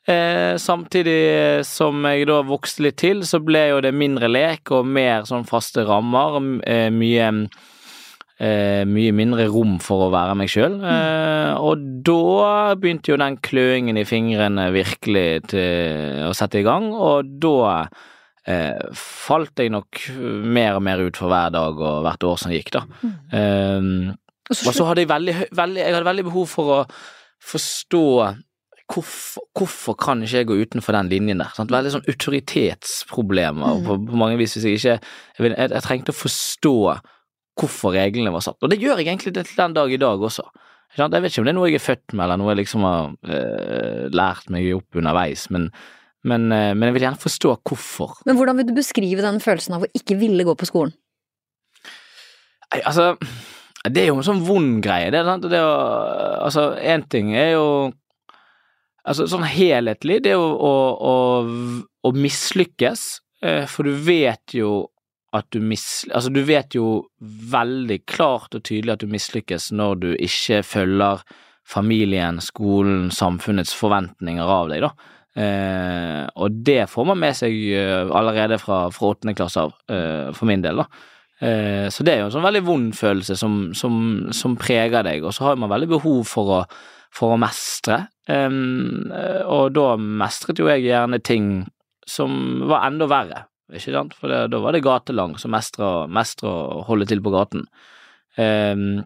Eh, 0.08 0.56
samtidig 0.58 1.64
som 1.68 2.02
jeg 2.08 2.26
da 2.26 2.40
vokste 2.42 2.82
litt 2.88 2.96
til, 2.98 3.22
så 3.22 3.38
ble 3.44 3.68
jo 3.68 3.82
det 3.84 3.92
mindre 3.94 4.30
lek 4.30 4.72
og 4.74 4.88
mer 4.88 5.28
sånn 5.28 5.46
faste 5.46 5.84
rammer. 5.86 6.40
Eh, 6.66 6.88
mye 6.90 7.28
eh, 8.42 8.82
mye 8.88 9.12
mindre 9.14 9.46
rom 9.52 9.76
for 9.82 10.08
å 10.08 10.12
være 10.14 10.34
meg 10.38 10.50
sjøl. 10.50 10.80
Eh, 10.82 11.52
og 11.54 11.84
da 12.02 12.74
begynte 12.74 13.12
jo 13.12 13.20
den 13.20 13.38
kløingen 13.44 14.00
i 14.00 14.08
fingrene 14.08 14.72
virkelig 14.74 15.52
til 15.52 16.26
å 16.26 16.32
sette 16.34 16.62
i 16.62 16.66
gang, 16.66 16.90
og 16.96 17.30
da 17.42 17.86
eh, 18.46 18.82
falt 18.98 19.58
jeg 19.62 19.70
nok 19.74 20.00
mer 20.44 20.76
og 20.78 20.82
mer 20.82 21.02
ut 21.06 21.16
for 21.20 21.28
hver 21.32 21.50
dag 21.54 21.78
og 21.78 22.02
hvert 22.06 22.24
år 22.28 22.38
som 22.42 22.52
gikk, 22.54 22.70
da. 22.74 22.84
Eh, 23.32 24.14
Og 24.50 24.74
så 24.74 24.84
hadde 24.88 25.04
jeg 25.04 25.08
veldig, 25.08 25.34
veldig, 25.56 25.80
jeg 25.84 25.94
hadde 25.94 26.08
veldig 26.10 26.24
behov 26.28 26.48
for 26.50 26.72
å 26.74 26.80
forstå 27.42 28.02
hvorfor, 28.92 29.44
hvorfor 29.56 29.94
kan 29.96 30.20
ikke 30.22 30.42
jeg 30.42 30.46
gå 30.50 30.56
utenfor 30.66 30.92
den 30.98 31.08
linjen 31.08 31.38
der? 31.40 31.52
Sant? 31.56 31.70
Veldig 31.72 31.92
sånn 31.94 32.04
autoritetsproblemer 32.10 33.78
Mm. 33.78 33.86
på, 33.86 33.96
på 34.10 34.18
mange 34.20 34.36
vis. 34.36 34.54
Hvis 34.56 34.64
jeg 34.66 34.76
ikke 34.78 34.98
jeg, 34.98 35.54
jeg, 35.56 35.70
jeg 35.72 35.82
trengte 35.86 36.12
å 36.12 36.18
forstå 36.18 36.74
hvorfor 37.60 37.92
reglene 37.94 38.32
var 38.32 38.40
satt. 38.44 38.58
Og 38.62 38.70
det 38.72 38.80
gjør 38.80 38.98
jeg 39.00 39.06
egentlig 39.08 39.32
til 39.34 39.56
den 39.56 39.74
dag 39.76 39.92
i 39.92 39.96
dag 40.00 40.20
også. 40.20 40.44
Jeg 40.96 41.08
vet 41.08 41.30
ikke 41.32 41.40
om 41.40 41.46
det 41.48 41.52
er 41.54 41.56
noe 41.56 41.68
jeg 41.70 41.78
er 41.80 41.86
født 41.86 42.12
med, 42.12 42.24
eller 42.26 42.36
noe 42.40 42.52
jeg 42.52 42.60
liksom 42.62 42.84
har 42.84 43.10
eh, 43.24 44.06
lært 44.12 44.50
meg 44.52 44.68
opp 44.76 44.98
underveis, 45.00 45.46
men, 45.54 45.70
men, 46.28 46.50
eh, 46.54 46.72
men 46.74 46.88
jeg 46.88 46.96
vil 46.96 47.06
gjerne 47.06 47.22
forstå 47.22 47.54
hvorfor. 47.68 48.18
Men 48.28 48.38
hvordan 48.38 48.60
vil 48.60 48.68
du 48.70 48.76
beskrive 48.76 49.24
den 49.24 49.40
følelsen 49.42 49.78
av 49.78 49.86
å 49.86 49.90
ikke 49.96 50.18
ville 50.20 50.46
gå 50.46 50.54
på 50.58 50.68
skolen? 50.68 50.94
Nei, 52.72 52.80
altså 52.88 53.16
Det 53.82 53.98
er 53.98 54.12
jo 54.12 54.20
en 54.20 54.26
sånn 54.26 54.44
vond 54.46 54.78
greie, 54.84 55.10
det. 55.10 55.24
Sant? 55.26 55.48
det 55.50 55.58
å, 55.58 55.72
altså, 56.46 56.70
én 56.78 57.02
ting 57.10 57.34
er 57.34 57.56
jo 57.56 57.66
Altså, 59.02 59.24
sånn 59.26 59.42
helhetlig, 59.42 60.20
det 60.22 60.30
er 60.30 60.36
jo 60.38 60.50
å, 60.62 60.74
å, 60.94 61.14
å 62.06 62.10
mislykkes, 62.14 63.00
eh, 63.42 63.64
for 63.66 63.88
du 63.90 63.96
vet 63.98 64.54
jo 64.54 64.84
at 65.34 65.48
du 65.50 65.58
mis... 65.58 66.04
Altså, 66.12 66.30
du 66.30 66.38
vet 66.46 66.76
jo 66.76 67.08
veldig 67.18 67.96
klart 68.06 68.54
og 68.54 68.62
tydelig 68.68 68.94
at 68.94 69.02
du 69.02 69.10
mislykkes 69.10 69.72
når 69.74 69.98
du 70.04 70.08
ikke 70.22 70.60
følger 70.62 71.24
familien, 71.66 72.38
skolen, 72.38 73.10
samfunnets 73.10 73.74
forventninger 73.74 74.54
av 74.54 74.70
deg, 74.70 74.86
da. 74.86 74.92
Eh, 75.32 76.24
og 76.36 76.58
det 76.66 76.82
får 76.92 77.06
man 77.08 77.20
med 77.22 77.36
seg 77.38 77.54
eh, 77.72 78.10
allerede 78.12 78.58
fra 78.60 78.84
åttende 78.92 79.34
klasse 79.38 79.62
av, 79.64 79.72
eh, 79.88 80.28
for 80.36 80.48
min 80.50 80.64
del, 80.64 80.82
da. 80.82 80.86
Eh, 81.42 81.86
Så 81.90 82.04
det 82.04 82.14
er 82.14 82.18
jo 82.22 82.26
en 82.30 82.34
sånn 82.36 82.44
veldig 82.46 82.64
vond 82.66 82.90
følelse 82.94 83.36
som, 83.40 83.60
som, 83.74 83.94
som 84.36 84.56
preger 84.60 85.02
deg, 85.06 85.24
og 85.24 85.32
så 85.34 85.48
har 85.48 85.56
man 85.60 85.72
veldig 85.72 85.88
behov 85.96 86.26
for 86.28 86.52
å, 86.58 86.64
for 87.12 87.34
å 87.34 87.40
mestre. 87.40 88.02
Eh, 88.28 88.58
og 89.46 89.72
da 89.78 89.94
mestret 89.96 90.60
jo 90.60 90.68
jeg 90.70 90.84
gjerne 90.90 91.22
ting 91.24 91.48
som 92.08 92.66
var 92.68 92.88
enda 92.88 93.06
verre, 93.10 93.46
ikke 93.72 93.94
sant, 93.94 94.12
for 94.18 94.28
det, 94.28 94.50
da 94.52 94.58
var 94.60 94.74
det 94.76 94.84
gatelang 94.84 95.38
som 95.40 95.54
mestre 95.54 96.50
og 96.50 96.84
holde 96.90 97.06
til 97.08 97.22
på 97.24 97.32
gaten. 97.32 97.64
Em, 98.36 99.02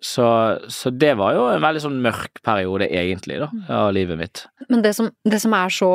så, 0.00 0.26
så 0.72 0.90
det 0.90 1.12
var 1.20 1.34
jo 1.36 1.42
en 1.50 1.60
veldig 1.60 1.82
sånn 1.84 1.98
mørk 2.00 2.40
periode, 2.46 2.88
egentlig, 2.88 3.36
da, 3.42 3.50
av 3.76 3.90
livet 3.92 4.16
mitt. 4.20 4.42
Men 4.72 4.84
det 4.84 4.94
som, 4.96 5.10
det 5.28 5.40
som 5.42 5.54
er 5.56 5.74
så 5.76 5.90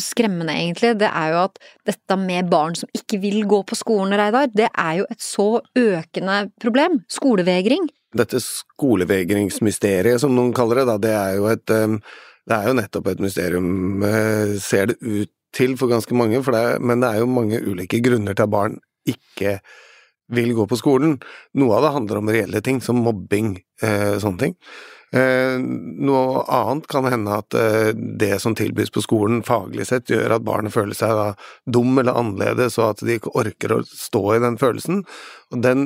skremmende, 0.00 0.54
egentlig, 0.54 0.92
det 1.00 1.10
er 1.10 1.32
jo 1.34 1.40
at 1.48 1.58
dette 1.90 2.18
med 2.22 2.50
barn 2.52 2.78
som 2.78 2.90
ikke 2.94 3.18
vil 3.22 3.42
gå 3.50 3.62
på 3.66 3.78
skolen, 3.78 4.14
Reidar, 4.18 4.50
det 4.54 4.70
er 4.70 5.00
jo 5.00 5.08
et 5.10 5.24
så 5.24 5.48
økende 5.78 6.38
problem. 6.62 7.00
Skolevegring. 7.10 7.90
Dette 8.14 8.42
skolevegringsmysteriet, 8.44 10.22
som 10.22 10.34
noen 10.36 10.54
kaller 10.54 10.82
det, 10.82 10.88
da, 10.92 10.98
det 11.02 11.14
er 11.18 11.38
jo 11.40 11.50
et 11.50 11.76
um, 11.78 12.02
Det 12.42 12.56
er 12.56 12.66
jo 12.66 12.74
nettopp 12.74 13.06
et 13.12 13.20
mysterium, 13.22 14.02
uh, 14.02 14.58
ser 14.62 14.90
det 14.90 14.98
ut 15.02 15.30
til 15.54 15.76
for 15.78 15.90
ganske 15.90 16.14
mange, 16.16 16.40
for 16.42 16.56
det, 16.56 16.80
men 16.82 17.02
det 17.02 17.10
er 17.10 17.22
jo 17.22 17.30
mange 17.30 17.60
ulike 17.60 18.00
grunner 18.02 18.34
til 18.34 18.46
at 18.46 18.52
barn 18.52 18.78
ikke 19.08 19.58
vil 20.32 20.54
gå 20.54 20.66
på 20.68 20.78
skolen. 20.78 21.18
Noe 21.58 21.76
av 21.76 21.86
det 21.86 21.94
handler 21.96 22.20
om 22.20 22.32
reelle 22.32 22.60
ting, 22.64 22.80
som 22.80 23.02
mobbing, 23.02 23.56
eh, 23.82 24.18
sånne 24.22 24.38
ting. 24.38 24.56
Eh, 25.12 25.58
noe 26.08 26.40
annet 26.48 26.86
kan 26.88 27.04
hende 27.04 27.34
at 27.36 27.52
eh, 27.52 27.90
det 27.92 28.38
som 28.40 28.54
tilbys 28.56 28.88
på 28.94 29.02
skolen 29.04 29.42
faglig 29.44 29.84
sett, 29.90 30.08
gjør 30.08 30.38
at 30.38 30.44
barnet 30.46 30.72
føler 30.72 30.96
seg 30.96 31.12
da, 31.18 31.26
dum 31.68 31.98
eller 32.00 32.16
annerledes, 32.16 32.78
og 32.80 32.94
at 32.94 33.02
de 33.04 33.18
ikke 33.18 33.34
orker 33.36 33.74
å 33.76 33.82
stå 33.84 34.22
i 34.32 34.40
den 34.40 34.56
følelsen. 34.60 35.02
Og 35.52 35.60
den, 35.66 35.84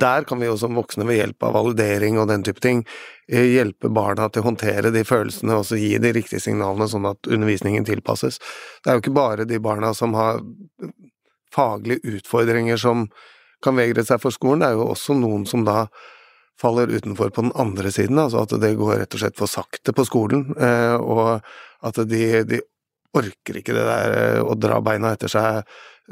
der 0.00 0.26
kan 0.26 0.42
vi 0.42 0.48
jo 0.48 0.56
som 0.58 0.74
voksne 0.74 1.06
ved 1.06 1.20
hjelp 1.20 1.46
av 1.46 1.54
validering 1.54 2.18
og 2.18 2.26
den 2.32 2.42
type 2.48 2.64
ting 2.64 2.82
eh, 3.28 3.46
hjelpe 3.52 3.92
barna 3.94 4.26
til 4.26 4.42
å 4.42 4.48
håndtere 4.48 4.90
de 4.94 5.04
følelsene 5.06 5.60
og 5.60 5.68
så 5.70 5.78
gi 5.78 5.92
de 6.02 6.10
riktige 6.16 6.42
signalene, 6.42 6.90
sånn 6.90 7.06
at 7.12 7.30
undervisningen 7.30 7.86
tilpasses. 7.86 8.40
Det 8.82 8.90
er 8.90 8.98
jo 8.98 9.04
ikke 9.04 9.14
bare 9.20 9.46
de 9.46 9.62
barna 9.62 9.94
som 9.94 10.18
har 10.18 10.42
faglige 11.54 12.16
utfordringer 12.16 12.82
som 12.82 13.06
kan 13.64 13.78
vegre 13.78 14.04
seg 14.06 14.20
for 14.22 14.34
skolen, 14.34 14.62
det 14.62 14.72
er 14.72 14.78
jo 14.78 14.90
også 14.92 15.16
noen 15.18 15.46
som 15.48 15.64
da 15.66 15.86
faller 16.60 16.92
utenfor 16.92 17.32
på 17.34 17.46
den 17.46 17.54
andre 17.58 17.90
siden, 17.90 18.20
altså 18.20 18.44
at 18.44 18.54
det 18.62 18.76
går 18.78 19.00
rett 19.02 19.16
og 19.16 19.24
slett 19.24 19.40
for 19.40 19.50
sakte 19.50 19.94
på 19.96 20.06
skolen, 20.06 20.46
eh, 20.54 20.94
og 20.94 21.40
at 21.84 21.98
de, 22.08 22.22
de 22.46 22.60
orker 23.14 23.60
ikke 23.60 23.74
det 23.74 23.84
der 23.88 24.16
eh, 24.18 24.40
å 24.42 24.56
dra 24.58 24.80
beina 24.84 25.14
etter 25.14 25.30
seg 25.30 25.62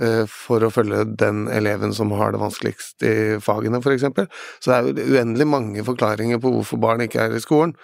eh, 0.03 0.23
for 0.31 0.65
å 0.65 0.71
følge 0.75 1.05
den 1.19 1.47
eleven 1.53 1.95
som 1.95 2.13
har 2.19 2.35
det 2.35 2.43
vanskeligst 2.43 3.07
i 3.07 3.17
fagene, 3.43 3.83
for 3.85 3.95
eksempel. 3.95 4.31
Så 4.59 4.73
det 4.73 4.79
er 4.79 4.89
jo 4.89 5.19
uendelig 5.19 5.49
mange 5.49 5.85
forklaringer 5.87 6.43
på 6.43 6.57
hvorfor 6.57 6.83
barn 6.83 7.05
ikke 7.07 7.27
er 7.27 7.37
i 7.37 7.45
skolen. 7.45 7.77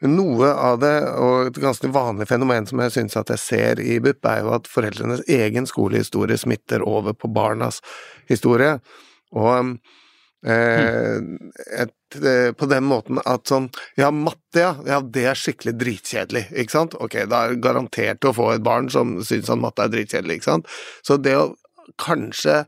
Noe 0.00 0.48
av 0.56 0.78
det, 0.80 0.94
og 1.20 1.50
et 1.50 1.58
ganske 1.60 1.90
vanlig 1.92 2.24
fenomen 2.30 2.64
som 2.66 2.80
jeg 2.80 2.94
synes 2.94 3.18
at 3.20 3.30
jeg 3.34 3.42
ser 3.42 3.82
i 3.84 3.98
BUP, 4.00 4.24
er 4.24 4.40
jo 4.40 4.54
at 4.56 4.70
foreldrenes 4.70 5.26
egen 5.28 5.68
skolehistorie 5.68 6.40
smitter 6.40 6.80
over 6.88 7.12
på 7.12 7.28
barnas 7.28 7.82
historie. 8.30 8.78
Og 9.36 9.74
eh, 10.46 11.16
et, 11.82 12.18
eh, 12.18 12.50
på 12.56 12.68
den 12.70 12.86
måten 12.88 13.20
at 13.24 13.50
sånn 13.50 13.70
Ja, 14.00 14.10
matte, 14.14 14.62
ja. 14.62 14.74
ja. 14.88 15.00
Det 15.00 15.26
er 15.30 15.38
skikkelig 15.38 15.76
dritkjedelig, 15.80 16.46
ikke 16.52 16.76
sant? 16.76 16.98
Ok, 16.98 17.18
da 17.30 17.44
er 17.44 17.54
det 17.54 17.64
garantert 17.64 18.26
å 18.26 18.34
få 18.36 18.52
et 18.54 18.66
barn 18.66 18.90
som 18.92 19.18
syns 19.26 19.50
at 19.52 19.62
matte 19.62 19.86
er 19.86 19.92
dritkjedelig, 19.94 20.40
ikke 20.40 20.50
sant? 20.52 20.70
Så 21.06 21.20
det 21.20 21.36
å 21.38 21.50
kanskje 22.00 22.62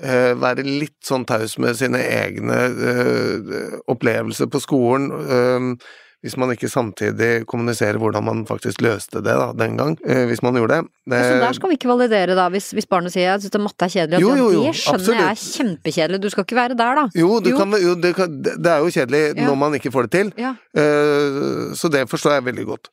eh, 0.00 0.32
være 0.38 0.66
litt 0.66 0.98
sånn 1.06 1.26
taus 1.28 1.56
med 1.62 1.78
sine 1.78 2.02
egne 2.04 2.60
eh, 2.92 3.80
opplevelser 3.90 4.50
på 4.52 4.62
skolen 4.62 5.10
eh, 5.10 5.90
hvis 6.20 6.36
man 6.36 6.50
ikke 6.52 6.68
samtidig 6.68 7.46
kommuniserer 7.48 7.96
hvordan 8.00 8.24
man 8.26 8.40
faktisk 8.48 8.82
løste 8.84 9.22
det 9.24 9.32
da, 9.32 9.46
den 9.56 9.78
gang, 9.78 9.94
eh, 10.04 10.26
hvis 10.28 10.42
man 10.44 10.58
gjorde 10.58 10.80
det. 10.80 10.90
det 11.14 11.20
så 11.24 11.38
der 11.40 11.56
skal 11.56 11.72
vi 11.72 11.78
ikke 11.78 11.88
validere, 11.88 12.36
da, 12.36 12.48
hvis, 12.52 12.70
hvis 12.76 12.88
barnet 12.90 13.14
sier 13.14 13.38
at 13.38 13.60
matte 13.62 13.88
er 13.88 13.94
kjedelig? 13.94 14.20
Jo, 14.20 14.34
jo, 14.36 14.50
jo, 14.52 14.64
det 14.66 14.74
skjønner 14.76 15.00
absolutt. 15.00 15.20
jeg 15.20 15.30
er 15.30 15.40
kjempekjedelig, 15.46 16.20
du 16.20 16.28
skal 16.34 16.44
ikke 16.44 16.58
være 16.58 16.76
der, 16.76 17.00
da. 17.00 17.06
Jo. 17.16 17.38
Kan, 17.56 17.78
jo 17.80 17.94
det, 17.96 18.12
kan, 18.18 18.36
det, 18.44 18.58
er 18.68 18.84
jo 18.84 18.92
kjedelig 18.92 19.22
ja. 19.30 19.46
når 19.46 19.56
man 19.64 19.78
ikke 19.80 19.94
får 19.94 20.08
det 20.08 20.12
til, 20.18 20.34
ja. 20.40 20.52
uh, 20.76 21.72
så 21.80 21.92
det 21.92 22.04
forstår 22.10 22.36
jeg 22.36 22.48
veldig 22.50 22.68
godt. 22.68 22.92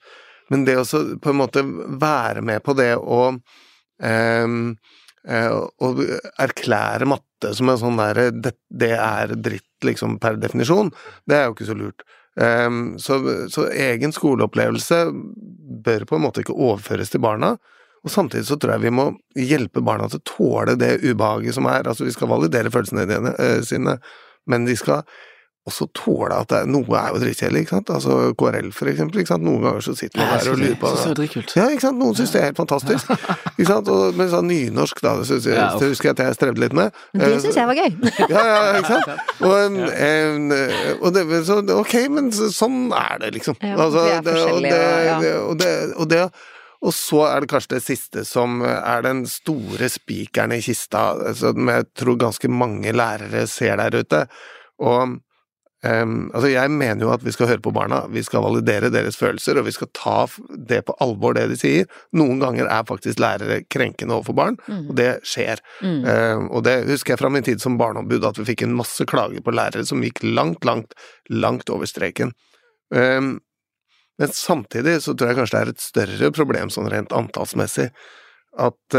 Men 0.53 0.63
det 0.63 0.77
å 0.79 0.85
på 1.19 1.33
en 1.33 1.41
måte 1.41 1.65
være 1.99 2.45
med 2.47 2.63
på 2.63 2.77
det 2.79 2.93
å 2.95 3.21
um, 3.35 4.69
å 5.27 5.87
erklære 6.39 7.07
matte 7.11 7.51
som 7.57 7.67
en 7.67 7.79
sånn 7.81 7.97
derre 7.99 8.29
det, 8.31 8.53
det, 8.71 8.93
er 8.95 9.33
dritt, 9.35 9.67
liksom, 9.83 10.15
per 10.23 10.39
definisjon, 10.39 10.93
det 11.27 11.35
er 11.35 11.49
jo 11.49 11.57
ikke 11.57 11.67
så 11.67 11.75
lurt. 11.75 12.05
Um, 12.37 12.99
så, 13.01 13.17
så, 13.49 13.65
egen 13.73 14.13
skoleopplevelse 14.13 15.07
bør 15.85 16.05
på 16.05 16.17
en 16.17 16.23
måte 16.27 16.43
ikke 16.43 16.53
overføres 16.53 17.09
til 17.13 17.23
barna. 17.23 17.55
Og 18.05 18.13
samtidig 18.13 18.45
så 18.47 18.59
tror 18.61 18.75
jeg 18.75 18.85
vi 18.85 18.93
må 18.93 19.07
hjelpe 19.35 19.81
barna 19.83 20.05
til 20.11 20.21
å 20.21 20.27
tåle 20.29 20.77
det 20.79 20.99
ubehaget 21.01 21.57
som 21.57 21.67
er. 21.69 21.89
Altså, 21.89 22.05
vi 22.05 22.13
skal 22.13 22.29
validere 22.29 22.71
følelsene 22.71 23.63
sine, 23.65 23.97
men 24.47 24.67
de 24.69 24.77
skal 24.77 25.01
også 25.67 25.87
tåle 25.95 26.35
at 26.35 26.49
det, 26.51 26.61
noe 26.71 26.97
er 26.99 27.13
jo 27.13 27.21
drittkjedelig, 27.21 27.65
ikke 27.65 27.75
sant. 27.75 27.91
Altså 27.93 28.17
KRL 28.39 28.71
for 28.75 28.91
eksempel, 28.91 29.21
ikke 29.21 29.33
sant. 29.33 29.45
Noen 29.47 29.65
ganger 29.65 29.85
så 29.85 29.95
sitter 29.97 30.23
man 30.23 30.33
der 30.33 30.51
og 30.51 30.61
lurer 30.61 30.77
på 30.81 30.91
det. 30.95 31.29
Ja, 31.59 31.67
ikke 31.73 31.85
sant. 31.85 32.01
Noen 32.01 32.17
syns 32.17 32.33
det 32.33 32.41
er 32.41 32.49
helt 32.49 32.59
fantastisk. 32.61 33.13
ikke 33.57 33.69
sant. 33.69 33.91
Og, 33.93 34.17
men 34.17 34.31
sånn 34.33 34.49
nynorsk, 34.51 35.01
da, 35.03 35.15
det, 35.21 35.29
synes 35.29 35.47
jeg, 35.51 35.69
det 35.81 35.91
husker 35.93 36.11
jeg 36.11 36.17
at 36.17 36.23
jeg 36.25 36.39
strevde 36.39 36.63
litt 36.65 36.77
med. 36.77 36.99
Det 37.13 37.31
eh, 37.31 37.39
syns 37.45 37.61
jeg 37.61 37.71
var 37.71 37.81
gøy. 37.81 37.97
ja, 38.33 38.43
ja, 38.51 38.59
ikke 38.81 38.93
sant. 38.97 39.31
Og, 39.37 39.55
en, 39.61 39.79
en, 39.93 40.59
og 41.01 41.09
det, 41.15 41.25
så, 41.47 41.61
ok, 41.77 41.97
men 42.17 42.29
sånn 42.35 42.85
er 42.95 43.25
det, 43.25 43.33
liksom. 43.39 43.59
Altså, 43.73 44.05
det 44.07 44.19
er 44.19 44.29
forskjellige, 44.29 45.33
og 45.43 45.57
det, 45.61 45.73
og 45.97 46.13
det 46.13 46.27
og 46.85 46.93
så 46.93 47.23
er 47.25 47.41
det 47.41 47.49
kanskje 47.49 47.73
det 47.73 47.83
siste 47.87 48.23
som 48.27 48.59
er 48.61 49.01
den 49.05 49.23
store 49.29 49.89
spikeren 49.89 50.53
i 50.53 50.59
kista, 50.61 51.33
som 51.37 51.71
jeg 51.73 51.87
tror 51.97 52.19
ganske 52.21 52.51
mange 52.53 52.93
lærere 52.93 53.47
ser 53.49 53.79
der 53.81 53.97
ute. 53.97 54.19
Og 54.77 55.17
Um, 55.85 56.31
altså 56.33 56.49
Jeg 56.49 56.71
mener 56.73 57.05
jo 57.05 57.11
at 57.13 57.21
vi 57.21 57.31
skal 57.35 57.51
høre 57.51 57.61
på 57.61 57.71
barna, 57.75 57.99
vi 58.09 58.23
skal 58.25 58.41
validere 58.41 58.89
deres 58.89 59.17
følelser, 59.19 59.59
og 59.59 59.67
vi 59.67 59.75
skal 59.75 59.91
ta 59.93 60.15
det 60.69 60.81
på 60.87 60.95
alvor, 61.03 61.35
det 61.37 61.45
de 61.51 61.57
sier. 61.59 61.89
Noen 62.17 62.41
ganger 62.41 62.65
er 62.65 62.87
faktisk 62.89 63.21
lærere 63.21 63.59
krenkende 63.69 64.15
overfor 64.15 64.37
barn, 64.39 64.57
mm. 64.65 64.87
og 64.89 64.95
det 64.97 65.09
skjer. 65.27 65.61
Mm. 65.85 65.99
Um, 66.01 66.47
og 66.49 66.65
det 66.65 66.79
husker 66.89 67.13
jeg 67.13 67.21
fra 67.21 67.31
min 67.33 67.45
tid 67.45 67.61
som 67.61 67.77
barneombud, 67.77 68.25
at 68.25 68.39
vi 68.41 68.47
fikk 68.49 68.65
en 68.65 68.77
masse 68.77 69.05
klager 69.09 69.43
på 69.45 69.53
lærere 69.53 69.85
som 69.85 70.01
gikk 70.01 70.23
langt, 70.25 70.65
langt, 70.65 70.97
langt 71.29 71.69
over 71.73 71.89
streken. 71.89 72.33
Um, 72.89 73.37
men 74.17 74.33
samtidig 74.33 74.97
så 75.05 75.13
tror 75.13 75.29
jeg 75.29 75.37
kanskje 75.43 75.59
det 75.59 75.61
er 75.61 75.75
et 75.75 75.83
større 75.83 76.31
problem 76.33 76.73
sånn 76.73 76.89
rent 76.89 77.13
antallsmessig, 77.13 77.91
at 78.57 78.97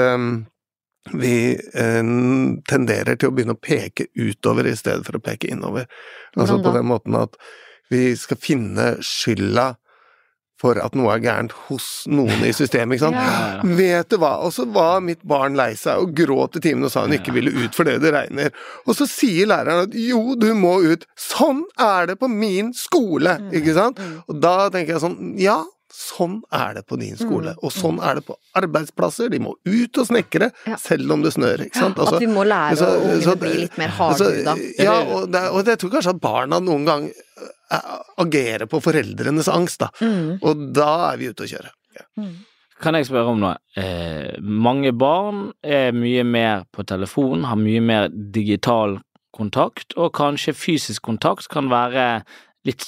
vi 1.16 1.36
eh, 1.56 2.12
tenderer 2.68 3.18
til 3.18 3.30
å 3.30 3.34
begynne 3.34 3.56
å 3.56 3.62
peke 3.62 4.08
utover 4.18 4.68
i 4.68 4.76
stedet 4.78 5.06
for 5.06 5.18
å 5.18 5.24
peke 5.24 5.50
innover. 5.52 5.88
Altså 6.36 6.60
på 6.62 6.74
den 6.74 6.88
måten 6.90 7.16
at 7.18 7.36
vi 7.92 8.12
skal 8.20 8.40
finne 8.40 8.96
skylda 9.04 9.72
for 10.58 10.78
at 10.82 10.96
noe 10.98 11.12
er 11.14 11.22
gærent 11.22 11.52
hos 11.68 11.86
noen 12.10 12.42
i 12.42 12.50
systemet, 12.56 12.98
ikke 12.98 13.06
sant. 13.08 13.18
Ja. 13.18 13.76
Vet 13.78 14.10
du 14.10 14.18
hva, 14.20 14.34
og 14.42 14.52
så 14.56 14.66
var 14.74 15.04
mitt 15.06 15.22
barn 15.28 15.56
lei 15.58 15.70
seg 15.78 16.02
og 16.02 16.14
gråt 16.18 16.58
i 16.58 16.64
timen 16.64 16.88
og 16.88 16.92
sa 16.94 17.04
hun 17.06 17.14
ikke 17.14 17.34
ville 17.36 17.54
ut 17.54 17.78
fordi 17.78 17.98
det 18.02 18.12
regner. 18.14 18.54
Og 18.86 18.98
så 18.98 19.06
sier 19.10 19.50
læreren 19.50 19.86
at 19.86 19.96
jo, 19.98 20.34
du 20.38 20.50
må 20.58 20.78
ut. 20.82 21.06
Sånn 21.18 21.62
er 21.78 22.10
det 22.10 22.18
på 22.20 22.30
min 22.32 22.72
skole, 22.76 23.38
mm. 23.38 23.50
ikke 23.60 23.76
sant. 23.78 24.02
Mm. 24.02 24.16
Og 24.26 24.40
da 24.42 24.56
tenker 24.74 24.96
jeg 24.96 25.04
sånn, 25.04 25.18
ja, 25.38 25.60
Sånn 25.88 26.42
er 26.52 26.74
det 26.76 26.82
på 26.84 26.98
din 27.00 27.16
skole, 27.16 27.54
mm. 27.56 27.62
og 27.64 27.72
sånn 27.72 27.96
mm. 27.96 28.02
er 28.04 28.18
det 28.18 28.24
på 28.26 28.34
arbeidsplasser. 28.60 29.30
De 29.32 29.40
må 29.40 29.54
ut 29.64 30.00
og 30.02 30.08
snekre, 30.10 30.50
ja. 30.68 30.76
selv 30.80 31.14
om 31.14 31.22
det 31.24 31.32
snør. 31.32 31.64
ikke 31.64 31.80
sant? 31.80 31.96
Altså, 31.96 32.18
at 32.18 32.24
vi 32.24 32.28
må 32.28 32.44
lære 32.44 32.76
så, 32.76 32.90
ungene 32.98 33.24
så, 33.24 33.36
bli 33.40 33.54
litt 33.62 33.78
mer 33.80 33.94
hardhuda. 33.96 34.52
Altså, 34.52 34.84
ja, 34.84 34.98
og, 35.06 35.30
det, 35.32 35.42
og 35.48 35.72
jeg 35.72 35.80
tror 35.80 35.94
kanskje 35.96 36.14
at 36.14 36.20
barna 36.26 36.60
noen 36.60 36.84
gang 36.88 37.08
eh, 37.08 37.88
agerer 38.20 38.68
på 38.68 38.82
foreldrenes 38.84 39.48
angst, 39.52 39.80
da. 39.86 39.88
Mm. 40.04 40.36
Og 40.42 40.68
da 40.76 40.92
er 41.08 41.22
vi 41.22 41.32
ute 41.32 41.48
å 41.48 41.50
kjøre. 41.54 41.72
Ja. 41.96 42.06
Mm. 42.20 42.36
Kan 42.78 42.94
jeg 42.94 43.08
spørre 43.08 43.32
om 43.32 43.40
noe? 43.42 43.56
Eh, 43.80 44.36
mange 44.38 44.92
barn 44.94 45.48
er 45.66 45.96
mye 45.96 46.22
mer 46.28 46.68
på 46.70 46.84
telefon, 46.86 47.48
har 47.48 47.58
mye 47.58 47.80
mer 47.82 48.12
digital 48.12 49.00
kontakt, 49.34 49.96
og 49.96 50.12
kanskje 50.18 50.54
fysisk 50.56 51.08
kontakt 51.08 51.48
kan 51.50 51.72
være 51.72 52.20
litt 52.68 52.84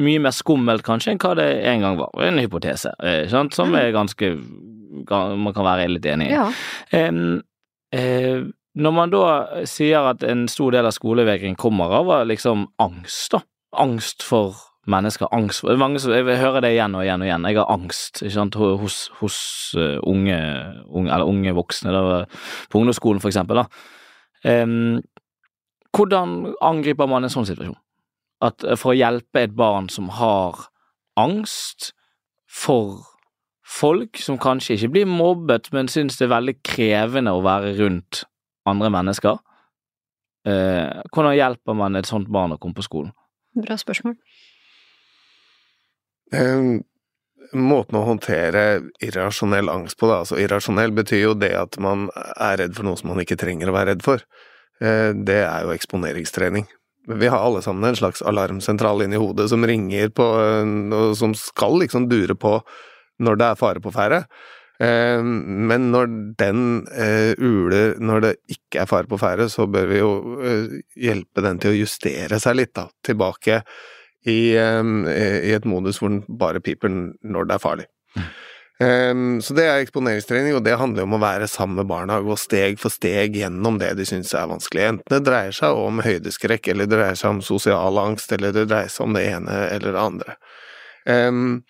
mye 0.00 0.20
mer 0.22 0.34
skummelt 0.34 0.84
kanskje 0.86 1.14
enn 1.14 1.22
hva 1.22 1.34
det 1.38 1.48
en 1.70 1.84
gang 1.84 1.98
var. 2.00 2.12
En 2.24 2.40
hypotese, 2.42 2.92
eh, 3.02 3.24
sant? 3.30 3.54
som 3.54 3.72
mm. 3.72 3.80
er 3.80 3.94
ganske 3.94 4.36
Man 5.04 5.50
kan 5.52 5.66
være 5.66 5.88
litt 5.90 6.04
enig 6.06 6.28
i. 6.30 6.36
Ja. 6.36 6.44
Um, 7.10 7.40
uh, 7.90 8.44
når 8.78 8.92
man 8.94 9.10
da 9.10 9.24
sier 9.66 10.06
at 10.06 10.22
en 10.26 10.46
stor 10.48 10.70
del 10.70 10.86
av 10.86 10.94
skolevegring 10.94 11.56
kommer 11.58 11.90
av 11.98 12.12
liksom 12.30 12.68
angst, 12.82 13.34
da. 13.34 13.42
Angst 13.74 14.22
for 14.22 14.54
mennesker. 14.86 15.28
Angst 15.34 15.64
for, 15.64 15.74
mange 15.76 15.98
Jeg 15.98 16.38
hører 16.38 16.62
det 16.62 16.72
igjen 16.76 16.94
og 16.94 17.02
igjen 17.02 17.22
og 17.22 17.26
igjen. 17.26 17.48
Jeg 17.50 17.58
har 17.58 17.72
angst 17.74 18.22
ikke 18.22 18.36
sant, 18.36 18.54
hos, 18.54 19.00
hos 19.18 19.38
uh, 19.78 19.98
unge, 20.06 20.38
unge, 20.86 21.10
eller 21.10 21.26
unge 21.26 21.54
voksne 21.58 21.94
da, 21.94 22.24
på 22.70 22.80
ungdomsskolen, 22.80 23.22
for 23.22 23.34
eksempel. 23.34 23.64
Da. 23.64 24.62
Um, 24.62 25.02
hvordan 25.94 26.54
angriper 26.62 27.10
man 27.10 27.26
en 27.26 27.32
sånn 27.32 27.46
situasjon? 27.48 27.78
At 28.42 28.64
eh, 28.64 28.78
for 28.80 28.94
å 28.94 28.98
hjelpe 28.98 29.44
et 29.44 29.56
barn 29.56 29.90
som 29.92 30.10
har 30.18 30.66
angst 31.20 31.92
for 32.50 33.02
folk 33.64 34.18
som 34.20 34.38
kanskje 34.40 34.76
ikke 34.76 34.92
blir 34.96 35.10
mobbet, 35.10 35.70
men 35.72 35.88
syns 35.90 36.18
det 36.18 36.28
er 36.28 36.34
veldig 36.34 36.56
krevende 36.66 37.34
å 37.34 37.44
være 37.44 37.74
rundt 37.78 38.24
andre 38.68 38.90
mennesker. 38.92 39.38
Eh, 40.44 41.04
hvordan 41.12 41.36
hjelper 41.36 41.78
man 41.78 41.96
et 41.96 42.08
sånt 42.08 42.28
barn 42.32 42.54
å 42.54 42.58
komme 42.60 42.76
på 42.76 42.84
skolen? 42.84 43.14
Bra 43.54 43.78
spørsmål. 43.80 44.18
Um, 46.34 46.82
måten 47.54 47.98
å 47.98 48.04
håndtere 48.08 48.64
irrasjonell 49.04 49.70
angst 49.72 49.98
på, 50.00 50.08
da. 50.10 50.22
Altså 50.24 50.38
irrasjonell 50.42 50.94
betyr 50.96 51.22
jo 51.22 51.34
det 51.38 51.52
at 51.56 51.78
man 51.82 52.08
er 52.34 52.58
redd 52.60 52.76
for 52.76 52.86
noe 52.86 52.98
som 53.00 53.12
man 53.12 53.22
ikke 53.22 53.38
trenger 53.40 53.70
å 53.70 53.76
være 53.76 53.94
redd 53.94 54.04
for. 54.04 54.24
Eh, 54.82 55.12
det 55.14 55.40
er 55.44 55.66
jo 55.66 55.74
eksponeringstrening. 55.74 56.66
Vi 57.08 57.28
har 57.28 57.38
alle 57.38 57.62
sammen 57.62 57.84
en 57.88 57.96
slags 57.96 58.22
alarmsentral 58.22 59.04
inni 59.04 59.20
hodet 59.20 59.48
som 59.52 59.66
ringer 59.66 60.12
på, 60.14 60.26
eh, 60.40 60.74
og 60.96 61.16
som 61.18 61.34
skal 61.38 61.78
liksom 61.82 62.08
dure 62.08 62.36
på 62.36 62.58
når 63.24 63.40
det 63.40 63.48
er 63.48 63.60
fare 63.60 63.82
på 63.84 63.92
ferde. 63.94 64.24
Eh, 64.82 65.22
men 65.22 65.90
når 65.92 66.14
den 66.40 66.62
uler 67.38 67.98
når 68.00 68.24
det 68.24 68.32
ikke 68.56 68.82
er 68.82 68.90
fare 68.90 69.10
på 69.10 69.20
ferde, 69.20 69.50
så 69.52 69.68
bør 69.70 69.90
vi 69.90 70.00
jo 70.00 70.14
hjelpe 70.96 71.44
den 71.44 71.60
til 71.62 71.74
å 71.74 71.78
justere 71.82 72.40
seg 72.42 72.58
litt, 72.58 72.74
da, 72.74 72.88
tilbake 73.04 73.60
i, 74.24 74.56
i 74.56 75.52
et 75.52 75.68
modus 75.68 76.00
hvor 76.00 76.10
den 76.10 76.24
bare 76.40 76.64
piper 76.64 76.90
når 76.90 77.50
det 77.50 77.58
er 77.58 77.62
farlig. 77.62 77.88
Um, 78.82 79.38
så 79.44 79.54
det 79.54 79.64
er 79.70 79.84
eksponeringstrening, 79.84 80.56
og 80.58 80.64
det 80.66 80.74
handler 80.80 81.06
om 81.06 81.14
å 81.14 81.20
være 81.22 81.46
sammen 81.50 81.78
med 81.78 81.86
barna 81.90 82.16
og 82.18 82.32
gå 82.32 82.38
steg 82.42 82.80
for 82.82 82.90
steg 82.90 83.36
gjennom 83.38 83.78
det 83.78 83.92
de 83.98 84.06
syns 84.08 84.34
er 84.34 84.48
vanskelig. 84.50 84.88
Enten 84.90 85.14
det 85.14 85.20
dreier 85.28 85.54
seg 85.54 85.78
om 85.78 86.02
høydeskrekk, 86.02 86.72
eller 86.72 86.90
det 86.90 86.98
dreier 86.98 87.20
seg 87.20 87.36
om 87.36 87.44
sosial 87.44 88.00
angst, 88.02 88.34
eller 88.34 88.54
det 88.56 88.66
dreier 88.72 88.90
seg 88.90 89.06
om 89.06 89.14
det 89.14 89.28
ene 89.30 89.60
eller 89.68 89.94
det 89.94 90.02
andre. 90.02 90.36
Um, 91.04 91.62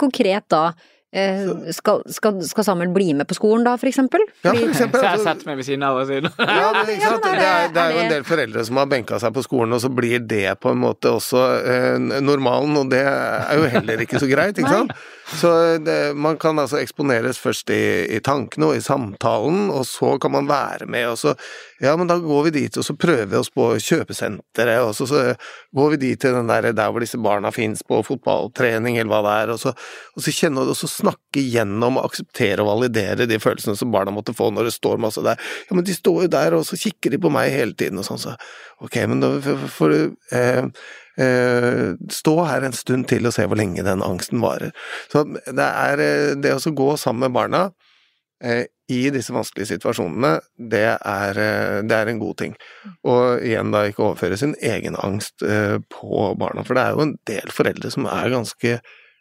Konkret 0.00 0.46
da, 0.48 0.70
Eh, 1.12 1.72
skal, 1.74 2.04
skal, 2.06 2.36
skal, 2.46 2.64
Samuel 2.64 2.92
bli 2.94 3.08
med 3.18 3.26
på 3.26 3.34
skolen 3.34 3.64
da, 3.66 3.72
for 3.80 3.90
eksempel? 3.90 4.22
Ja, 4.44 4.52
for 4.52 4.68
eksempel. 4.68 5.02
Så 5.02 5.08
jeg 5.08 5.22
setter 5.24 5.48
meg 5.48 5.56
ved 5.58 5.66
siden 5.66 5.82
av 5.82 5.98
og 5.98 6.04
sier 6.06 6.22
ja, 6.22 6.68
men, 6.76 6.92
ikke 6.94 7.08
sant? 7.08 7.24
Det 7.24 7.48
er, 7.48 7.72
det 7.74 7.82
er 7.82 7.96
jo 7.96 8.02
en 8.04 8.12
del 8.12 8.26
foreldre 8.28 8.62
som 8.68 8.78
har 8.78 8.86
benka 8.92 9.18
seg 9.18 9.34
på 9.34 9.42
skolen, 9.42 9.74
og 9.74 9.82
så 9.82 9.90
blir 9.90 10.22
det 10.22 10.44
på 10.62 10.70
en 10.70 10.78
måte 10.84 11.10
også 11.10 11.42
eh, 11.58 12.22
normalen, 12.22 12.78
og 12.78 12.92
det 12.94 13.02
er 13.10 13.58
jo 13.58 13.66
heller 13.74 14.04
ikke 14.06 14.22
så 14.22 14.30
greit, 14.30 14.60
ikke 14.62 14.70
sant? 14.70 14.94
Så 15.30 15.78
det, 15.78 16.16
man 16.16 16.38
kan 16.38 16.58
altså 16.58 16.80
eksponeres 16.80 17.38
først 17.38 17.70
i, 17.70 17.82
i, 18.10 18.18
tankene 18.24 18.70
og 18.70 18.78
i 18.78 18.82
samtalen, 18.82 19.68
og 19.70 19.84
så 19.86 20.16
kan 20.22 20.32
man 20.34 20.48
være 20.50 20.88
med, 20.90 21.12
og 21.12 21.18
så 21.18 21.34
Ja, 21.80 21.94
men 21.96 22.10
da 22.10 22.18
går 22.20 22.42
vi 22.44 22.50
dit, 22.52 22.76
og 22.76 22.84
så 22.84 22.92
prøver 22.92 23.24
vi 23.30 23.38
oss 23.38 23.48
på 23.56 23.70
kjøpesenteret, 23.80 24.82
og 24.84 24.90
så, 24.92 25.06
så 25.08 25.20
går 25.72 25.94
vi 25.94 26.00
dit 26.02 26.20
til 26.20 26.34
den 26.36 26.50
der, 26.50 26.66
der 26.76 26.90
hvor 26.92 27.00
disse 27.00 27.16
barna 27.16 27.48
fins, 27.56 27.80
på 27.88 28.02
fotballtrening 28.04 28.98
eller 29.00 29.08
hva 29.08 29.20
det 29.24 29.36
er, 29.46 29.52
og 29.54 29.62
så, 29.62 29.72
og 30.12 30.26
så 30.26 30.34
kjenne 30.36 30.66
og 30.66 30.76
så 30.76 30.90
snakke 30.92 31.40
gjennom 31.40 31.96
akseptere 32.02 32.60
og 32.60 32.68
validere 32.74 33.24
de 33.30 33.40
følelsene 33.40 33.80
som 33.80 33.94
barna 33.94 34.12
måtte 34.12 34.36
få 34.36 34.50
når 34.52 34.68
det 34.68 34.76
står 34.76 35.00
masse 35.00 35.24
der. 35.24 35.40
Ja, 35.70 35.78
men 35.78 35.88
de 35.88 35.96
står 35.96 36.26
jo 36.26 36.34
der, 36.36 36.58
og 36.58 36.68
så 36.68 36.76
kikker 36.76 37.16
de 37.16 37.22
på 37.22 37.32
meg 37.32 37.54
hele 37.54 37.72
tiden, 37.72 38.02
og 38.02 38.10
sånn, 38.10 38.20
så 38.20 38.36
ok, 38.84 39.00
men 39.08 39.24
da 39.24 39.32
får 39.72 39.94
du 39.94 40.36
eh, 40.36 40.68
stå 41.20 42.34
her 42.48 42.64
en 42.66 42.76
stund 42.76 43.08
til 43.10 43.28
og 43.28 43.34
se 43.36 43.46
hvor 43.48 43.58
lenge 43.58 43.84
den 43.86 44.04
angsten 44.04 44.40
varer. 44.42 44.74
Så 45.12 45.24
det 45.28 45.66
er 45.66 46.04
eh, 46.04 46.34
det 46.40 46.54
å 46.56 46.74
gå 46.76 46.90
sammen 47.00 47.26
med 47.26 47.36
barna 47.36 47.64
eh, 48.44 48.66
i 48.90 49.00
disse 49.14 49.34
vanskelige 49.34 49.70
situasjonene, 49.74 50.32
det 50.72 50.86
er, 50.96 51.38
eh, 51.38 51.80
det 51.86 51.96
er, 51.96 52.10
en 52.10 52.22
god 52.22 52.38
ting. 52.42 52.56
Og 53.06 53.44
igjen 53.46 53.72
da 53.74 53.84
ikke 53.86 54.08
overføre 54.08 54.38
sin 54.40 54.56
egen 54.62 54.96
angst 54.98 55.44
eh, 55.46 55.78
på 55.92 56.30
barna, 56.40 56.64
for 56.66 56.76
det 56.76 56.86
er 56.86 56.96
jo 56.96 57.04
en 57.06 57.18
del 57.30 57.54
foreldre 57.54 57.92
som 57.94 58.08
er 58.10 58.32
ganske 58.34 58.80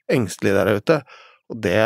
engstelige 0.10 0.58
der 0.58 0.80
ute. 0.80 1.02
Og 1.50 1.62
det, 1.62 1.84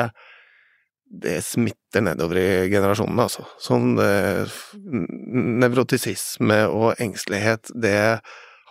det 1.26 1.42
smitter 1.46 2.06
nedover 2.08 2.40
i 2.40 2.48
generasjonene, 2.72 3.28
altså. 3.28 3.46
Sånn 3.62 3.98
eh, 4.04 4.56
nevrotisisme 5.64 6.64
og 6.72 7.04
engstelighet, 7.04 7.74
det 7.76 7.98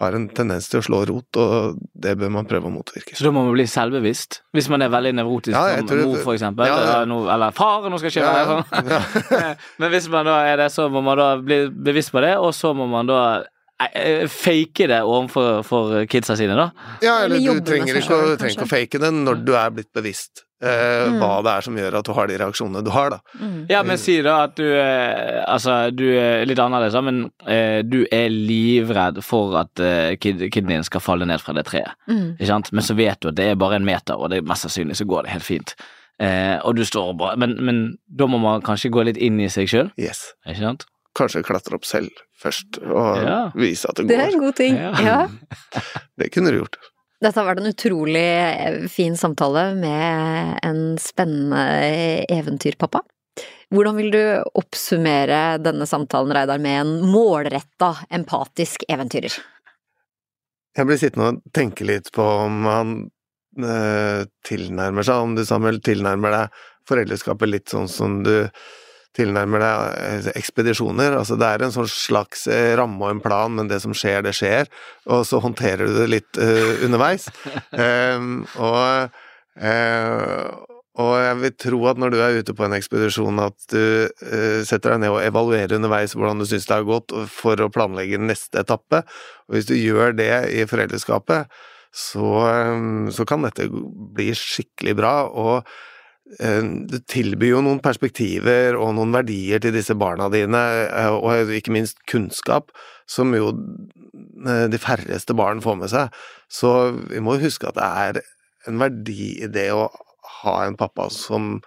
har 0.03 0.19
en 0.19 0.27
tendens 0.35 0.69
til 0.71 0.83
å 0.83 0.85
slå 0.85 1.03
rot, 1.09 1.39
og 1.41 1.79
det 2.05 2.17
bør 2.21 2.33
man 2.35 2.49
prøve 2.51 2.69
å 2.69 2.75
motvirke. 2.75 3.17
Så 3.19 3.27
da 3.27 3.33
må 3.35 3.47
man 3.47 3.57
bli 3.57 3.67
selvbevisst? 3.71 4.43
Hvis 4.55 4.69
man 4.73 4.85
er 4.85 4.93
veldig 4.93 5.15
nevrotisk 5.21 5.57
ja, 5.57 5.79
som 5.81 6.03
mor, 6.03 6.19
for 6.25 6.37
eksempel? 6.37 6.69
Ja, 6.69 6.77
ja. 6.83 6.99
Eller, 7.07 7.31
eller, 7.37 7.57
far, 7.57 7.89
nå 7.89 8.03
skal 8.03 8.11
jeg 8.11 8.21
ikke 8.21 8.35
være 8.35 8.53
sånn. 8.53 9.57
Men 9.83 9.95
hvis 9.95 10.11
man 10.13 10.29
da 10.29 10.37
er 10.51 10.61
det, 10.65 10.69
så 10.75 10.91
må 10.93 11.05
man 11.07 11.19
da 11.21 11.33
bli 11.41 11.65
bevisst 11.73 12.15
på 12.15 12.23
det, 12.25 12.37
og 12.43 12.53
så 12.57 12.75
må 12.77 12.91
man 12.91 13.11
da 13.11 13.23
Eh, 13.93 14.29
fake 14.29 14.87
det 14.87 15.01
overfor 15.03 16.05
kidsa 16.11 16.37
sine, 16.37 16.55
da? 16.59 16.71
Ja, 17.03 17.17
eller, 17.25 17.37
eller 17.37 17.59
du 17.59 17.67
trenger 17.67 17.99
ikke, 17.99 18.15
å, 18.15 18.35
trenger 18.39 18.67
å 18.67 18.71
fake 18.71 19.01
det 19.03 19.11
når 19.17 19.43
du 19.43 19.53
er 19.59 19.73
blitt 19.75 19.91
bevisst 19.97 20.45
eh, 20.45 20.52
mm. 20.63 21.17
hva 21.21 21.31
det 21.45 21.53
er 21.53 21.67
som 21.67 21.79
gjør 21.79 21.97
at 21.99 22.09
du 22.09 22.13
har 22.17 22.29
de 22.31 22.37
reaksjonene 22.41 22.83
du 22.87 22.91
har, 22.95 23.17
da. 23.17 23.39
Mm. 23.41 23.57
Ja, 23.73 23.83
men 23.87 24.01
si 24.01 24.19
da 24.25 24.37
at 24.47 24.55
du 24.59 24.67
eh, 24.69 25.41
Altså, 25.43 25.91
du 25.91 26.05
er 26.17 26.47
litt 26.47 26.61
annerledes, 26.63 26.97
men 27.05 27.25
eh, 27.51 27.81
du 27.85 28.03
er 28.13 28.31
livredd 28.33 29.23
for 29.27 29.57
at 29.61 29.83
eh, 29.83 30.15
kid, 30.23 30.45
kiden 30.53 30.71
din 30.71 30.87
skal 30.87 31.03
falle 31.05 31.27
ned 31.29 31.43
fra 31.43 31.55
det 31.57 31.67
treet, 31.71 31.97
mm. 32.11 32.37
ikke 32.37 32.51
sant? 32.53 32.73
Men 32.73 32.87
så 32.87 32.97
vet 32.99 33.21
du 33.21 33.33
at 33.33 33.41
det 33.41 33.51
er 33.53 33.59
bare 33.61 33.81
en 33.81 33.89
meter, 33.89 34.17
og 34.17 34.33
det 34.33 34.41
er 34.41 34.49
mest 34.49 34.69
sannsynlig 34.69 34.99
så 35.01 35.09
går 35.09 35.27
det 35.27 35.35
helt 35.35 35.49
fint. 35.49 35.75
Eh, 36.23 36.57
og 36.63 36.77
du 36.79 36.85
står 36.87 37.13
bare 37.19 37.39
men, 37.41 37.57
men, 37.65 37.85
da 38.07 38.29
må 38.31 38.39
man 38.43 38.63
kanskje 38.65 38.93
gå 38.95 39.05
litt 39.09 39.19
inn 39.19 39.41
i 39.43 39.51
seg 39.53 39.71
sjøl, 39.71 39.93
yes. 40.01 40.31
ikke 40.47 40.63
sant? 40.63 40.89
kanskje 41.17 41.43
klatre 41.45 41.77
opp 41.77 41.85
selv 41.85 42.23
først, 42.41 42.81
og 42.83 43.21
ja. 43.21 43.39
vise 43.59 43.91
at 43.91 43.99
det 43.99 44.07
går. 44.07 44.13
Det 44.13 44.23
er 44.23 44.33
en 44.33 44.43
god 44.43 44.57
ting, 44.59 44.79
ja. 44.81 45.19
det 46.21 46.31
kunne 46.35 46.53
du 46.53 46.63
gjort. 46.63 46.79
Dette 47.23 47.39
har 47.39 47.47
vært 47.47 47.63
en 47.63 47.71
utrolig 47.71 48.27
eh, 48.27 48.85
fin 48.91 49.15
samtale 49.19 49.69
med 49.79 50.59
en 50.67 50.83
spennende 50.99 52.25
eventyrpappa. 52.33 53.05
Hvordan 53.73 53.97
vil 53.97 54.11
du 54.13 54.23
oppsummere 54.59 55.57
denne 55.63 55.87
samtalen, 55.89 56.35
Reidar, 56.35 56.61
med 56.61 56.81
en 56.81 56.93
målretta, 57.09 57.95
empatisk 58.13 58.85
eventyrer? 58.91 59.39
Jeg 60.77 60.89
blir 60.89 61.01
sittende 61.01 61.31
og 61.31 61.55
tenke 61.55 61.87
litt 61.87 62.11
på 62.13 62.25
om 62.25 62.67
han 62.69 62.93
øh, 63.61 64.27
tilnærmer 64.49 65.07
seg, 65.07 65.25
om 65.25 65.37
du 65.37 65.45
Samuel 65.49 65.81
tilnærmer 65.85 66.35
deg 66.37 66.63
foreldreskapet 66.89 67.49
litt 67.49 67.73
sånn 67.73 67.89
som 67.89 68.21
du 68.27 68.35
tilnærmer 69.17 69.63
deg 69.63 70.01
eh, 70.01 70.31
ekspedisjoner. 70.39 71.17
Altså 71.19 71.37
det 71.41 71.49
er 71.49 71.65
en 71.65 71.75
sånn 71.75 71.91
slags 71.91 72.47
eh, 72.51 72.73
ramme 72.79 73.01
og 73.03 73.15
en 73.15 73.23
plan, 73.25 73.53
men 73.55 73.71
det 73.71 73.83
som 73.85 73.95
skjer, 73.97 74.23
det 74.25 74.35
skjer. 74.39 74.71
Og 75.13 75.27
så 75.29 75.41
håndterer 75.43 75.89
du 75.89 75.97
det 76.01 76.11
litt 76.11 76.41
uh, 76.41 76.85
underveis. 76.87 77.29
um, 77.73 78.45
og, 78.69 79.19
uh, 79.61 80.47
og 81.03 81.13
jeg 81.17 81.37
vil 81.43 81.55
tro 81.67 81.83
at 81.91 82.01
når 82.01 82.15
du 82.15 82.19
er 82.21 82.41
ute 82.41 82.57
på 82.57 82.67
en 82.67 82.77
ekspedisjon, 82.77 83.43
at 83.45 83.69
du 83.73 83.85
uh, 84.09 84.61
setter 84.69 84.95
deg 84.95 85.05
ned 85.05 85.13
og 85.13 85.23
evaluerer 85.25 85.77
underveis 85.77 86.17
hvordan 86.17 86.41
du 86.41 86.49
syns 86.49 86.69
det 86.69 86.79
har 86.79 86.89
gått, 86.89 87.13
for 87.33 87.61
å 87.61 87.71
planlegge 87.73 88.21
neste 88.23 88.65
etappe. 88.65 89.05
Og 89.49 89.59
hvis 89.59 89.69
du 89.69 89.77
gjør 89.77 90.17
det 90.17 90.33
i 90.57 90.65
foreldreskapet, 90.69 91.53
så, 91.93 92.29
um, 92.73 93.11
så 93.13 93.29
kan 93.29 93.45
dette 93.45 93.69
bli 93.69 94.33
skikkelig 94.37 94.97
bra. 94.97 95.17
og 95.29 95.69
det 96.39 97.03
tilbyr 97.13 97.51
jo 97.57 97.63
noen 97.65 97.81
perspektiver 97.85 98.77
og 98.79 98.95
noen 98.97 99.13
verdier 99.15 99.61
til 99.63 99.75
disse 99.75 99.97
barna 99.99 100.31
dine, 100.33 100.63
eh, 100.87 101.13
og 101.13 101.53
ikke 101.53 101.75
minst 101.75 102.01
kunnskap, 102.09 102.73
som 103.11 103.35
jo 103.37 103.53
eh, 104.47 104.67
de 104.73 104.81
færreste 104.81 105.37
barn 105.37 105.61
får 105.65 105.77
med 105.81 105.93
seg. 105.93 106.23
Så 106.49 106.73
vi 107.11 107.21
må 107.25 107.37
huske 107.43 107.69
at 107.69 107.79
det 107.79 107.91
er 108.07 108.23
en 108.71 108.81
verdi 108.81 109.35
i 109.43 109.51
det 109.51 109.69
å 109.75 109.91
ha 110.43 110.57
en 110.65 110.79
pappa 110.79 111.09
som 111.13 111.59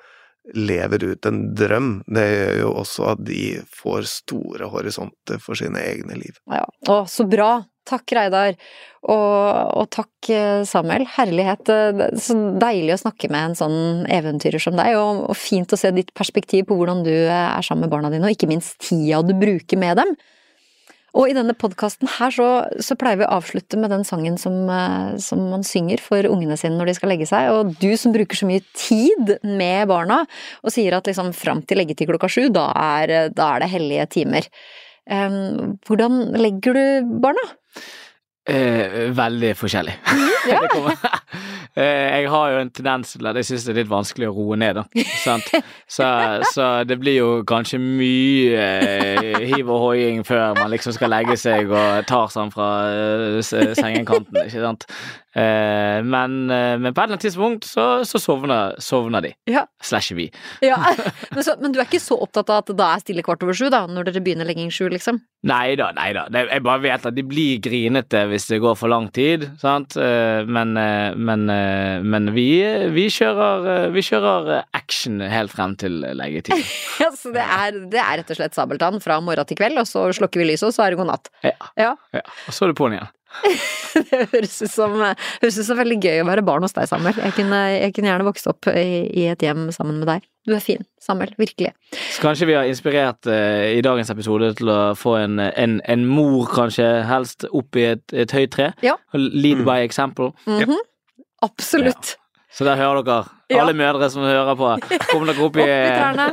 lever 0.53 1.03
ut 1.03 1.25
en 1.25 1.41
drøm. 1.57 1.91
Det 2.07 2.25
gjør 2.25 2.59
jo 2.59 2.73
også 2.81 3.07
at 3.15 3.23
de 3.25 3.43
får 3.73 4.09
store 4.09 4.69
horisonter 4.69 5.41
for 5.41 5.57
sine 5.57 5.81
egne 5.81 6.19
liv. 6.21 6.37
Ja, 6.51 6.65
Å, 6.89 7.03
så 7.09 7.25
bra! 7.29 7.65
Takk, 7.85 8.15
Reidar. 8.17 8.55
Og, 9.05 9.77
og, 9.77 9.89
takk, 9.93 10.29
eh, 10.33 10.63
Samuel. 10.65 11.05
Herlighet. 11.15 11.69
Eh, 11.69 12.05
så 12.17 12.35
deilig 12.61 12.95
å 12.95 13.01
snakke 13.03 13.29
med 13.29 13.51
en 13.51 13.57
sånn 13.59 13.81
eventyrer 14.11 14.61
som 14.61 14.77
deg, 14.77 14.95
og, 14.97 15.27
og, 15.29 15.35
fint 15.37 15.69
å 15.69 15.77
se 15.77 15.91
ditt 15.93 16.13
perspektiv 16.17 16.65
på 16.69 16.77
hvordan 16.79 17.03
du 17.05 17.13
eh, 17.13 17.29
er 17.29 17.65
sammen 17.65 17.85
med 17.85 17.93
barna 17.93 18.09
dine, 18.13 18.25
og 18.25 18.33
ikke 18.33 18.49
minst 18.49 18.79
tida 18.81 19.21
du 19.25 19.35
bruker 19.37 19.77
med 19.81 20.01
dem. 20.01 20.15
Og 21.15 21.29
i 21.29 21.35
denne 21.37 21.53
podkasten 21.55 22.09
her 22.17 22.33
så, 22.33 22.47
så, 22.83 22.97
pleier 22.99 23.21
vi 23.21 23.27
å 23.27 23.35
avslutte 23.37 23.77
med 23.79 23.93
den 23.93 24.01
sangen 24.03 24.35
som, 24.41 24.65
som, 25.23 25.45
man 25.47 25.61
synger 25.63 26.01
for 26.03 26.27
ungene 26.27 26.57
sine 26.59 26.75
når 26.75 26.89
de 26.89 26.95
skal 26.97 27.13
legge 27.13 27.27
seg, 27.29 27.53
og 27.53 27.77
du 27.79 27.93
som 27.95 28.11
bruker 28.11 28.35
så 28.35 28.49
mye 28.49 28.65
tid 28.75 29.37
med 29.45 29.87
barna, 29.87 30.25
og 30.59 30.75
sier 30.75 30.97
at 30.97 31.07
liksom 31.07 31.31
fram 31.37 31.61
til 31.63 31.79
leggetid 31.79 32.09
klokka 32.09 32.27
sju, 32.27 32.49
da 32.51 32.65
er, 32.97 33.15
da 33.31 33.53
er 33.53 33.63
det 33.63 33.71
hellige 33.77 34.09
timer. 34.17 34.49
Hvordan 35.87 36.19
legger 36.35 36.75
du 36.75 37.15
barna? 37.23 37.47
Eh, 38.45 39.11
veldig 39.17 39.55
forskjellig. 39.57 39.99
Ja. 40.45 40.59
eh, 41.73 42.19
jeg 42.21 42.27
har 42.29 42.49
jo 42.53 42.57
en 42.61 42.69
tendens 42.69 43.15
til 43.15 43.25
at 43.25 43.39
jeg 43.39 43.47
syns 43.47 43.63
det 43.65 43.71
er 43.71 43.77
litt 43.79 43.89
vanskelig 43.89 44.27
å 44.29 44.33
roe 44.35 44.57
ned, 44.61 44.77
da. 44.77 44.83
Så, 45.89 46.05
så, 46.51 46.67
det 46.85 46.99
blir 47.01 47.15
jo 47.17 47.29
kanskje 47.49 47.79
mye 47.81 48.59
eh, 48.61 49.39
hiv 49.49 49.71
og 49.73 49.87
hoiing 49.87 50.21
før 50.27 50.53
man 50.59 50.69
liksom 50.69 50.93
skal 50.93 51.09
legge 51.15 51.33
seg 51.41 51.73
og 51.73 52.05
tar 52.05 52.29
sånn 52.29 52.53
fra 52.53 52.69
eh, 52.93 53.39
sengekanten, 53.41 54.37
ikke 54.43 54.61
sant. 54.67 54.85
Eh, 55.35 55.99
men, 56.07 56.35
eh, 56.49 56.77
men 56.79 56.93
på 56.93 57.01
et 57.01 57.03
eller 57.03 57.17
annet 57.17 57.25
tidspunkt 57.25 57.65
så, 57.67 58.05
så 58.07 58.21
sovner, 58.23 58.77
sovner 58.79 59.25
de. 59.25 59.33
Ja. 59.51 59.65
Slasher 59.83 60.15
vi. 60.15 60.29
Ja. 60.63 60.77
Men, 61.35 61.43
så, 61.43 61.55
men 61.59 61.73
du 61.73 61.79
er 61.81 61.87
ikke 61.89 61.99
så 61.99 62.15
opptatt 62.23 62.47
av 62.53 62.61
at 62.61 62.69
det 62.69 62.75
da 62.79 62.85
er 62.95 63.01
stille 63.03 63.23
kvart 63.25 63.41
over 63.43 63.55
sju, 63.57 63.65
da, 63.73 63.81
når 63.91 64.07
dere 64.07 64.21
begynner 64.23 64.47
legging 64.47 64.69
sju, 64.71 64.85
liksom? 64.93 65.17
Nei 65.45 65.75
da, 65.77 65.89
nei 65.97 66.07
da. 66.15 66.23
Jeg 66.31 66.63
bare 66.63 66.81
vet 66.85 67.07
at 67.09 67.17
de 67.17 67.23
blir 67.27 67.59
grinete 67.61 68.21
hvis 68.31 68.47
det 68.49 68.61
går 68.63 68.77
for 68.79 68.89
lang 68.91 69.09
tid, 69.13 69.43
sant. 69.61 69.97
Eh, 69.99 70.45
Men, 70.47 70.71
eh, 70.79 71.11
men, 71.17 71.43
men 72.07 72.31
vi, 72.35 72.47
vi 72.95 73.07
kjører, 73.11 73.89
vi 73.93 74.05
kjører 74.05 74.63
action 74.77 75.19
helt 75.19 75.51
frem 75.53 75.75
til 75.81 75.99
leggetid. 76.15 76.63
Ja, 77.03 77.09
så 77.11 77.33
det 77.35 77.43
er, 77.43 77.75
det 77.91 77.99
er 77.99 78.21
rett 78.21 78.29
og 78.31 78.37
slett 78.39 78.55
sabeltann 78.55 79.01
fra 79.03 79.19
morgen 79.19 79.47
til 79.49 79.59
kveld, 79.59 79.75
og 79.81 79.89
så 79.89 80.07
slukker 80.15 80.39
vi 80.39 80.47
lyset, 80.53 80.69
og 80.69 80.77
så 80.77 80.85
er 80.85 80.95
det 80.95 81.01
god 81.01 81.11
natt. 81.11 81.27
Ja. 81.43 81.55
Ja. 81.75 81.91
ja. 82.15 82.23
Og 82.47 82.55
så 82.55 82.65
er 82.65 82.71
du 82.71 82.79
på'n 82.79 82.95
igjen. 82.95 83.11
Det 84.09 84.25
høres 84.33 84.57
ut 84.59 84.71
som, 84.71 84.95
høres 84.99 85.57
ut 85.59 85.67
som 85.67 85.77
veldig 85.79 85.97
gøy 86.03 86.17
å 86.19 86.27
være 86.27 86.43
barn 86.45 86.65
hos 86.65 86.73
deg, 86.75 86.87
Samuel. 86.89 87.15
Jeg 87.15 87.35
kunne, 87.37 87.59
jeg 87.71 87.93
kunne 87.95 88.09
gjerne 88.11 88.25
vokst 88.27 88.49
opp 88.51 88.67
i, 88.71 88.87
i 89.07 89.27
et 89.31 89.45
hjem 89.45 89.69
sammen 89.75 90.01
med 90.01 90.09
deg. 90.09 90.25
Du 90.45 90.51
er 90.53 90.63
fin, 90.63 90.83
Samuel. 91.01 91.31
Virkelig. 91.39 91.71
Så 91.95 92.21
kanskje 92.25 92.49
vi 92.49 92.57
har 92.57 92.67
inspirert 92.69 93.29
eh, 93.31 93.77
i 93.77 93.83
dagens 93.85 94.11
episode 94.11 94.51
til 94.59 94.69
å 94.73 94.79
få 94.99 95.15
en, 95.21 95.39
en, 95.47 95.77
en 95.87 96.03
mor, 96.09 96.43
kanskje, 96.51 96.89
helst 97.07 97.47
opp 97.49 97.79
i 97.79 97.87
et, 97.93 98.03
et 98.13 98.35
høyt 98.35 98.51
tre. 98.57 98.69
Ja. 98.85 98.97
Lead 99.15 99.63
by 99.67 99.79
example. 99.85 100.33
Mhm. 100.49 100.75
Absolutt. 101.45 102.15
Så 102.55 102.65
der 102.67 102.79
hører 102.79 103.03
dere, 103.05 103.34
Ja. 103.51 103.59
alle 103.61 103.75
mødre 103.77 104.07
som 104.09 104.23
hører 104.25 104.55
på. 104.57 104.69
Kom 105.11 105.27
dere 105.29 105.43
opp 105.45 105.57
i, 105.61 105.65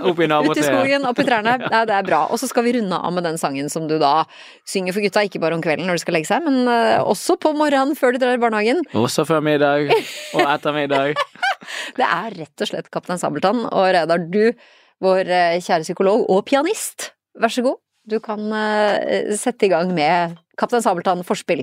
Opp 0.09 0.21
i 0.23 0.25
i 0.25 0.29
Ut 0.33 0.57
i 0.57 0.65
skogen, 0.65 1.05
opp 1.05 1.19
i 1.21 1.27
trærne. 1.27 1.59
Nei, 1.61 1.83
det 1.89 1.97
er 1.99 2.07
bra. 2.07 2.23
Og 2.33 2.41
så 2.41 2.49
skal 2.49 2.65
vi 2.65 2.73
runde 2.79 2.97
av 2.97 3.13
med 3.13 3.27
den 3.29 3.37
sangen 3.41 3.69
som 3.73 3.85
du 3.91 3.99
da 4.01 4.23
synger 4.69 4.97
for 4.97 5.05
gutta, 5.05 5.25
ikke 5.29 5.43
bare 5.43 5.59
om 5.59 5.65
kvelden 5.65 5.85
når 5.91 6.01
de 6.01 6.05
skal 6.07 6.17
legge 6.17 6.31
seg, 6.31 6.47
men 6.47 6.65
eh, 6.73 7.03
også 7.05 7.37
på 7.43 7.53
morgenen 7.59 7.99
før 7.99 8.17
de 8.17 8.23
drar 8.23 8.39
i 8.39 8.41
barnehagen. 8.41 8.81
Også 8.97 9.27
før 9.29 9.45
middag 9.45 9.93
og 9.93 10.45
etter 10.47 10.77
middag. 10.77 11.19
Det 11.99 12.07
er 12.07 12.35
rett 12.41 12.65
og 12.65 12.69
slett 12.73 12.89
Kaptein 12.91 13.21
Sabeltann. 13.21 13.61
Og 13.69 13.85
Reidar, 13.95 14.25
du, 14.33 14.57
vår 15.05 15.29
eh, 15.29 15.59
kjære 15.63 15.85
psykolog 15.85 16.25
og 16.33 16.43
pianist, 16.49 17.13
vær 17.39 17.53
så 17.53 17.65
god. 17.69 17.79
Du 18.09 18.17
kan 18.25 18.49
eh, 18.57 19.31
sette 19.39 19.69
i 19.69 19.71
gang 19.71 19.93
med 19.95 20.41
Kaptein 20.59 20.83
Sabeltann 20.83 21.23
forspill. 21.29 21.63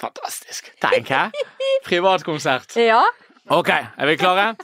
Fantastisk. 0.00 0.70
Tenk, 0.84 1.10
jeg 1.10 1.48
Privatkonsert. 1.88 2.76
Ja. 2.90 3.02
Ok, 3.50 3.68
er 3.68 4.06
vi 4.06 4.16
klare? 4.16 4.54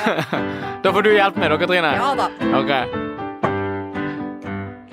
da 0.82 0.92
får 0.92 1.02
du 1.04 1.10
hjelpe 1.12 1.40
meg, 1.42 1.50
da, 1.52 1.58
Katrine. 1.60 1.90
Ja 1.98 2.14
da. 2.16 2.28
Ok. 2.56 2.70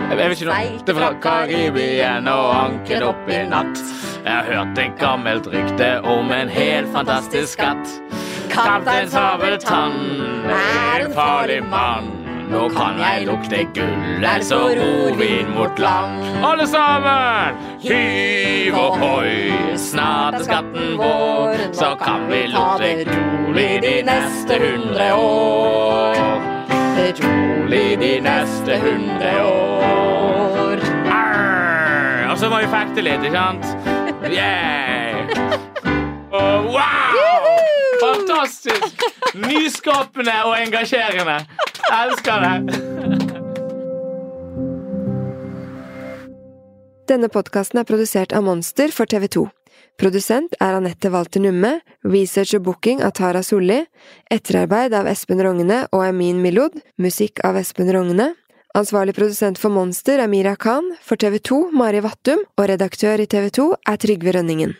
Jeg 0.03 0.17
vet 0.19 0.33
ikke 0.35 0.47
noe. 0.49 0.57
Seilte 0.57 0.95
fra 0.97 1.11
Karibien 1.23 2.27
og 2.27 2.49
anket 2.57 3.05
opp 3.07 3.31
i 3.31 3.39
natt. 3.47 3.79
Jeg 4.23 4.33
har 4.33 4.49
hørt 4.51 4.81
et 4.83 4.99
gammelt 4.99 5.47
rykte 5.51 5.87
om 6.03 6.35
en 6.35 6.51
helt 6.51 6.91
fantastisk 6.91 7.55
skatt. 7.55 7.95
Kaptein 8.51 9.07
Sabeltann 9.09 9.95
er 10.51 11.07
en 11.07 11.15
farlig 11.15 11.61
mann. 11.71 12.22
Nå 12.53 12.67
kan 12.69 12.99
jeg 13.01 13.25
lukte 13.25 13.63
gull, 13.73 14.23
er 14.23 14.43
så 14.45 14.59
ror 14.77 15.15
vi 15.17 15.29
inn 15.39 15.49
mot 15.55 15.79
land. 15.81 16.21
Alle 16.45 16.67
sammen! 16.69 17.57
Hiv 17.81 18.77
ohoi, 18.77 19.75
snart 19.81 20.37
er 20.37 20.45
skatten 20.45 20.93
vår. 20.99 21.63
Så 21.73 21.93
kan 22.03 22.27
vi 22.29 22.43
lukte 22.53 22.91
rolig 23.09 23.71
de 23.83 23.95
neste 24.05 24.59
hundre 24.61 25.09
år. 25.17 26.21
Rolig 27.23 27.99
de 27.99 28.13
neste 28.21 28.77
hundre 28.85 29.33
år. 29.49 30.85
Arr! 31.09 32.29
Og 32.31 32.37
så 32.37 32.53
må 32.53 32.61
vi 32.61 32.69
fekte 32.71 33.05
litt, 33.09 33.25
ikke 33.25 33.41
sant? 33.41 33.65
Yeah! 34.23 35.27
Oh, 36.31 36.63
wow! 36.71 37.52
Fantastisk! 38.03 39.03
Nyskapende 39.39 40.35
og 40.43 40.57
engasjerende. 40.59 41.37
Elsker 41.93 42.43
det. 42.43 42.79
Denne 47.07 47.29
podkasten 47.31 47.79
er 47.79 47.87
produsert 47.87 48.35
av 48.35 48.43
Monster 48.43 48.91
for 48.91 49.07
TV 49.07 49.27
2. 49.37 49.45
Produsent 50.01 50.55
er 50.59 50.75
Anette 50.77 51.11
Walter 51.13 51.43
Numme, 51.43 51.77
research 52.03 52.55
og 52.57 52.65
booking 52.67 53.03
av 53.05 53.13
Tara 53.19 53.43
Solli, 53.45 53.83
etterarbeid 54.33 54.95
av 54.97 55.07
Espen 55.11 55.43
Rogne 55.45 55.83
og 55.93 56.05
Emin 56.07 56.41
Milod, 56.43 56.79
musikk 56.99 57.43
av 57.47 57.59
Espen 57.61 57.91
Rogne. 57.93 58.33
Ansvarlig 58.75 59.13
produsent 59.15 59.61
for 59.61 59.71
Monster 59.71 60.19
er 60.19 60.31
Mira 60.31 60.55
Khan, 60.57 60.95
for 61.05 61.19
TV 61.21 61.37
2 61.39 61.67
Mari 61.77 62.01
Vattum, 62.03 62.41
og 62.57 62.71
redaktør 62.73 63.21
i 63.21 63.29
TV 63.29 63.51
2 63.53 63.69
er 63.93 64.01
Trygve 64.01 64.33
Rønningen. 64.33 64.73